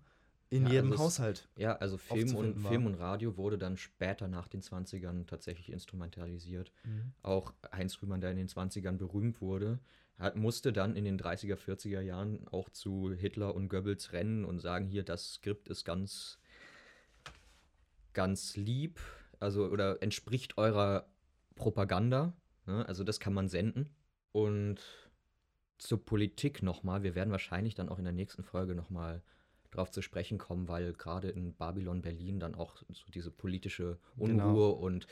in 0.50 0.64
Ja, 0.66 0.72
jedem 0.72 0.92
also 0.92 0.94
es- 0.94 1.00
Haushalt. 1.00 1.48
Ja, 1.56 1.76
also 1.76 1.98
Film 1.98 2.34
und, 2.34 2.62
war. 2.64 2.70
Film 2.70 2.86
und 2.86 2.94
Radio 2.94 3.36
wurde 3.36 3.58
dann 3.58 3.76
später 3.76 4.28
nach 4.28 4.48
den 4.48 4.62
20ern 4.62 5.26
tatsächlich 5.26 5.70
instrumentalisiert. 5.70 6.72
Mhm. 6.84 7.12
Auch 7.22 7.52
Heinz 7.72 8.00
Rühmann, 8.02 8.20
der 8.20 8.30
in 8.30 8.36
den 8.38 8.48
20ern 8.48 8.96
berühmt 8.96 9.40
wurde, 9.40 9.78
hat, 10.18 10.36
musste 10.36 10.72
dann 10.72 10.96
in 10.96 11.04
den 11.04 11.18
30er, 11.18 11.56
40er 11.56 12.00
Jahren 12.00 12.48
auch 12.48 12.70
zu 12.70 13.12
Hitler 13.12 13.54
und 13.54 13.68
Goebbels 13.68 14.12
rennen 14.12 14.44
und 14.44 14.58
sagen, 14.60 14.86
hier, 14.86 15.04
das 15.04 15.34
Skript 15.34 15.68
ist 15.68 15.84
ganz, 15.84 16.38
ganz 18.14 18.56
lieb, 18.56 19.00
also 19.38 19.66
oder 19.66 20.02
entspricht 20.02 20.58
eurer 20.58 21.06
Propaganda. 21.54 22.32
Ne? 22.66 22.86
Also 22.88 23.04
das 23.04 23.20
kann 23.20 23.34
man 23.34 23.48
senden. 23.48 23.90
Und 24.32 24.78
zur 25.78 26.04
Politik 26.04 26.62
nochmal, 26.62 27.02
wir 27.02 27.14
werden 27.14 27.30
wahrscheinlich 27.30 27.74
dann 27.74 27.88
auch 27.88 27.98
in 27.98 28.04
der 28.04 28.12
nächsten 28.12 28.42
Folge 28.42 28.74
nochmal 28.74 29.22
drauf 29.70 29.90
zu 29.90 30.02
sprechen 30.02 30.38
kommen, 30.38 30.68
weil 30.68 30.92
gerade 30.92 31.28
in 31.28 31.54
Babylon 31.54 32.02
Berlin 32.02 32.40
dann 32.40 32.54
auch 32.54 32.76
so 32.90 33.10
diese 33.12 33.30
politische 33.30 33.98
Unruhe 34.16 34.38
Genau. 34.38 34.70
und 34.72 35.06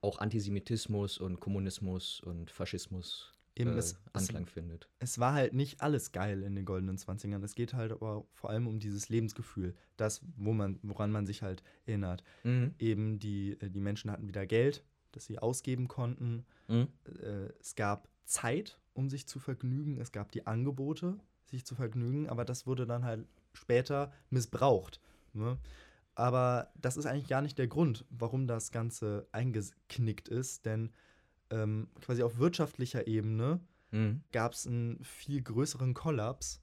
auch 0.00 0.18
Antisemitismus 0.18 1.18
und 1.18 1.40
Kommunismus 1.40 2.20
und 2.20 2.50
Faschismus 2.50 3.32
Eben, 3.56 3.70
äh, 3.70 3.78
es, 3.78 3.92
es, 3.92 3.98
Anklang 4.14 4.46
findet. 4.46 4.88
es 4.98 5.18
war 5.18 5.32
halt 5.32 5.54
nicht 5.54 5.80
alles 5.80 6.12
geil 6.12 6.42
in 6.42 6.56
den 6.56 6.64
goldenen 6.64 6.98
20ern. 6.98 7.42
Es 7.44 7.54
geht 7.54 7.72
halt 7.74 7.92
aber 7.92 8.26
vor 8.32 8.50
allem 8.50 8.66
um 8.66 8.80
dieses 8.80 9.08
Lebensgefühl, 9.08 9.74
das, 9.96 10.22
wo 10.36 10.52
man, 10.52 10.78
woran 10.82 11.10
man 11.12 11.24
sich 11.26 11.42
halt 11.42 11.62
erinnert. 11.86 12.24
Mhm. 12.42 12.74
Eben 12.78 13.18
die, 13.20 13.52
äh, 13.60 13.70
die 13.70 13.80
Menschen 13.80 14.10
hatten 14.10 14.26
wieder 14.26 14.44
Geld, 14.44 14.84
das 15.12 15.26
sie 15.26 15.38
ausgeben 15.38 15.86
konnten. 15.88 16.44
Mhm. 16.68 16.88
Äh, 17.22 17.52
es 17.60 17.76
gab 17.76 18.08
Zeit, 18.24 18.78
um 18.92 19.08
sich 19.08 19.26
zu 19.28 19.38
vergnügen. 19.38 20.00
Es 20.00 20.10
gab 20.12 20.32
die 20.32 20.46
Angebote, 20.46 21.18
sich 21.44 21.64
zu 21.64 21.74
vergnügen, 21.76 22.28
aber 22.28 22.44
das 22.44 22.66
wurde 22.66 22.86
dann 22.86 23.04
halt 23.04 23.26
später 23.54 24.12
missbraucht. 24.30 25.00
Ne? 25.32 25.58
Aber 26.14 26.70
das 26.76 26.96
ist 26.96 27.06
eigentlich 27.06 27.28
gar 27.28 27.42
nicht 27.42 27.58
der 27.58 27.66
Grund, 27.66 28.04
warum 28.10 28.46
das 28.46 28.70
Ganze 28.70 29.26
eingeknickt 29.32 30.28
ist, 30.28 30.64
denn 30.66 30.92
ähm, 31.50 31.88
quasi 32.00 32.22
auf 32.22 32.38
wirtschaftlicher 32.38 33.06
Ebene 33.06 33.60
Mhm. 33.94 34.22
gab 34.32 34.54
es 34.54 34.66
einen 34.66 35.02
viel 35.04 35.40
größeren 35.40 35.94
Kollaps. 35.94 36.60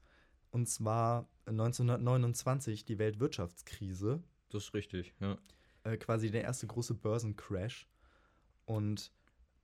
Und 0.51 0.67
zwar 0.67 1.29
1929 1.45 2.83
die 2.83 2.99
Weltwirtschaftskrise, 2.99 4.21
Das 4.49 4.63
ist 4.63 4.73
richtig, 4.73 5.13
ja. 5.21 5.37
äh, 5.83 5.95
quasi 5.95 6.29
der 6.29 6.43
erste 6.43 6.67
große 6.67 6.93
Börsencrash. 6.93 7.87
Und 8.65 9.13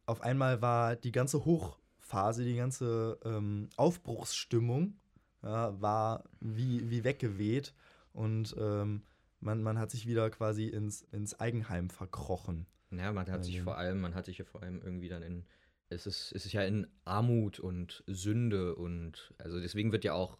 auf 0.05 0.21
einmal 0.21 0.61
war 0.61 0.95
die 0.95 1.11
ganze 1.11 1.43
Hochphase, 1.43 2.45
die 2.45 2.55
ganze 2.55 3.19
ähm, 3.25 3.69
Aufbruchsstimmung 3.75 4.95
ja, 5.43 5.79
war 5.81 6.23
wie, 6.39 6.89
wie 6.89 7.03
weggeweht. 7.03 7.73
Und 8.13 8.55
ähm, 8.59 9.03
man, 9.39 9.61
man 9.61 9.77
hat 9.77 9.91
sich 9.91 10.07
wieder 10.07 10.29
quasi 10.29 10.67
ins, 10.67 11.01
ins 11.11 11.39
Eigenheim 11.39 11.89
verkrochen. 11.89 12.65
Ja, 12.91 13.11
man 13.11 13.29
hat 13.29 13.43
sich 13.43 13.57
Ähm. 13.57 13.63
vor 13.63 13.77
allem, 13.77 13.99
man 14.01 14.15
hat 14.15 14.25
sich 14.25 14.37
ja 14.37 14.45
vor 14.45 14.63
allem 14.63 14.81
irgendwie 14.81 15.09
dann 15.09 15.21
in, 15.21 15.45
es 15.89 16.07
ist, 16.07 16.31
es 16.33 16.45
ist 16.45 16.53
ja 16.53 16.63
in 16.63 16.87
Armut 17.05 17.59
und 17.59 18.03
Sünde 18.07 18.75
und, 18.75 19.33
also 19.37 19.59
deswegen 19.59 19.91
wird 19.91 20.03
ja 20.03 20.13
auch 20.13 20.37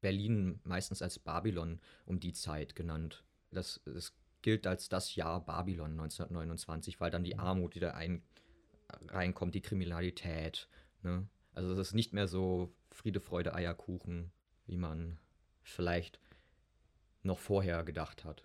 Berlin 0.00 0.60
meistens 0.64 1.02
als 1.02 1.18
Babylon 1.18 1.80
um 2.04 2.20
die 2.20 2.32
Zeit 2.32 2.74
genannt. 2.74 3.24
Das, 3.50 3.80
das 3.84 4.14
gilt 4.42 4.66
als 4.66 4.88
das 4.88 5.14
Jahr 5.14 5.44
Babylon 5.44 5.92
1929, 5.92 7.00
weil 7.00 7.10
dann 7.10 7.24
die 7.24 7.38
Armut 7.38 7.74
wieder 7.74 7.94
ein, 7.94 8.22
reinkommt, 9.08 9.54
die 9.54 9.62
Kriminalität. 9.62 10.68
Ne? 11.02 11.26
Also 11.54 11.72
es 11.72 11.78
ist 11.78 11.94
nicht 11.94 12.12
mehr 12.12 12.28
so 12.28 12.74
Friede, 12.94 13.20
Freude, 13.20 13.54
Eierkuchen, 13.54 14.30
wie 14.66 14.76
man 14.76 15.18
vielleicht 15.62 16.18
noch 17.22 17.38
vorher 17.38 17.84
gedacht 17.84 18.24
hat. 18.24 18.44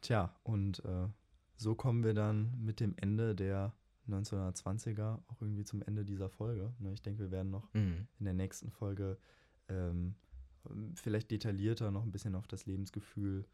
Tja, 0.00 0.34
und 0.44 0.84
äh, 0.84 1.08
so 1.56 1.74
kommen 1.74 2.04
wir 2.04 2.14
dann 2.14 2.52
mit 2.64 2.80
dem 2.80 2.94
Ende 2.96 3.34
der 3.34 3.72
1920er 4.08 5.18
auch 5.28 5.40
irgendwie 5.42 5.64
zum 5.64 5.82
Ende 5.82 6.04
dieser 6.04 6.28
Folge. 6.30 6.72
Ne, 6.78 6.92
ich 6.92 7.02
denke, 7.02 7.20
wir 7.24 7.30
werden 7.30 7.50
noch 7.50 7.72
Mhm. 7.74 8.06
in 8.18 8.24
der 8.24 8.34
nächsten 8.34 8.70
Folge 8.70 9.18
ähm, 9.68 10.14
vielleicht 10.94 11.30
detaillierter 11.30 11.90
noch 11.90 12.04
ein 12.04 12.12
bisschen 12.12 12.34
auf 12.34 12.46
das 12.46 12.66
Lebensgefühl 12.66 13.44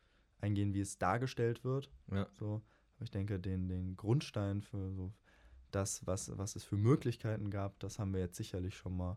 eingehen, 0.40 0.74
wie 0.74 0.80
es 0.80 0.98
dargestellt 0.98 1.64
wird. 1.64 1.90
Ja. 2.10 2.26
So. 2.38 2.62
Aber 2.96 3.04
ich 3.04 3.10
denke, 3.10 3.40
den, 3.40 3.68
den 3.68 3.96
Grundstein 3.96 4.62
für 4.62 4.92
so 4.92 5.12
das, 5.74 6.06
was, 6.06 6.36
was 6.38 6.56
es 6.56 6.64
für 6.64 6.76
Möglichkeiten 6.76 7.50
gab, 7.50 7.78
das 7.80 7.98
haben 7.98 8.12
wir 8.12 8.20
jetzt 8.20 8.36
sicherlich 8.36 8.76
schon 8.76 8.96
mal 8.96 9.16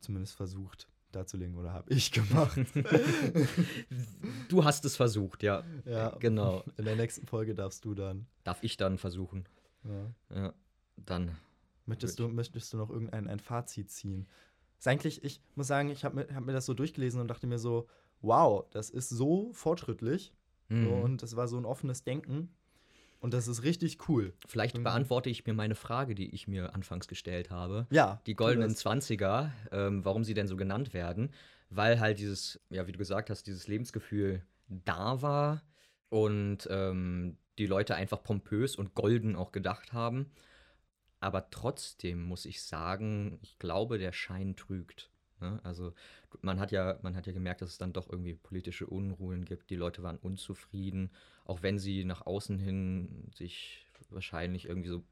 zumindest 0.00 0.34
versucht 0.34 0.88
darzulegen 1.12 1.56
oder 1.56 1.72
habe 1.72 1.92
ich 1.92 2.10
gemacht. 2.10 2.58
Du 4.48 4.64
hast 4.64 4.84
es 4.84 4.96
versucht, 4.96 5.42
ja. 5.42 5.64
ja, 5.84 6.10
Genau. 6.20 6.64
In 6.76 6.84
der 6.84 6.96
nächsten 6.96 7.26
Folge 7.26 7.54
darfst 7.54 7.84
du 7.84 7.94
dann. 7.94 8.26
Darf 8.44 8.62
ich 8.62 8.76
dann 8.76 8.98
versuchen? 8.98 9.44
Ja. 9.84 10.14
Ja, 10.34 10.54
dann. 10.96 11.36
Möchtest 11.86 12.18
du, 12.18 12.28
möchtest 12.28 12.72
du 12.72 12.76
noch 12.76 12.90
irgendein 12.90 13.28
ein 13.28 13.40
Fazit 13.40 13.90
ziehen? 13.90 14.26
Ist 14.78 14.88
eigentlich, 14.88 15.24
ich 15.24 15.40
muss 15.54 15.66
sagen, 15.66 15.88
ich 15.90 16.04
habe 16.04 16.16
mir, 16.16 16.34
hab 16.34 16.44
mir 16.44 16.52
das 16.52 16.66
so 16.66 16.74
durchgelesen 16.74 17.20
und 17.20 17.28
dachte 17.28 17.46
mir 17.46 17.58
so, 17.58 17.88
wow, 18.20 18.64
das 18.70 18.90
ist 18.90 19.08
so 19.08 19.52
fortschrittlich 19.52 20.32
so, 20.68 20.74
Mhm. 20.76 21.02
und 21.02 21.22
das 21.22 21.36
war 21.36 21.48
so 21.48 21.58
ein 21.58 21.64
offenes 21.66 22.02
Denken 22.04 22.54
und 23.22 23.32
das 23.32 23.48
ist 23.48 23.62
richtig 23.62 24.08
cool. 24.08 24.34
Vielleicht 24.46 24.76
Mhm. 24.76 24.82
beantworte 24.82 25.30
ich 25.30 25.46
mir 25.46 25.54
meine 25.54 25.74
Frage, 25.74 26.14
die 26.14 26.34
ich 26.34 26.48
mir 26.48 26.74
anfangs 26.74 27.08
gestellt 27.08 27.50
habe. 27.50 27.86
Ja. 27.90 28.20
Die 28.26 28.34
goldenen. 28.34 28.74
20er, 28.74 29.50
ähm, 29.70 30.04
warum 30.04 30.24
sie 30.24 30.34
denn 30.34 30.48
so 30.48 30.56
genannt 30.56 30.92
werden, 30.92 31.30
weil 31.70 32.00
halt 32.00 32.18
dieses, 32.18 32.60
ja, 32.68 32.86
wie 32.86 32.92
du 32.92 32.98
gesagt 32.98 33.30
hast, 33.30 33.46
dieses 33.46 33.68
Lebensgefühl 33.68 34.42
da 34.68 35.22
war 35.22 35.62
und 36.08 36.66
ähm, 36.70 37.38
die 37.58 37.66
Leute 37.66 37.94
einfach 37.94 38.22
pompös 38.22 38.76
und 38.76 38.94
golden 38.94 39.36
auch 39.36 39.52
gedacht 39.52 39.92
haben. 39.92 40.32
Aber 41.20 41.50
trotzdem 41.50 42.24
muss 42.24 42.44
ich 42.46 42.62
sagen, 42.62 43.38
ich 43.42 43.58
glaube, 43.60 43.98
der 43.98 44.12
Schein 44.12 44.56
trügt. 44.56 45.11
Ne? 45.42 45.60
Also 45.64 45.92
man 46.40 46.58
hat 46.58 46.72
ja, 46.72 46.98
man 47.02 47.14
hat 47.16 47.26
ja 47.26 47.32
gemerkt, 47.32 47.60
dass 47.60 47.70
es 47.70 47.78
dann 47.78 47.92
doch 47.92 48.08
irgendwie 48.08 48.34
politische 48.34 48.86
Unruhen 48.86 49.44
gibt. 49.44 49.68
Die 49.68 49.76
Leute 49.76 50.02
waren 50.02 50.16
unzufrieden, 50.16 51.10
auch 51.44 51.62
wenn 51.62 51.78
sie 51.78 52.04
nach 52.04 52.24
außen 52.24 52.58
hin 52.58 53.28
sich 53.34 53.86
wahrscheinlich 54.10 54.66
irgendwie 54.66 54.88
so 54.88 55.02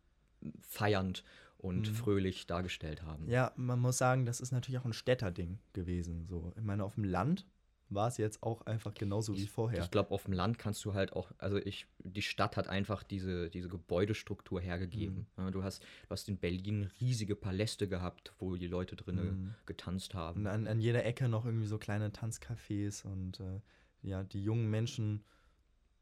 feiernd 0.62 1.24
und 1.58 1.88
Mhm. 1.88 1.94
fröhlich 1.94 2.46
dargestellt 2.46 3.02
haben. 3.02 3.28
Ja, 3.28 3.52
man 3.56 3.78
muss 3.80 3.98
sagen, 3.98 4.24
das 4.24 4.40
ist 4.40 4.52
natürlich 4.52 4.78
auch 4.80 4.86
ein 4.86 4.94
Städterding 4.94 5.58
gewesen. 5.74 6.26
So. 6.28 6.52
Ich 6.56 6.62
meine, 6.62 6.84
auf 6.84 6.94
dem 6.94 7.04
Land 7.04 7.44
war 7.90 8.08
es 8.08 8.16
jetzt 8.16 8.42
auch 8.42 8.62
einfach 8.62 8.94
genauso 8.94 9.34
wie 9.36 9.46
vorher. 9.46 9.82
Ich 9.82 9.90
glaube, 9.90 10.10
auf 10.12 10.24
dem 10.24 10.32
Land 10.32 10.58
kannst 10.58 10.84
du 10.84 10.94
halt 10.94 11.12
auch, 11.12 11.30
also 11.38 11.56
ich, 11.58 11.86
die 11.98 12.22
Stadt 12.22 12.56
hat 12.56 12.68
einfach 12.68 13.02
diese, 13.02 13.50
diese 13.50 13.68
Gebäudestruktur 13.68 14.60
hergegeben. 14.60 15.26
Mhm. 15.36 15.44
Ja, 15.44 15.50
du, 15.50 15.62
hast, 15.62 15.82
du 15.82 16.10
hast 16.10 16.28
in 16.28 16.38
Berlin 16.38 16.90
riesige 17.00 17.34
Paläste 17.36 17.88
gehabt, 17.88 18.32
wo 18.38 18.56
die 18.56 18.68
Leute 18.68 18.96
drinnen 18.96 19.26
Mhm. 19.26 19.54
getanzt 19.66 20.14
Und 20.14 20.20
haben. 20.20 20.46
an, 20.46 20.66
an 20.66 20.80
jeder 20.80 21.04
Ecke 21.04 21.28
noch 21.28 21.44
irgendwie 21.44 21.66
so 21.66 21.78
kleine 21.78 22.10
Tanzcafés 22.10 23.04
und 23.04 23.40
äh, 23.40 23.60
ja, 24.02 24.22
die 24.22 24.42
jungen 24.42 24.70
Menschen 24.70 25.24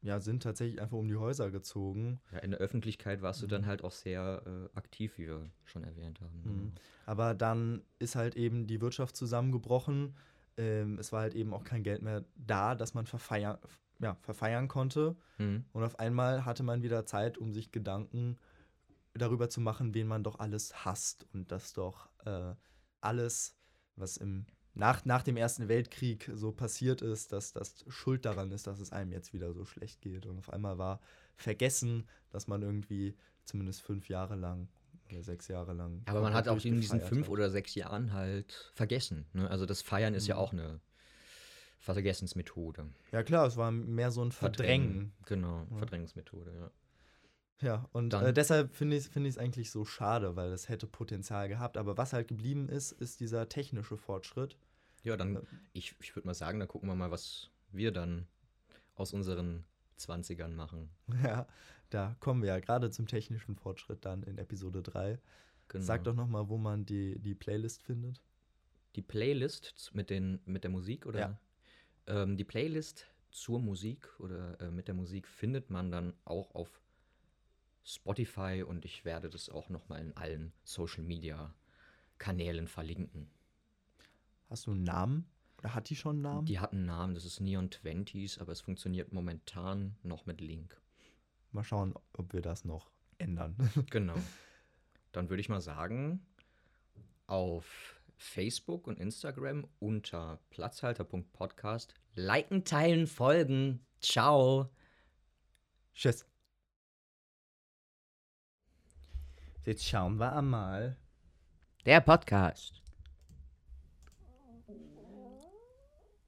ja, 0.02 0.20
sind 0.20 0.44
tatsächlich 0.44 0.80
einfach 0.80 0.96
um 0.96 1.08
die 1.08 1.16
Häuser 1.16 1.50
gezogen. 1.50 2.20
Ja, 2.30 2.38
in 2.38 2.52
der 2.52 2.60
Öffentlichkeit 2.60 3.20
warst 3.20 3.42
du 3.42 3.48
dann 3.48 3.62
Mhm. 3.62 3.66
halt 3.66 3.82
auch 3.82 3.90
sehr 3.90 4.42
äh, 4.46 4.76
aktiv, 4.78 5.18
wie 5.18 5.26
wir 5.26 5.50
schon 5.64 5.82
erwähnt 5.82 6.20
haben. 6.20 6.40
Mhm. 6.44 6.72
Aber 7.04 7.34
dann 7.34 7.82
ist 7.98 8.14
halt 8.14 8.36
eben 8.36 8.66
die 8.68 8.80
Wirtschaft 8.80 9.16
zusammengebrochen. 9.16 10.14
Ähm, 10.58 10.98
es 10.98 11.12
war 11.12 11.22
halt 11.22 11.34
eben 11.34 11.54
auch 11.54 11.64
kein 11.64 11.82
Geld 11.82 12.02
mehr 12.02 12.24
da, 12.36 12.74
dass 12.74 12.92
man 12.92 13.06
verfeiern, 13.06 13.58
ja, 14.00 14.16
verfeiern 14.20 14.68
konnte. 14.68 15.16
Mhm. 15.38 15.64
Und 15.72 15.82
auf 15.84 15.98
einmal 15.98 16.44
hatte 16.44 16.62
man 16.62 16.82
wieder 16.82 17.06
Zeit, 17.06 17.38
um 17.38 17.52
sich 17.52 17.72
Gedanken 17.72 18.36
darüber 19.14 19.48
zu 19.48 19.60
machen, 19.60 19.94
wen 19.94 20.06
man 20.06 20.22
doch 20.22 20.38
alles 20.38 20.84
hasst 20.84 21.26
und 21.32 21.50
dass 21.50 21.72
doch 21.72 22.08
äh, 22.24 22.54
alles, 23.00 23.56
was 23.96 24.16
im, 24.16 24.46
nach, 24.74 25.04
nach 25.04 25.22
dem 25.22 25.36
Ersten 25.36 25.68
Weltkrieg 25.68 26.30
so 26.34 26.52
passiert 26.52 27.02
ist, 27.02 27.32
dass 27.32 27.52
das 27.52 27.84
Schuld 27.88 28.24
daran 28.24 28.52
ist, 28.52 28.66
dass 28.66 28.80
es 28.80 28.92
einem 28.92 29.12
jetzt 29.12 29.32
wieder 29.32 29.52
so 29.52 29.64
schlecht 29.64 30.00
geht. 30.00 30.26
Und 30.26 30.38
auf 30.38 30.50
einmal 30.52 30.78
war 30.78 31.00
vergessen, 31.36 32.06
dass 32.30 32.46
man 32.46 32.62
irgendwie 32.62 33.16
zumindest 33.44 33.82
fünf 33.82 34.08
Jahre 34.08 34.36
lang 34.36 34.68
oder 35.12 35.22
sechs 35.22 35.48
Jahre 35.48 35.72
lang. 35.72 36.02
Aber 36.06 36.20
man 36.20 36.34
hat 36.34 36.48
auch 36.48 36.62
in 36.64 36.80
diesen 36.80 37.00
fünf 37.00 37.28
oder 37.28 37.50
sechs 37.50 37.74
Jahren 37.74 38.12
halt 38.12 38.70
vergessen. 38.74 39.26
Ne? 39.32 39.48
Also 39.50 39.66
das 39.66 39.82
Feiern 39.82 40.14
ist 40.14 40.26
ja 40.26 40.34
Mhm. 40.36 40.40
auch 40.40 40.52
eine 40.52 40.80
Vergessensmethode. 41.80 42.86
Ja, 43.12 43.22
klar, 43.22 43.46
es 43.46 43.56
war 43.56 43.70
mehr 43.70 44.10
so 44.10 44.22
ein 44.24 44.32
Verdrängen. 44.32 45.12
Genau, 45.26 45.66
Ja. 45.70 45.76
Verdrängungsmethode, 45.78 46.52
ja. 46.54 46.70
Ja, 47.60 47.88
und 47.92 48.14
äh, 48.14 48.32
deshalb 48.32 48.76
finde 48.76 48.96
ich 48.96 49.06
es 49.06 49.08
find 49.08 49.36
eigentlich 49.38 49.72
so 49.72 49.84
schade, 49.84 50.36
weil 50.36 50.52
es 50.52 50.68
hätte 50.68 50.86
Potenzial 50.86 51.48
gehabt. 51.48 51.76
Aber 51.76 51.96
was 51.96 52.12
halt 52.12 52.28
geblieben 52.28 52.68
ist, 52.68 52.92
ist 52.92 53.18
dieser 53.18 53.48
technische 53.48 53.96
Fortschritt. 53.96 54.56
Ja, 55.02 55.16
dann, 55.16 55.36
Äh, 55.36 55.40
ich, 55.72 55.96
ich 56.00 56.14
würde 56.14 56.28
mal 56.28 56.34
sagen, 56.34 56.60
dann 56.60 56.68
gucken 56.68 56.88
wir 56.88 56.94
mal, 56.94 57.10
was 57.10 57.50
wir 57.72 57.90
dann 57.90 58.28
aus 58.94 59.12
unseren 59.12 59.64
20ern 59.98 60.50
machen. 60.54 60.90
Ja, 61.24 61.46
da 61.90 62.16
kommen 62.20 62.42
wir 62.42 62.48
ja 62.48 62.60
gerade 62.60 62.90
zum 62.90 63.06
technischen 63.06 63.56
Fortschritt 63.56 64.04
dann 64.04 64.22
in 64.22 64.38
Episode 64.38 64.82
3. 64.82 65.18
Genau. 65.68 65.84
Sag 65.84 66.04
doch 66.04 66.14
nochmal, 66.14 66.48
wo 66.48 66.56
man 66.58 66.86
die, 66.86 67.18
die 67.18 67.34
Playlist 67.34 67.82
findet. 67.82 68.22
Die 68.96 69.02
Playlist 69.02 69.90
mit, 69.92 70.10
den, 70.10 70.40
mit 70.44 70.64
der 70.64 70.70
Musik, 70.70 71.06
oder? 71.06 71.20
Ja. 71.20 71.40
Ähm, 72.06 72.36
die 72.36 72.44
Playlist 72.44 73.06
zur 73.30 73.60
Musik 73.60 74.08
oder 74.18 74.60
äh, 74.60 74.70
mit 74.70 74.88
der 74.88 74.94
Musik 74.94 75.28
findet 75.28 75.70
man 75.70 75.90
dann 75.90 76.14
auch 76.24 76.54
auf 76.54 76.80
Spotify 77.84 78.64
und 78.66 78.84
ich 78.84 79.04
werde 79.04 79.30
das 79.30 79.48
auch 79.48 79.68
nochmal 79.68 80.00
in 80.00 80.16
allen 80.16 80.52
Social 80.64 81.02
Media 81.02 81.54
Kanälen 82.18 82.66
verlinken. 82.66 83.30
Hast 84.48 84.66
du 84.66 84.72
einen 84.72 84.82
Namen? 84.82 85.26
Oder 85.58 85.74
hat 85.74 85.90
die 85.90 85.96
schon 85.96 86.16
einen 86.16 86.22
Namen? 86.22 86.46
Die 86.46 86.58
hat 86.58 86.72
einen 86.72 86.86
Namen, 86.86 87.14
das 87.14 87.24
ist 87.24 87.40
Neon 87.40 87.68
20s, 87.70 88.40
aber 88.40 88.52
es 88.52 88.60
funktioniert 88.60 89.12
momentan 89.12 89.96
noch 90.02 90.26
mit 90.26 90.40
Link. 90.40 90.80
Mal 91.52 91.64
schauen, 91.64 91.94
ob 92.12 92.32
wir 92.32 92.42
das 92.42 92.64
noch 92.64 92.90
ändern. 93.18 93.56
Genau. 93.90 94.14
Dann 95.12 95.30
würde 95.30 95.40
ich 95.40 95.48
mal 95.48 95.60
sagen, 95.62 96.24
auf 97.26 97.98
Facebook 98.16 98.86
und 98.86 98.98
Instagram 99.00 99.66
unter 99.78 100.38
platzhalter.podcast 100.50 101.94
liken, 102.14 102.64
teilen, 102.64 103.06
folgen. 103.06 103.86
Ciao. 104.00 104.68
Tschüss. 105.94 106.26
Jetzt 109.64 109.84
schauen 109.86 110.16
wir 110.18 110.32
einmal. 110.34 110.96
Der 111.86 112.00
Podcast. 112.00 112.82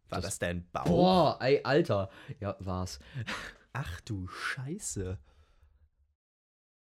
War 0.09 0.21
Das- 0.21 0.25
das 0.25 0.39
dein 0.39 0.68
Bauch? 0.71 0.85
Boah, 0.87 1.39
ey, 1.41 1.61
Alter. 1.62 2.11
Ja, 2.41 2.57
war's. 2.61 2.99
Ach 3.73 4.01
du 4.01 4.27
Scheiße. 4.27 5.18